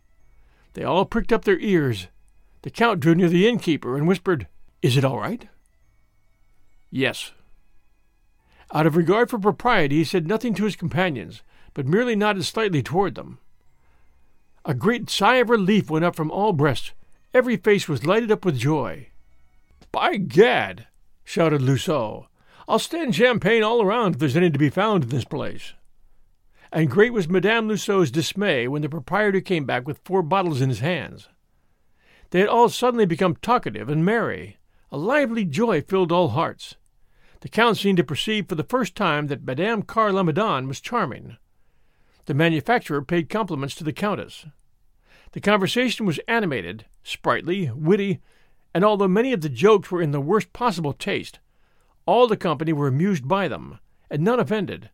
They 0.75 0.85
all 0.85 1.05
pricked 1.05 1.33
up 1.33 1.45
their 1.45 1.59
ears 1.59 2.09
the 2.65 2.71
Count 2.71 2.99
drew 2.99 3.15
near 3.15 3.29
the 3.29 3.47
innkeeper 3.47 3.95
and 3.95 4.09
whispered, 4.09 4.49
Is 4.81 4.97
it 4.97 5.05
all 5.05 5.19
right? 5.19 5.49
Yes. 6.91 7.33
Out 8.73 8.87
of 8.87 8.97
regard 8.97 9.29
for 9.29 9.39
propriety, 9.39 9.97
he 9.97 10.05
said 10.05 10.27
nothing 10.27 10.55
to 10.55 10.65
his 10.65 10.75
companions, 10.75 11.43
but 11.75 11.87
merely 11.87 12.17
nodded 12.17 12.43
slightly 12.45 12.83
toward 12.83 13.17
them. 13.17 13.39
A 14.65 14.73
great 14.73 15.11
sigh 15.11 15.37
of 15.37 15.51
relief 15.51 15.91
went 15.91 16.07
up 16.07 16.17
from 16.17 16.31
all 16.31 16.55
breasts. 16.55 16.93
Every 17.35 17.59
face 17.59 17.87
was 17.87 18.07
lighted 18.07 18.33
up 18.33 18.47
with 18.47 18.57
joy. 18.57 19.09
By 19.93 20.17
gad! 20.17 20.87
shouted 21.23 21.61
Loiseau. 21.61 22.29
I'll 22.67 22.79
stand 22.79 23.15
champagne 23.15 23.63
all 23.63 23.83
around 23.83 24.15
if 24.15 24.21
there's 24.21 24.39
any 24.39 24.51
to 24.51 24.59
be 24.59 24.71
found 24.71 25.05
in 25.05 25.11
this 25.11 25.27
place. 25.27 25.75
And 26.73 26.91
great 26.91 27.13
was 27.13 27.29
Madame 27.29 27.69
Loiseau's 27.69 28.11
dismay 28.11 28.67
when 28.69 28.81
the 28.81 28.89
proprietor 28.89 29.43
came 29.43 29.67
back 29.67 29.87
with 29.87 30.01
four 30.03 30.23
bottles 30.23 30.63
in 30.63 30.71
his 30.71 30.81
hands. 30.81 31.29
They 32.35 32.41
had 32.41 32.49
all 32.49 32.69
suddenly 32.69 33.07
become 33.07 33.37
talkative 33.37 33.89
and 33.89 34.05
merry. 34.05 34.57
A 34.91 34.99
lively 34.99 35.45
joy 35.45 35.83
filled 35.83 36.11
all 36.11 36.31
hearts. 36.31 36.75
The 37.43 37.49
Count 37.49 37.77
seemed 37.77 37.99
to 37.99 38.03
perceive 38.03 38.49
for 38.49 38.57
the 38.57 38.65
first 38.65 38.97
time 38.97 39.29
that 39.29 39.45
Madame 39.45 39.83
Carre 39.83 40.11
Lamadon 40.11 40.67
was 40.67 40.81
charming. 40.81 41.37
The 42.25 42.35
manufacturer 42.35 43.03
paid 43.03 43.29
compliments 43.29 43.77
to 43.77 43.85
the 43.85 43.93
Countess. 43.93 44.47
The 45.31 45.41
conversation 45.41 46.07
was 46.07 46.19
animated, 46.27 46.87
sprightly, 47.05 47.71
witty, 47.71 48.19
and 48.75 48.85
although 48.85 49.07
many 49.07 49.33
of 49.33 49.43
the 49.43 49.49
jokes 49.49 49.93
were 49.93 50.03
in 50.03 50.11
the 50.11 50.21
worst 50.21 50.53
possible 50.53 50.93
taste, 50.93 51.39
all 52.05 52.27
the 52.27 52.37
company 52.37 52.73
were 52.73 52.89
amused 52.89 53.29
by 53.29 53.47
them, 53.47 53.79
and 54.11 54.25
none 54.25 54.41
offended, 54.41 54.91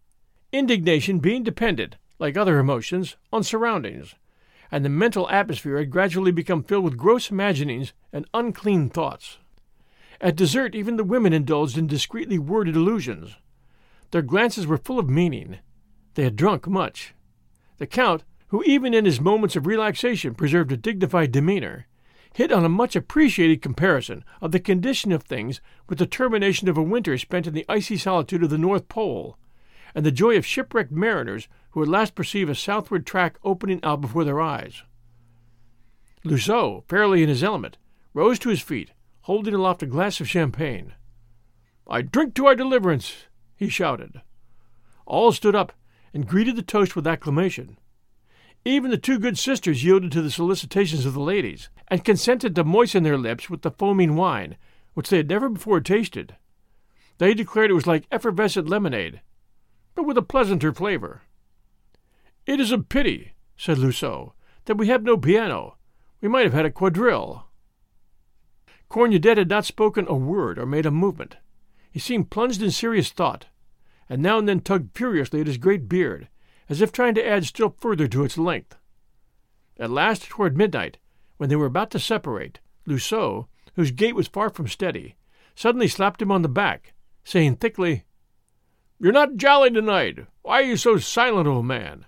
indignation 0.53 1.21
being 1.21 1.43
dependent, 1.43 1.97
like 2.19 2.37
other 2.37 2.59
emotions, 2.59 3.17
on 3.33 3.43
surroundings, 3.43 4.15
and 4.71 4.85
the 4.85 4.89
mental 4.89 5.29
atmosphere 5.31 5.79
had 5.79 5.91
gradually 5.91 6.33
become 6.33 6.63
filled 6.63 6.85
with 6.85 6.97
gross 6.97 7.31
imaginings 7.31 7.93
and 8.13 8.27
unclean 8.33 8.89
thoughts. 8.89 9.39
At 10.21 10.37
dessert, 10.37 10.75
even 10.75 10.97
the 10.97 11.05
women 11.05 11.33
indulged 11.33 11.79
in 11.79 11.87
discreetly 11.87 12.39
worded 12.39 12.77
allusions. 12.77 13.37
Their 14.11 14.23
glances 14.23 14.67
were 14.67 14.77
full 14.77 14.99
of 14.99 15.09
meaning. 15.09 15.59
They 16.15 16.25
had 16.25 16.37
drunk 16.37 16.67
much. 16.67 17.15
The 17.79 17.87
Count, 17.87 18.25
who 18.49 18.63
even 18.65 18.93
in 18.93 19.05
his 19.05 19.21
moments 19.21 19.57
of 19.57 19.67
relaxation 19.67 20.35
preserved 20.35 20.73
a 20.73 20.77
dignified 20.77 21.33
demeanor, 21.33 21.87
hit 22.35 22.53
on 22.53 22.65
a 22.65 22.69
much 22.69 22.95
appreciated 22.95 23.63
comparison 23.63 24.25
of 24.41 24.53
the 24.53 24.61
condition 24.61 25.13
of 25.13 25.23
things 25.23 25.61
with 25.89 25.99
the 25.99 26.07
termination 26.07 26.69
of 26.69 26.77
a 26.77 26.83
winter 26.83 27.17
spent 27.17 27.47
in 27.47 27.55
the 27.55 27.65
icy 27.69 27.97
solitude 27.97 28.43
of 28.43 28.51
the 28.51 28.59
North 28.59 28.89
Pole, 28.89 29.37
and 29.95 30.05
the 30.05 30.13
joy 30.13 30.37
of 30.37 30.47
shipwrecked 30.47 30.93
mariners 30.93 31.49
who 31.71 31.83
at 31.83 31.89
last 31.89 32.15
perceive 32.15 32.49
a 32.49 32.55
southward 32.55 33.07
track 33.07 33.39
opening 33.45 33.81
out 33.83 34.01
before 34.01 34.25
their 34.25 34.41
eyes. 34.41 34.83
Loiseau, 36.25 36.85
fairly 36.89 37.23
in 37.23 37.29
his 37.29 37.43
element, 37.43 37.79
rose 38.13 38.39
to 38.41 38.51
his 38.51 38.61
feet, 38.61 38.93
holding 39.23 39.55
aloft 39.55 39.83
a 39.83 39.87
glass 39.87 40.21
of 40.21 40.29
champagne. 40.29 40.93
I 41.87 42.03
drink 42.03 42.35
to 42.35 42.47
our 42.47 42.55
deliverance, 42.55 43.25
he 43.57 43.69
shouted. 43.69 44.21
All 45.07 45.33
stood 45.33 45.55
up 45.55 45.73
and 46.13 46.27
greeted 46.27 46.57
the 46.57 46.63
toast 46.63 46.95
with 46.95 47.07
acclamation. 47.07 47.79
Even 48.65 48.91
the 48.91 48.99
two 48.99 49.19
good 49.19 49.39
sisters 49.39 49.85
yielded 49.85 50.13
to 50.13 50.23
the 50.23 50.31
solicitations 50.31 51.07
of 51.07 51.15
the 51.15 51.21
ladies, 51.21 51.71
and 51.89 52.05
consented 52.05 52.55
to 52.55 52.65
moisten 52.65 53.03
their 53.03 53.17
lips 53.17 53.49
with 53.49 53.63
the 53.63 53.71
foaming 53.71 54.17
wine, 54.17 54.57
which 54.95 55.09
they 55.09 55.17
had 55.17 55.29
never 55.29 55.49
before 55.49 55.81
tasted. 55.81 56.37
They 57.19 57.33
declared 57.33 57.71
it 57.71 57.75
was 57.75 57.87
like 57.87 58.07
effervescent 58.11 58.69
lemonade, 58.69 59.21
but 59.95 60.05
with 60.05 60.17
a 60.17 60.23
pleasanter 60.23 60.73
flavor. 60.73 61.23
It 62.47 62.61
is 62.61 62.73
a 62.73 62.79
pity, 62.79 63.33
said 63.57 63.79
Loiseau, 63.79 64.33
that 64.65 64.77
we 64.77 64.89
have 64.89 65.03
no 65.03 65.17
piano. 65.17 65.77
We 66.21 66.29
might 66.29 66.45
have 66.45 66.53
had 66.53 66.67
a 66.67 66.71
quadrille. 66.71 67.47
Cornudet 68.89 69.39
had 69.39 69.49
not 69.49 69.65
spoken 69.65 70.07
a 70.09 70.15
word 70.15 70.59
or 70.59 70.67
made 70.67 70.87
a 70.87 70.91
movement. 70.91 71.37
He 71.91 71.99
seemed 71.99 72.31
plunged 72.31 72.63
in 72.63 72.71
serious 72.71 73.11
thought, 73.11 73.47
and 74.09 74.23
now 74.23 74.39
and 74.39 74.49
then 74.49 74.61
tugged 74.61 74.97
furiously 74.97 75.41
at 75.41 75.47
his 75.47 75.59
great 75.59 75.89
beard, 75.89 76.29
as 76.69 76.81
if 76.81 76.91
trying 76.91 77.15
to 77.15 77.27
add 77.27 77.45
still 77.45 77.77
further 77.79 78.09
to 78.09 78.25
its 78.25 78.39
length. 78.39 78.77
At 79.79 79.91
last, 79.91 80.29
toward 80.29 80.57
midnight, 80.57 80.99
when 81.37 81.49
they 81.49 81.57
were 81.57 81.67
about 81.67 81.91
to 81.93 81.99
separate, 81.99 82.61
Loiseau, 82.87 83.47
whose 83.75 83.93
gait 83.93 84.15
was 84.15 84.29
far 84.29 84.51
from 84.51 84.67
steady, 84.67 85.15
suddenly 85.55 85.89
slapped 85.89 86.21
him 86.21 86.31
on 86.33 86.43
the 86.43 86.49
back, 86.49 86.93
saying 87.25 87.57
thickly, 87.57 88.05
You're 89.03 89.13
not 89.13 89.37
jolly 89.37 89.71
tonight. 89.71 90.27
Why 90.43 90.61
are 90.61 90.67
you 90.67 90.77
so 90.77 90.99
silent, 90.99 91.49
old 91.49 91.65
man? 91.65 92.05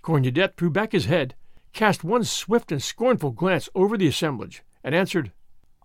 Cornudet 0.00 0.56
threw 0.56 0.70
back 0.70 0.92
his 0.92 1.06
head, 1.06 1.34
cast 1.72 2.04
one 2.04 2.22
swift 2.22 2.70
and 2.70 2.80
scornful 2.80 3.32
glance 3.32 3.68
over 3.74 3.98
the 3.98 4.06
assemblage, 4.06 4.62
and 4.84 4.94
answered, 4.94 5.32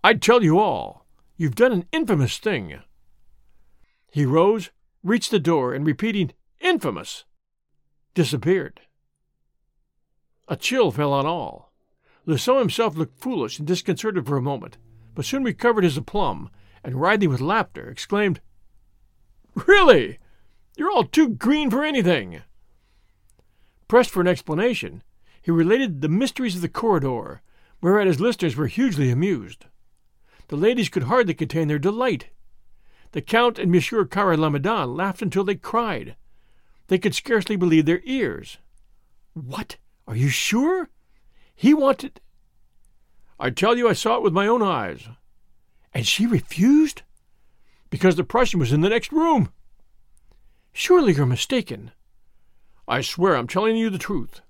I 0.04 0.14
tell 0.14 0.44
you 0.44 0.60
all, 0.60 1.04
you've 1.36 1.56
done 1.56 1.72
an 1.72 1.88
infamous 1.90 2.38
thing. 2.38 2.78
He 4.12 4.24
rose, 4.24 4.70
reached 5.02 5.32
the 5.32 5.40
door, 5.40 5.74
and 5.74 5.84
repeating, 5.84 6.32
Infamous! 6.60 7.24
disappeared. 8.14 8.82
A 10.46 10.56
chill 10.56 10.92
fell 10.92 11.12
on 11.12 11.26
all. 11.26 11.72
Loiseau 12.24 12.60
himself 12.60 12.96
looked 12.96 13.18
foolish 13.20 13.58
and 13.58 13.66
disconcerted 13.66 14.26
for 14.26 14.36
a 14.36 14.42
moment, 14.42 14.78
but 15.16 15.24
soon 15.24 15.42
recovered 15.42 15.82
his 15.82 15.96
aplomb, 15.96 16.50
and 16.84 17.00
writhing 17.00 17.30
with 17.30 17.40
laughter, 17.40 17.90
exclaimed, 17.90 18.40
Really? 19.66 20.18
You're 20.76 20.90
all 20.90 21.04
too 21.04 21.30
green 21.30 21.70
for 21.70 21.84
anything. 21.84 22.42
Pressed 23.88 24.10
for 24.10 24.20
an 24.20 24.28
explanation, 24.28 25.02
he 25.40 25.50
related 25.50 26.00
the 26.00 26.08
mysteries 26.08 26.54
of 26.54 26.60
the 26.60 26.68
corridor, 26.68 27.40
whereat 27.80 28.06
his 28.06 28.20
listeners 28.20 28.56
were 28.56 28.66
hugely 28.66 29.10
amused. 29.10 29.64
The 30.48 30.56
ladies 30.56 30.88
could 30.88 31.04
hardly 31.04 31.34
contain 31.34 31.68
their 31.68 31.78
delight. 31.78 32.28
The 33.12 33.22
Count 33.22 33.58
and 33.58 33.72
Monsieur 33.72 34.04
Carre 34.04 34.36
Lamadon 34.36 34.94
laughed 34.94 35.22
until 35.22 35.44
they 35.44 35.54
cried. 35.54 36.16
They 36.88 36.98
could 36.98 37.14
scarcely 37.14 37.56
believe 37.56 37.86
their 37.86 38.02
ears. 38.04 38.58
What? 39.32 39.76
Are 40.06 40.16
you 40.16 40.28
sure? 40.28 40.88
He 41.54 41.74
wanted. 41.74 42.20
I 43.40 43.50
tell 43.50 43.76
you, 43.76 43.88
I 43.88 43.92
saw 43.94 44.16
it 44.16 44.22
with 44.22 44.32
my 44.32 44.46
own 44.46 44.62
eyes. 44.62 45.08
And 45.94 46.06
she 46.06 46.26
refused? 46.26 47.02
Because 47.90 48.16
the 48.16 48.24
Prussian 48.24 48.60
was 48.60 48.72
in 48.72 48.80
the 48.80 48.88
next 48.88 49.12
room. 49.12 49.50
Surely 50.72 51.14
you're 51.14 51.26
mistaken. 51.26 51.92
I 52.86 53.00
swear 53.00 53.36
I'm 53.36 53.48
telling 53.48 53.76
you 53.76 53.90
the 53.90 53.98
truth. 53.98 54.40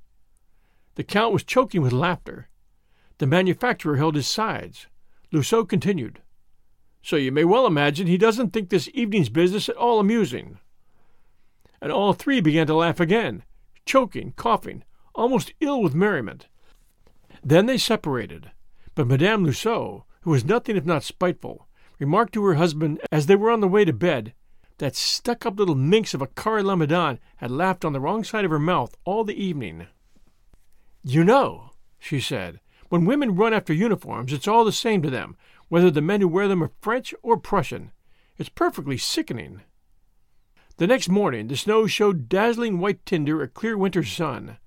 The 0.97 1.05
Count 1.05 1.33
was 1.33 1.45
choking 1.45 1.83
with 1.83 1.93
laughter. 1.93 2.49
The 3.19 3.27
manufacturer 3.27 3.97
held 3.97 4.15
his 4.15 4.27
sides. 4.27 4.87
Loiseau 5.33 5.69
continued. 5.69 6.21
So 7.03 7.17
you 7.17 7.31
may 7.31 7.45
well 7.45 7.67
imagine 7.67 8.07
he 8.07 8.19
doesn't 8.19 8.53
think 8.53 8.69
this 8.69 8.89
evening's 8.93 9.29
business 9.29 9.69
at 9.69 9.77
all 9.77 10.01
amusing. 10.01 10.59
And 11.81 11.93
all 11.93 12.13
three 12.13 12.41
began 12.41 12.67
to 12.67 12.75
laugh 12.75 12.99
again, 12.99 13.45
choking, 13.87 14.33
coughing, 14.33 14.85
almost 15.15 15.53
ill 15.61 15.81
with 15.81 15.95
merriment. 15.95 16.49
Then 17.43 17.67
they 17.67 17.79
separated, 17.79 18.51
but 18.95 19.07
Madame 19.07 19.45
Loiseau, 19.45 20.05
who 20.23 20.31
was 20.31 20.45
nothing 20.45 20.77
if 20.77 20.85
not 20.85 21.05
spiteful, 21.05 21.68
remarked 21.99 22.33
to 22.35 22.45
her 22.45 22.55
husband 22.55 23.01
as 23.11 23.27
they 23.27 23.37
were 23.37 23.51
on 23.51 23.61
the 23.61 23.69
way 23.69 23.85
to 23.85 23.93
bed 23.93 24.35
that 24.79 24.95
stuck 24.95 25.45
up 25.45 25.59
little 25.59 25.75
minx 25.75 26.15
of 26.15 26.23
a 26.23 26.27
Lamadon 26.27 27.19
had 27.37 27.51
laughed 27.51 27.85
on 27.85 27.93
the 27.93 28.01
wrong 28.01 28.25
side 28.25 28.45
of 28.45 28.51
her 28.51 28.59
mouth 28.59 28.97
all 29.05 29.25
the 29.25 29.43
evening. 29.43 29.87
You 31.03 31.25
know, 31.25 31.71
she 31.99 32.21
said, 32.21 32.61
when 32.89 33.05
women 33.05 33.35
run 33.35 33.53
after 33.53 33.73
uniforms, 33.73 34.33
it's 34.33 34.49
all 34.49 34.65
the 34.65 34.73
same 34.73 35.03
to 35.03 35.11
them, 35.11 35.37
whether 35.69 35.91
the 35.91 36.01
men 36.01 36.21
who 36.21 36.29
wear 36.29 36.49
them 36.49 36.63
are 36.63 36.71
French 36.81 37.15
or 37.23 37.37
Prussian. 37.37 37.93
It's 38.39 38.49
perfectly 38.49 38.97
sickening. 38.97 39.63
The 40.77 40.87
next 40.87 41.09
morning 41.09 41.49
the 41.49 41.57
snow 41.57 41.87
showed 41.87 42.29
dazzling 42.29 42.79
white 42.79 43.05
tinder 43.05 43.43
a 43.43 43.49
clear 43.49 43.77
winter 43.77 44.05
sun. 44.05 44.59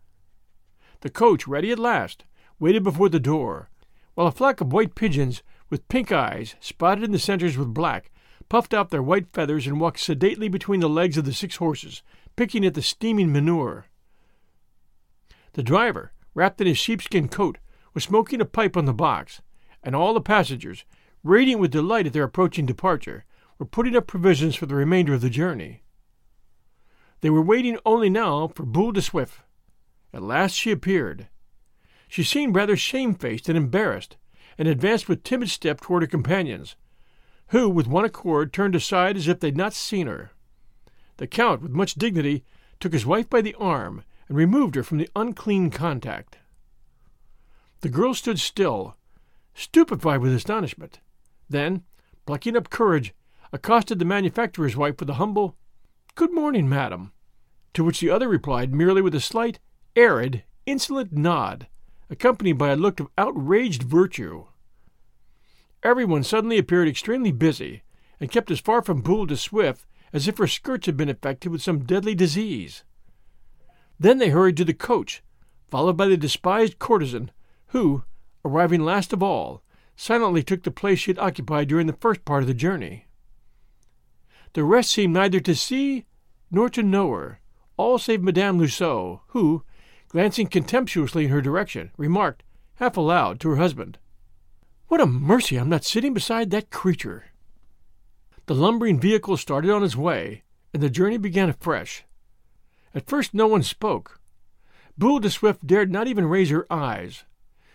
The 0.99 1.09
coach, 1.09 1.47
ready 1.47 1.71
at 1.71 1.79
last, 1.79 2.25
waited 2.59 2.83
before 2.83 3.09
the 3.09 3.19
door, 3.19 3.69
while 4.13 4.27
a 4.27 4.31
flock 4.31 4.61
of 4.61 4.73
white 4.73 4.93
pigeons 4.93 5.41
with 5.71 5.87
pink 5.87 6.11
eyes, 6.11 6.55
spotted 6.59 7.03
in 7.03 7.11
the 7.11 7.17
centers 7.17 7.57
with 7.57 7.73
black, 7.73 8.11
puffed 8.49 8.73
out 8.73 8.89
their 8.89 9.01
white 9.01 9.31
feathers 9.31 9.65
and 9.65 9.79
walked 9.79 9.99
sedately 9.99 10.49
between 10.49 10.81
the 10.81 10.89
legs 10.89 11.17
of 11.17 11.23
the 11.25 11.33
six 11.33 11.55
horses, 11.55 12.03
picking 12.35 12.65
at 12.65 12.73
the 12.73 12.81
steaming 12.81 13.31
manure. 13.31 13.85
The 15.53 15.63
driver, 15.63 16.11
wrapped 16.35 16.59
in 16.61 16.67
his 16.67 16.77
sheepskin 16.77 17.29
coat, 17.29 17.57
was 17.93 18.03
smoking 18.03 18.41
a 18.41 18.45
pipe 18.45 18.75
on 18.75 18.85
the 18.85 18.93
box, 18.93 19.41
and 19.81 19.95
all 19.95 20.13
the 20.13 20.21
passengers, 20.21 20.83
radiant 21.23 21.61
with 21.61 21.71
delight 21.71 22.05
at 22.05 22.13
their 22.13 22.23
approaching 22.23 22.65
departure, 22.65 23.23
were 23.57 23.65
putting 23.65 23.95
up 23.95 24.07
provisions 24.07 24.55
for 24.55 24.65
the 24.65 24.75
remainder 24.75 25.13
of 25.13 25.21
the 25.21 25.29
journey. 25.29 25.83
They 27.21 27.29
were 27.29 27.41
waiting 27.41 27.77
only 27.85 28.09
now 28.09 28.49
for 28.49 28.63
Boule 28.63 28.91
de 28.91 29.01
Suif. 29.01 29.43
At 30.13 30.23
last 30.23 30.53
she 30.53 30.71
appeared. 30.71 31.29
She 32.09 32.23
seemed 32.23 32.55
rather 32.55 32.75
shamefaced 32.75 33.47
and 33.47 33.57
embarrassed, 33.57 34.17
and 34.57 34.67
advanced 34.67 35.07
with 35.07 35.23
timid 35.23 35.49
step 35.49 35.81
toward 35.81 36.03
her 36.03 36.07
companions, 36.07 36.75
who, 37.47 37.69
with 37.69 37.87
one 37.87 38.05
accord, 38.05 38.53
turned 38.53 38.75
aside 38.75 39.17
as 39.17 39.27
if 39.27 39.39
they 39.39 39.47
had 39.47 39.57
not 39.57 39.73
seen 39.73 40.07
her. 40.07 40.31
The 41.17 41.27
Count, 41.27 41.61
with 41.61 41.71
much 41.71 41.95
dignity, 41.95 42.43
took 42.79 42.93
his 42.93 43.05
wife 43.05 43.29
by 43.29 43.41
the 43.41 43.55
arm 43.55 44.03
and 44.27 44.37
removed 44.37 44.75
her 44.75 44.83
from 44.83 44.97
the 44.97 45.09
unclean 45.15 45.69
contact. 45.69 46.37
The 47.81 47.89
girl 47.89 48.13
stood 48.13 48.39
still, 48.39 48.95
stupefied 49.53 50.21
with 50.21 50.33
astonishment. 50.33 50.99
Then, 51.49 51.83
plucking 52.25 52.55
up 52.55 52.69
courage, 52.69 53.13
accosted 53.51 53.99
the 53.99 54.05
manufacturer's 54.05 54.77
wife 54.77 54.99
with 54.99 55.09
a 55.09 55.15
humble, 55.15 55.57
Good 56.15 56.33
morning, 56.33 56.67
madam, 56.69 57.11
to 57.73 57.83
which 57.83 57.99
the 57.99 58.09
other 58.09 58.27
replied 58.27 58.73
merely 58.73 59.01
with 59.01 59.15
a 59.15 59.19
slight, 59.19 59.59
arid, 59.95 60.43
insolent 60.65 61.11
nod, 61.11 61.67
accompanied 62.11 62.57
by 62.57 62.69
a 62.69 62.75
look 62.75 62.99
of 62.99 63.07
outraged 63.17 63.81
virtue. 63.81 64.45
Everyone 65.81 66.23
suddenly 66.23 66.59
appeared 66.59 66.87
extremely 66.87 67.31
busy, 67.31 67.81
and 68.19 68.29
kept 68.29 68.51
as 68.51 68.59
far 68.59 68.83
from 68.83 69.01
Boule 69.01 69.25
de 69.25 69.35
Suif 69.35 69.85
as 70.13 70.27
if 70.27 70.37
her 70.37 70.45
skirts 70.45 70.85
had 70.85 70.97
been 70.97 71.09
infected 71.09 71.51
with 71.51 71.61
some 71.61 71.85
deadly 71.85 72.13
disease. 72.13 72.83
Then 73.97 74.17
they 74.17 74.29
hurried 74.29 74.57
to 74.57 74.65
the 74.65 74.73
coach, 74.73 75.23
followed 75.69 75.95
by 75.95 76.07
the 76.07 76.17
despised 76.17 76.77
courtesan, 76.77 77.31
who, 77.67 78.03
arriving 78.43 78.81
last 78.81 79.13
of 79.13 79.23
all, 79.23 79.63
silently 79.95 80.43
took 80.43 80.63
the 80.63 80.71
place 80.71 80.99
she 80.99 81.11
had 81.11 81.19
occupied 81.19 81.69
during 81.69 81.87
the 81.87 81.93
first 81.93 82.25
part 82.25 82.43
of 82.43 82.47
the 82.47 82.53
journey. 82.53 83.05
The 84.53 84.65
rest 84.65 84.91
seemed 84.91 85.13
neither 85.13 85.39
to 85.39 85.55
see 85.55 86.05
nor 86.51 86.69
to 86.69 86.83
know 86.83 87.11
her, 87.11 87.39
all 87.77 87.97
save 87.97 88.21
Madame 88.21 88.59
Loiseau, 88.59 89.21
who, 89.27 89.63
glancing 90.11 90.45
contemptuously 90.47 91.23
in 91.23 91.31
her 91.31 91.41
direction, 91.41 91.89
remarked, 91.95 92.43
half 92.75 92.97
aloud, 92.97 93.39
to 93.39 93.49
her 93.49 93.55
husband, 93.55 93.97
What 94.89 94.99
a 94.99 95.05
mercy 95.05 95.55
I'm 95.55 95.69
not 95.69 95.85
sitting 95.85 96.13
beside 96.13 96.49
that 96.49 96.69
creature! 96.69 97.27
The 98.45 98.53
lumbering 98.53 98.99
vehicle 98.99 99.37
started 99.37 99.71
on 99.71 99.85
its 99.85 99.95
way, 99.95 100.43
and 100.73 100.83
the 100.83 100.89
journey 100.89 101.17
began 101.17 101.47
afresh. 101.47 102.03
At 102.93 103.07
first 103.07 103.33
no 103.33 103.47
one 103.47 103.63
spoke. 103.63 104.19
Boule 104.97 105.21
de 105.21 105.29
Suif 105.29 105.65
dared 105.65 105.89
not 105.89 106.07
even 106.07 106.25
raise 106.25 106.49
her 106.49 106.67
eyes. 106.69 107.23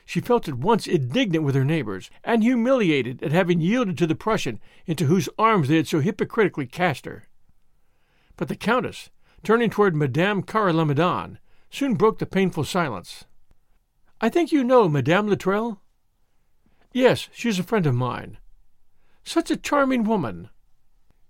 She 0.05 0.20
felt 0.20 0.47
at 0.47 0.59
once 0.59 0.87
indignant 0.87 1.43
with 1.43 1.55
her 1.55 1.64
neighbors, 1.64 2.11
and 2.22 2.43
humiliated 2.43 3.22
at 3.22 3.32
having 3.32 3.62
yielded 3.62 3.97
to 3.97 4.07
the 4.07 4.14
Prussian 4.14 4.61
into 4.84 5.07
whose 5.07 5.30
arms 5.39 5.68
they 5.68 5.76
had 5.76 5.89
so 5.89 6.01
hypocritically 6.01 6.66
cast 6.66 7.07
her. 7.07 7.28
But 8.37 8.49
the 8.49 8.57
Countess, 8.57 9.09
turning 9.43 9.70
toward 9.70 9.97
Madame 9.97 10.43
Carre 10.43 10.74
Lamadon, 10.74 11.39
soon 11.70 11.94
broke 11.94 12.18
the 12.18 12.26
painful 12.26 12.64
silence. 12.64 13.24
I 14.20 14.28
think 14.28 14.52
you 14.52 14.64
know 14.64 14.88
Madame 14.88 15.28
Loutrel? 15.28 15.80
Yes, 16.92 17.28
she 17.32 17.48
is 17.48 17.58
a 17.58 17.62
friend 17.62 17.86
of 17.86 17.94
mine. 17.94 18.38
Such 19.24 19.50
a 19.50 19.56
charming 19.56 20.04
woman. 20.04 20.48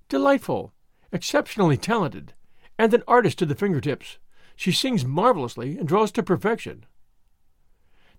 Delightful, 0.08 0.72
exceptionally 1.12 1.76
talented, 1.76 2.34
and 2.78 2.92
an 2.94 3.02
artist 3.08 3.38
to 3.38 3.46
the 3.46 3.54
fingertips. 3.54 4.18
She 4.54 4.70
sings 4.70 5.04
marvelously 5.04 5.76
and 5.76 5.88
draws 5.88 6.12
to 6.12 6.22
perfection. 6.22 6.86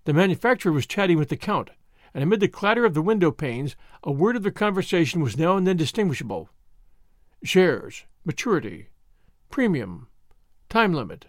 The 0.04 0.12
manufacturer 0.12 0.72
was 0.72 0.86
chatting 0.86 1.18
with 1.18 1.28
the 1.28 1.36
Count, 1.36 1.70
and 2.12 2.22
amid 2.22 2.40
the 2.40 2.48
clatter 2.48 2.84
of 2.84 2.94
the 2.94 3.02
window 3.02 3.30
panes, 3.30 3.76
a 4.02 4.12
word 4.12 4.36
of 4.36 4.42
their 4.42 4.52
conversation 4.52 5.20
was 5.20 5.36
now 5.36 5.56
and 5.56 5.66
then 5.66 5.76
distinguishable. 5.76 6.50
Shares, 7.42 8.04
maturity, 8.24 8.88
premium, 9.50 10.08
time 10.68 10.92
limit. 10.92 11.26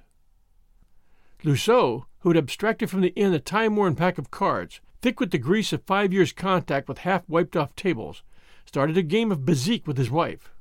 Loiseau, 1.43 2.05
who 2.19 2.29
had 2.29 2.37
abstracted 2.37 2.89
from 2.89 3.01
the 3.01 3.15
inn 3.15 3.33
a 3.33 3.39
time 3.39 3.75
worn 3.75 3.95
pack 3.95 4.17
of 4.17 4.31
cards, 4.31 4.81
thick 5.01 5.19
with 5.19 5.31
the 5.31 5.37
grease 5.37 5.71
of 5.71 5.83
five 5.83 6.11
years' 6.11 6.33
contact 6.33 6.87
with 6.87 6.99
half 6.99 7.27
wiped 7.29 7.55
off 7.55 7.75
tables, 7.75 8.23
started 8.65 8.97
a 8.97 9.01
game 9.01 9.31
of 9.31 9.45
bezique 9.45 9.87
with 9.87 9.97
his 9.97 10.11
wife. 10.11 10.51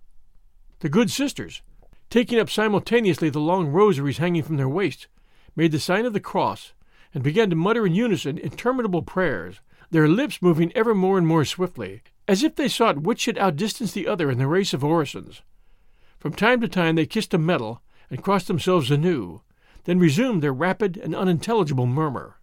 The 0.81 0.89
good 0.89 1.11
sisters, 1.11 1.63
taking 2.11 2.39
up 2.39 2.49
simultaneously 2.49 3.29
the 3.29 3.41
long 3.41 3.69
rosaries 3.69 4.19
hanging 4.19 4.45
from 4.45 4.57
their 4.57 4.69
waists, 4.69 5.09
made 5.57 5.73
the 5.73 5.81
sign 5.81 6.07
of 6.07 6.13
the 6.13 6.21
cross 6.21 6.73
and 7.13 7.25
began 7.25 7.51
to 7.51 7.57
mutter 7.57 7.85
in 7.85 7.95
unison 7.95 8.39
interminable 8.39 9.03
prayers, 9.03 9.61
their 9.91 10.07
lips 10.07 10.41
moving 10.41 10.71
ever 10.77 10.95
more 10.95 11.19
and 11.19 11.27
more 11.27 11.45
swiftly, 11.45 12.03
as 12.29 12.45
if 12.45 12.55
they 12.55 12.69
sought 12.69 13.03
which 13.03 13.21
should 13.21 13.39
outdistance 13.39 13.93
the 13.93 14.07
other 14.07 14.31
in 14.31 14.39
the 14.39 14.47
race 14.47 14.73
of 14.73 14.85
orisons. 14.85 15.41
From 16.19 16.33
time 16.33 16.61
to 16.61 16.69
time 16.69 16.95
they 16.95 17.07
kissed 17.07 17.35
a 17.35 17.39
medal 17.39 17.83
and 18.11 18.23
crossed 18.23 18.47
themselves 18.47 18.91
anew, 18.91 19.41
then 19.85 19.99
resumed 19.99 20.43
their 20.43 20.53
rapid 20.53 20.97
and 20.97 21.15
unintelligible 21.15 21.87
murmur. 21.87 22.37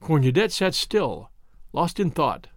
Cornudet 0.00 0.52
sat 0.52 0.74
still, 0.74 1.30
lost 1.72 1.98
in 1.98 2.10
thought. 2.10 2.48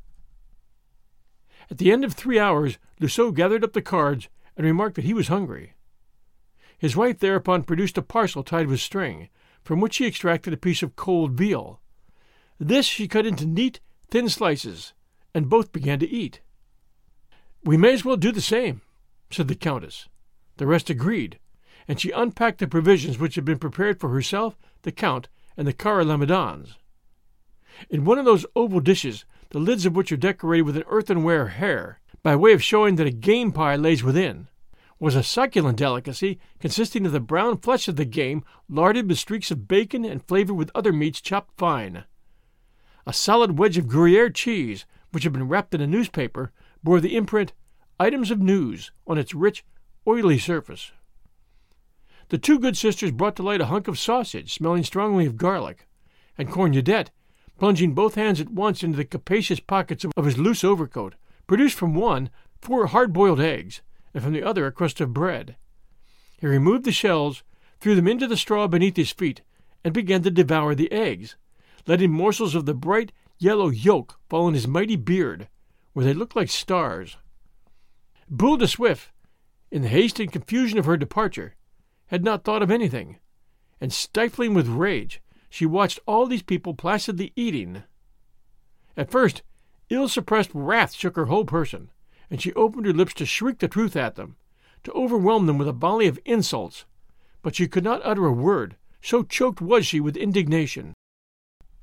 At 1.69 1.77
the 1.77 1.91
end 1.91 2.03
of 2.03 2.13
three 2.13 2.37
hours, 2.37 2.77
Loiseau 2.99 3.31
gathered 3.33 3.63
up 3.63 3.73
the 3.73 3.81
cards 3.81 4.27
and 4.57 4.65
remarked 4.65 4.95
that 4.95 5.05
he 5.05 5.13
was 5.13 5.29
hungry. 5.29 5.73
His 6.77 6.95
wife 6.95 7.19
thereupon 7.19 7.63
produced 7.63 7.97
a 7.97 8.01
parcel 8.01 8.43
tied 8.43 8.67
with 8.67 8.79
string, 8.79 9.29
from 9.63 9.79
which 9.79 9.95
she 9.95 10.07
extracted 10.07 10.53
a 10.53 10.57
piece 10.57 10.83
of 10.83 10.95
cold 10.95 11.33
veal. 11.33 11.79
This 12.59 12.85
she 12.85 13.07
cut 13.07 13.25
into 13.25 13.45
neat, 13.45 13.79
thin 14.09 14.29
slices, 14.29 14.93
and 15.33 15.49
both 15.49 15.71
began 15.71 15.99
to 15.99 16.09
eat. 16.09 16.41
We 17.63 17.77
may 17.77 17.93
as 17.93 18.03
well 18.03 18.17
do 18.17 18.31
the 18.31 18.41
same, 18.41 18.81
said 19.29 19.47
the 19.47 19.55
Countess. 19.55 20.09
The 20.57 20.67
rest 20.67 20.89
agreed, 20.89 21.39
and 21.91 21.99
she 21.99 22.11
unpacked 22.11 22.59
the 22.59 22.67
provisions 22.67 23.19
which 23.19 23.35
had 23.35 23.43
been 23.43 23.59
prepared 23.59 23.99
for 23.99 24.11
herself, 24.11 24.57
the 24.83 24.93
Count, 24.93 25.27
and 25.57 25.67
the 25.67 25.73
Carre 25.73 26.05
Lamadons. 26.05 26.75
In 27.89 28.05
one 28.05 28.17
of 28.17 28.23
those 28.23 28.45
oval 28.55 28.79
dishes, 28.79 29.25
the 29.49 29.59
lids 29.59 29.85
of 29.85 29.93
which 29.93 30.09
are 30.09 30.15
decorated 30.15 30.61
with 30.61 30.77
an 30.77 30.85
earthenware 30.87 31.49
hare, 31.49 31.99
by 32.23 32.33
way 32.33 32.53
of 32.53 32.63
showing 32.63 32.95
that 32.95 33.07
a 33.07 33.11
game 33.11 33.51
pie 33.51 33.75
lays 33.75 34.05
within, 34.05 34.47
was 35.01 35.17
a 35.17 35.21
succulent 35.21 35.77
delicacy 35.77 36.39
consisting 36.61 37.05
of 37.05 37.11
the 37.11 37.19
brown 37.19 37.57
flesh 37.57 37.89
of 37.89 37.97
the 37.97 38.05
game 38.05 38.41
larded 38.69 39.09
with 39.09 39.19
streaks 39.19 39.51
of 39.51 39.67
bacon 39.67 40.05
and 40.05 40.25
flavored 40.25 40.55
with 40.55 40.71
other 40.73 40.93
meats 40.93 41.19
chopped 41.19 41.57
fine. 41.57 42.05
A 43.05 43.11
solid 43.11 43.59
wedge 43.59 43.77
of 43.77 43.89
Gruyere 43.89 44.29
cheese, 44.29 44.85
which 45.11 45.25
had 45.25 45.33
been 45.33 45.49
wrapped 45.49 45.75
in 45.75 45.81
a 45.81 45.87
newspaper, 45.87 46.53
bore 46.81 47.01
the 47.01 47.17
imprint 47.17 47.51
Items 47.99 48.31
of 48.31 48.39
News 48.39 48.93
on 49.05 49.17
its 49.17 49.33
rich, 49.33 49.65
oily 50.07 50.37
surface. 50.37 50.93
The 52.31 52.37
two 52.37 52.59
good 52.59 52.77
sisters 52.77 53.11
brought 53.11 53.35
to 53.35 53.43
light 53.43 53.59
a 53.59 53.65
hunk 53.65 53.89
of 53.89 53.99
sausage 53.99 54.53
smelling 54.53 54.85
strongly 54.85 55.25
of 55.25 55.35
garlic, 55.35 55.85
and 56.37 56.49
Cornudet, 56.49 57.11
plunging 57.59 57.93
both 57.93 58.15
hands 58.15 58.39
at 58.39 58.49
once 58.49 58.83
into 58.83 58.95
the 58.95 59.03
capacious 59.03 59.59
pockets 59.59 60.05
of 60.15 60.23
his 60.23 60.37
loose 60.37 60.63
overcoat, 60.63 61.15
produced 61.45 61.77
from 61.77 61.93
one 61.93 62.29
four 62.61 62.87
hard 62.87 63.11
boiled 63.11 63.41
eggs, 63.41 63.81
and 64.13 64.23
from 64.23 64.31
the 64.31 64.43
other 64.43 64.65
a 64.65 64.71
crust 64.71 65.01
of 65.01 65.13
bread. 65.13 65.57
He 66.39 66.47
removed 66.47 66.85
the 66.85 66.93
shells, 66.93 67.43
threw 67.81 67.95
them 67.95 68.07
into 68.07 68.27
the 68.27 68.37
straw 68.37 68.65
beneath 68.65 68.95
his 68.95 69.11
feet, 69.11 69.41
and 69.83 69.93
began 69.93 70.23
to 70.23 70.31
devour 70.31 70.73
the 70.73 70.89
eggs, 70.89 71.35
letting 71.85 72.11
morsels 72.11 72.55
of 72.55 72.65
the 72.65 72.73
bright 72.73 73.11
yellow 73.39 73.67
yolk 73.67 74.21
fall 74.29 74.45
on 74.45 74.53
his 74.53 74.69
mighty 74.69 74.95
beard, 74.95 75.49
where 75.91 76.05
they 76.05 76.13
looked 76.13 76.37
like 76.37 76.49
stars. 76.49 77.17
Boule 78.29 78.55
de 78.55 78.67
Suif, 78.67 79.09
in 79.69 79.81
the 79.81 79.89
haste 79.89 80.17
and 80.21 80.31
confusion 80.31 80.79
of 80.79 80.85
her 80.85 80.95
departure, 80.95 81.55
had 82.11 82.25
not 82.25 82.43
thought 82.43 82.61
of 82.61 82.69
anything, 82.69 83.17
and 83.79 83.93
stifling 83.93 84.53
with 84.53 84.67
rage, 84.67 85.21
she 85.49 85.65
watched 85.65 85.97
all 86.05 86.25
these 86.25 86.43
people 86.43 86.73
placidly 86.73 87.31
eating. 87.37 87.83
At 88.97 89.09
first, 89.09 89.43
ill 89.89 90.09
suppressed 90.09 90.51
wrath 90.53 90.93
shook 90.93 91.15
her 91.15 91.27
whole 91.27 91.45
person, 91.45 91.89
and 92.29 92.41
she 92.41 92.53
opened 92.53 92.85
her 92.85 92.91
lips 92.91 93.13
to 93.13 93.25
shriek 93.25 93.59
the 93.59 93.69
truth 93.69 93.95
at 93.95 94.15
them, 94.15 94.35
to 94.83 94.91
overwhelm 94.91 95.45
them 95.45 95.57
with 95.57 95.69
a 95.69 95.73
volley 95.73 96.05
of 96.05 96.19
insults, 96.25 96.83
but 97.41 97.55
she 97.55 97.65
could 97.65 97.85
not 97.85 98.01
utter 98.03 98.25
a 98.25 98.33
word, 98.33 98.75
so 99.01 99.23
choked 99.23 99.61
was 99.61 99.85
she 99.85 100.01
with 100.01 100.17
indignation. 100.17 100.93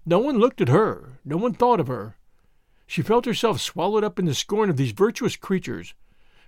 No 0.04 0.18
one 0.18 0.38
looked 0.38 0.60
at 0.60 0.68
her, 0.68 1.20
no 1.24 1.38
one 1.38 1.54
thought 1.54 1.80
of 1.80 1.88
her. 1.88 2.18
She 2.86 3.00
felt 3.00 3.24
herself 3.24 3.62
swallowed 3.62 4.04
up 4.04 4.18
in 4.18 4.26
the 4.26 4.34
scorn 4.34 4.68
of 4.68 4.76
these 4.76 4.92
virtuous 4.92 5.36
creatures, 5.36 5.94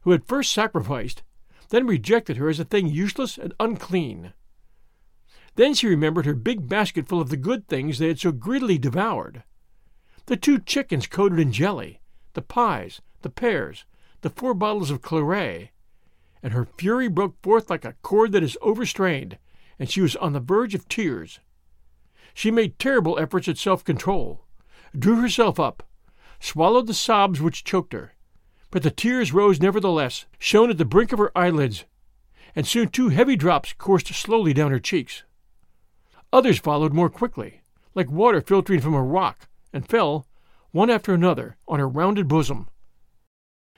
who 0.03 0.11
had 0.11 0.27
first 0.27 0.53
sacrificed 0.53 1.23
then 1.71 1.87
rejected 1.87 2.37
her 2.37 2.49
as 2.49 2.61
a 2.61 2.65
thing 2.65 2.87
useless 2.87 3.39
and 3.39 3.55
unclean. 3.59 4.33
Then 5.57 5.75
she 5.75 5.89
remembered 5.89 6.27
her 6.27 6.35
big 6.35 6.69
basket 6.69 7.09
full 7.09 7.21
of 7.21 7.31
the 7.31 7.37
good 7.37 7.67
things 7.67 7.99
they 7.99 8.09
had 8.09 8.21
so 8.21 8.31
greedily 8.31 8.79
devoured 8.79 9.43
the 10.31 10.37
two 10.37 10.61
chickens 10.61 11.09
coated 11.09 11.41
in 11.41 11.51
jelly, 11.51 12.01
the 12.35 12.41
pies, 12.41 13.01
the 13.23 13.29
pears, 13.29 13.85
the 14.21 14.31
four 14.31 14.55
bottles 14.55 14.89
of 14.89 15.03
claret, 15.03 15.71
and 16.41 16.53
her 16.53 16.69
fury 16.79 17.09
broke 17.09 17.35
forth 17.43 17.69
like 17.69 17.85
a 17.85 17.97
cord 18.03 18.31
that 18.31 18.45
is 18.45 18.57
overstrained, 18.63 19.39
and 19.77 19.91
she 19.91 20.01
was 20.01 20.15
on 20.15 20.33
the 20.33 20.39
verge 20.39 20.73
of 20.73 20.89
tears. 20.89 21.41
She 22.33 22.53
made 22.53 22.79
terrible 22.79 23.19
efforts 23.19 23.49
at 23.49 23.59
self 23.59 23.83
control, 23.83 24.47
drew 24.97 25.21
herself 25.21 25.59
up, 25.59 25.83
swallowed 26.39 26.87
the 26.87 26.95
sobs 26.95 27.41
which 27.41 27.65
choked 27.65 27.93
her, 27.93 28.15
but 28.71 28.83
the 28.83 28.91
tears 28.91 29.33
rose 29.33 29.61
nevertheless, 29.61 30.27
shone 30.39 30.71
at 30.71 30.79
the 30.79 30.85
brink 30.85 31.13
of 31.13 31.19
her 31.19 31.37
eyelids, 31.37 31.85
and 32.55 32.67
soon 32.67 32.89
two 32.89 33.09
heavy 33.09 33.37
drops 33.37 33.73
coursed 33.73 34.09
slowly 34.09 34.53
down 34.53 34.71
her 34.71 34.79
cheeks. 34.79 35.25
Others 36.33 36.59
followed 36.59 36.93
more 36.93 37.11
quickly, 37.11 37.63
like 37.95 38.11
water 38.11 38.41
filtering 38.41 38.81
from 38.81 38.95
a 38.95 39.03
rock, 39.03 39.49
and 39.73 39.89
fell, 39.89 40.27
one 40.71 40.91
after 40.91 41.13
another, 41.13 41.57
on 41.67 41.81
her 41.81 41.89
rounded 41.89 42.29
bosom. 42.29 42.69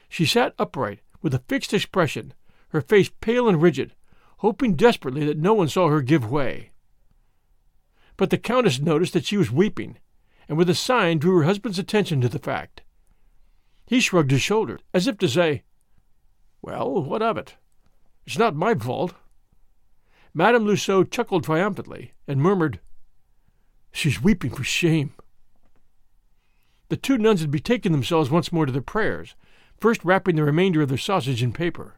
She 0.08 0.26
sat 0.26 0.54
upright, 0.58 1.00
with 1.22 1.32
a 1.32 1.42
fixed 1.48 1.72
expression, 1.72 2.34
her 2.68 2.82
face 2.82 3.10
pale 3.20 3.48
and 3.48 3.62
rigid, 3.62 3.94
hoping 4.38 4.74
desperately 4.74 5.24
that 5.24 5.38
no 5.38 5.54
one 5.54 5.68
saw 5.68 5.88
her 5.88 6.02
give 6.02 6.30
way. 6.30 6.70
But 8.16 8.30
the 8.30 8.38
Countess 8.38 8.80
noticed 8.80 9.14
that 9.14 9.24
she 9.24 9.38
was 9.38 9.50
weeping, 9.50 9.98
and 10.48 10.58
with 10.58 10.68
a 10.68 10.74
sign 10.74 11.18
drew 11.18 11.38
her 11.38 11.44
husband's 11.44 11.78
attention 11.78 12.20
to 12.20 12.28
the 12.28 12.38
fact. 12.38 12.82
He 13.92 14.00
shrugged 14.00 14.30
his 14.30 14.40
shoulders, 14.40 14.80
as 14.94 15.06
if 15.06 15.18
to 15.18 15.28
say, 15.28 15.64
Well, 16.62 17.02
what 17.02 17.20
of 17.20 17.36
it? 17.36 17.56
It's 18.24 18.38
not 18.38 18.56
my 18.56 18.74
fault. 18.74 19.12
Madame 20.32 20.64
Loiseau 20.64 21.04
chuckled 21.04 21.44
triumphantly 21.44 22.12
and 22.26 22.40
murmured, 22.40 22.80
She's 23.92 24.22
weeping 24.22 24.50
for 24.50 24.64
shame. 24.64 25.12
The 26.88 26.96
two 26.96 27.18
nuns 27.18 27.42
had 27.42 27.50
betaken 27.50 27.92
themselves 27.92 28.30
once 28.30 28.50
more 28.50 28.64
to 28.64 28.72
their 28.72 28.80
prayers, 28.80 29.34
first 29.78 30.02
wrapping 30.06 30.36
the 30.36 30.42
remainder 30.44 30.80
of 30.80 30.88
their 30.88 30.96
sausage 30.96 31.42
in 31.42 31.52
paper. 31.52 31.96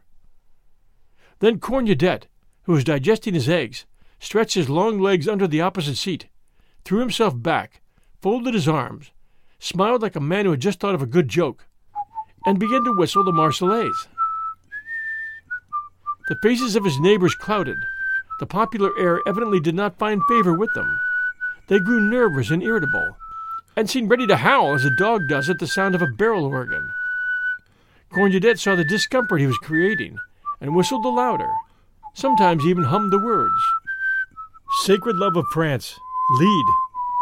Then 1.39 1.59
Cornudet, 1.59 2.27
who 2.63 2.73
was 2.73 2.83
digesting 2.83 3.35
his 3.35 3.47
eggs, 3.47 3.85
stretched 4.19 4.55
his 4.55 4.69
long 4.69 4.99
legs 4.99 5.29
under 5.29 5.47
the 5.47 5.61
opposite 5.61 5.95
seat, 5.95 6.27
threw 6.83 6.99
himself 6.99 7.41
back, 7.41 7.79
folded 8.21 8.53
his 8.53 8.67
arms, 8.67 9.11
smiled 9.59 10.01
like 10.01 10.17
a 10.17 10.19
man 10.19 10.43
who 10.43 10.51
had 10.51 10.59
just 10.59 10.81
thought 10.81 10.93
of 10.93 11.01
a 11.01 11.05
good 11.05 11.29
joke, 11.29 11.67
and 12.45 12.59
began 12.59 12.83
to 12.83 12.93
whistle 12.93 13.23
the 13.23 13.31
Marseillaise. 13.31 14.07
The 16.27 16.35
faces 16.35 16.75
of 16.75 16.83
his 16.83 16.99
neighbors 16.99 17.35
clouded. 17.35 17.77
The 18.39 18.45
popular 18.45 18.91
air 18.97 19.21
evidently 19.27 19.59
did 19.59 19.75
not 19.75 19.99
find 19.99 20.21
favor 20.27 20.53
with 20.53 20.73
them. 20.73 20.99
They 21.67 21.79
grew 21.79 21.99
nervous 21.99 22.49
and 22.49 22.61
irritable, 22.63 23.15
and 23.75 23.89
seemed 23.89 24.09
ready 24.09 24.27
to 24.27 24.37
howl 24.37 24.73
as 24.73 24.85
a 24.85 24.95
dog 24.97 25.27
does 25.27 25.49
at 25.49 25.59
the 25.59 25.67
sound 25.67 25.95
of 25.95 26.01
a 26.01 26.07
barrel 26.07 26.45
organ. 26.45 26.91
Cornudet 28.13 28.59
saw 28.59 28.75
the 28.75 28.83
discomfort 28.83 29.41
he 29.41 29.47
was 29.47 29.57
creating, 29.57 30.19
and 30.61 30.75
whistled 30.75 31.03
the 31.03 31.09
louder, 31.09 31.51
sometimes 32.13 32.65
even 32.65 32.85
hummed 32.85 33.11
the 33.11 33.19
words. 33.19 33.61
Sacred 34.83 35.15
love 35.15 35.35
of 35.35 35.45
France, 35.51 35.99
lead, 36.39 36.65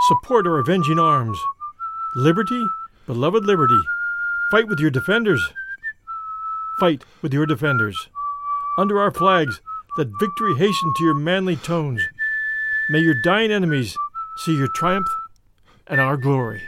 support 0.07 0.47
our 0.47 0.59
avenging 0.59 0.99
arms. 0.99 1.39
Liberty, 2.15 2.65
beloved 3.05 3.43
liberty, 3.45 3.81
Fight 4.53 4.67
with 4.67 4.79
your 4.79 4.91
defenders. 4.91 5.43
Fight 6.79 7.03
with 7.23 7.33
your 7.33 7.47
defenders. 7.47 7.97
Under 8.77 8.99
our 8.99 9.09
flags, 9.09 9.59
let 9.97 10.09
victory 10.19 10.53
hasten 10.53 10.93
to 10.95 11.03
your 11.03 11.15
manly 11.15 11.55
tones. 11.55 12.03
May 12.91 12.99
your 12.99 13.15
dying 13.23 13.51
enemies 13.51 13.97
see 14.37 14.55
your 14.55 14.67
triumph 14.75 15.07
and 15.87 15.99
our 15.99 16.17
glory. 16.17 16.61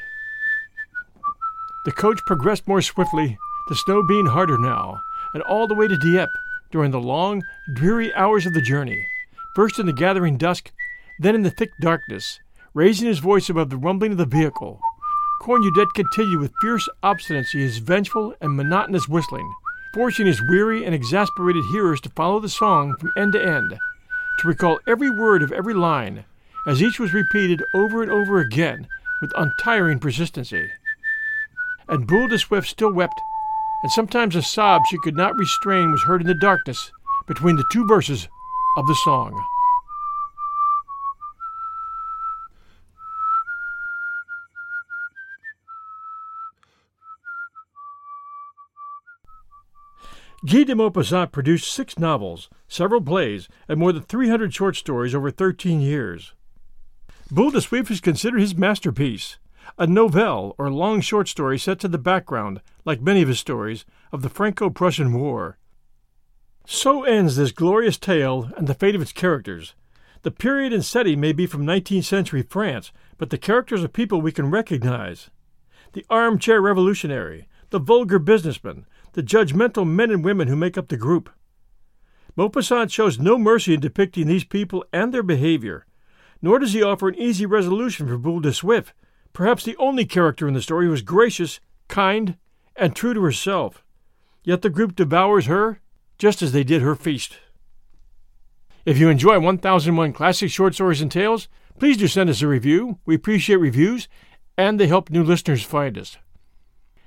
The 1.86 1.92
coach 1.92 2.18
progressed 2.26 2.68
more 2.68 2.82
swiftly, 2.82 3.38
the 3.70 3.76
snow 3.76 4.02
being 4.02 4.26
harder 4.26 4.58
now, 4.58 5.00
and 5.36 5.44
all 5.44 5.68
the 5.68 5.76
way 5.76 5.88
to 5.88 5.96
Dieppe 5.96 6.32
during 6.72 6.90
the 6.90 7.00
long, 7.00 7.44
dreary 7.76 8.12
hours 8.16 8.48
of 8.48 8.56
the 8.56 8.64
journey, 8.64 9.06
first 9.56 9.78
in 9.78 9.86
the 9.86 9.94
gathering 9.94 10.38
dusk, 10.38 10.72
then 11.20 11.36
in 11.36 11.44
the 11.44 11.52
thick 11.52 11.70
darkness, 11.82 12.40
raising 12.74 13.08
his 13.08 13.20
voice 13.20 13.48
above 13.48 13.70
the 13.70 13.78
rumbling 13.78 14.14
of 14.14 14.18
the 14.18 14.26
vehicle. 14.26 14.80
Cornudet 15.42 15.94
continued 15.94 16.40
with 16.40 16.54
fierce 16.62 16.88
obstinacy 17.04 17.62
his 17.62 17.78
vengeful 17.78 18.34
and 18.42 18.56
monotonous 18.56 19.08
whistling, 19.08 19.54
forcing 19.94 20.26
his 20.26 20.42
weary 20.42 20.86
and 20.86 20.96
exasperated 20.96 21.64
hearers 21.66 22.02
to 22.02 22.10
follow 22.10 22.40
the 22.40 22.50
song 22.50 22.96
from 22.98 23.12
end 23.18 23.34
to 23.34 23.44
end, 23.44 23.78
to 24.40 24.48
recall 24.48 24.80
every 24.88 25.10
word 25.10 25.44
of 25.44 25.52
every 25.52 25.74
line, 25.74 26.26
as 26.68 26.82
each 26.82 27.00
was 27.00 27.14
repeated 27.14 27.64
over 27.74 28.02
and 28.02 28.12
over 28.12 28.40
again 28.40 28.88
with 29.22 29.32
untiring 29.38 30.00
persistency. 30.00 30.70
And 31.88 32.08
Boule 32.08 32.28
de 32.28 32.38
Suif 32.38 32.66
still 32.66 32.92
wept, 32.92 33.22
and 33.84 33.92
sometimes 33.92 34.36
a 34.36 34.42
sob 34.42 34.82
she 34.90 34.98
could 35.04 35.16
not 35.16 35.38
restrain 35.38 35.92
was 35.92 36.02
heard 36.04 36.22
in 36.22 36.28
the 36.28 36.34
darkness 36.34 36.92
between 37.28 37.56
the 37.56 37.66
two 37.72 37.86
verses 37.88 38.28
of 38.78 38.88
the 38.88 38.96
song. 38.96 39.46
Guy 50.46 50.64
de 50.64 50.76
Maupassant 50.76 51.32
produced 51.32 51.72
six 51.72 51.98
novels, 51.98 52.52
several 52.68 53.02
plays, 53.02 53.50
and 53.68 53.80
more 53.80 53.92
than 53.92 54.04
300 54.04 54.54
short 54.54 54.76
stories 54.76 55.16
over 55.16 55.32
13 55.32 55.82
years. 55.82 56.34
Boule 57.32 57.50
de 57.50 57.58
Suif 57.58 57.90
is 57.90 58.00
considered 58.00 58.42
his 58.42 58.56
masterpiece, 58.56 59.40
a 59.80 59.88
novelle 59.88 60.54
or 60.60 60.70
long 60.70 61.02
short 61.02 61.28
story 61.28 61.58
set 61.58 61.80
to 61.80 61.88
the 61.88 61.98
background, 61.98 62.62
like 62.84 63.02
many 63.02 63.24
of 63.24 63.28
his 63.28 63.40
stories, 63.40 63.86
of 64.12 64.22
the 64.22 64.30
Franco 64.30 64.70
Prussian 64.70 65.14
War. 65.14 65.58
So 66.68 67.04
ends 67.04 67.38
this 67.38 67.52
glorious 67.52 67.98
tale 67.98 68.52
and 68.56 68.68
the 68.68 68.76
fate 68.76 68.94
of 68.94 69.02
its 69.02 69.14
characters. 69.14 69.74
The 70.22 70.30
period 70.30 70.74
and 70.74 70.86
setting 70.86 71.20
may 71.20 71.34
be 71.34 71.48
from 71.48 71.66
19th 71.66 72.04
century 72.04 72.44
France, 72.44 72.92
but 73.18 73.32
the 73.32 73.40
characters 73.40 73.84
are 73.84 73.88
people 73.88 74.22
we 74.22 74.32
can 74.32 74.52
recognize. 74.52 75.32
The 75.94 76.06
armchair 76.08 76.62
revolutionary, 76.62 77.48
the 77.72 77.80
vulgar 77.80 78.20
businessman, 78.20 78.86
the 79.16 79.24
judgmental 79.24 79.88
men 79.88 80.12
and 80.12 80.26
women 80.26 80.50
who 80.50 80.58
make 80.58 80.78
up 80.78 80.90
the 80.90 80.98
group. 80.98 81.30
Maupassant 82.38 82.92
shows 82.92 83.18
no 83.18 83.38
mercy 83.38 83.74
in 83.74 83.80
depicting 83.80 84.28
these 84.28 84.44
people 84.44 84.84
and 84.92 85.14
their 85.14 85.24
behavior, 85.24 85.86
nor 86.42 86.60
does 86.60 86.74
he 86.74 86.84
offer 86.84 87.08
an 87.08 87.16
easy 87.16 87.46
resolution 87.46 88.08
for 88.08 88.18
Boule 88.18 88.42
de 88.42 88.50
Suif, 88.50 88.92
perhaps 89.32 89.64
the 89.64 89.78
only 89.78 90.04
character 90.06 90.50
in 90.50 90.54
the 90.54 90.62
story 90.62 90.86
who 90.86 90.94
is 90.94 91.02
gracious, 91.02 91.62
kind, 91.88 92.38
and 92.76 92.94
true 92.94 93.14
to 93.14 93.24
herself. 93.24 93.86
Yet 94.44 94.62
the 94.62 94.70
group 94.70 94.98
devours 94.98 95.46
her 95.46 95.80
just 96.18 96.42
as 96.42 96.52
they 96.52 96.66
did 96.66 96.82
her 96.82 96.96
feast. 96.96 97.40
If 98.86 98.98
you 98.98 99.08
enjoy 99.08 99.40
1001 99.40 100.12
Classic 100.12 100.52
Short 100.52 100.76
Stories 100.76 101.02
and 101.02 101.12
Tales, 101.12 101.48
please 101.80 101.96
do 101.96 102.08
send 102.08 102.30
us 102.30 102.42
a 102.42 102.48
review. 102.48 103.00
We 103.06 103.16
appreciate 103.16 103.56
reviews, 103.56 104.10
and 104.58 104.78
they 104.78 104.88
help 104.88 105.10
new 105.10 105.24
listeners 105.24 105.64
find 105.64 105.98
us. 105.98 106.18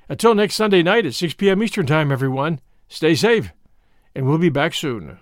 Until 0.08 0.34
next 0.34 0.54
Sunday 0.54 0.82
night 0.82 1.04
at 1.04 1.14
6 1.14 1.34
p.m. 1.34 1.62
Eastern 1.62 1.86
Time, 1.86 2.10
everyone, 2.10 2.60
stay 2.88 3.14
safe, 3.14 3.52
and 4.14 4.26
we'll 4.26 4.38
be 4.38 4.48
back 4.48 4.72
soon. 4.72 5.18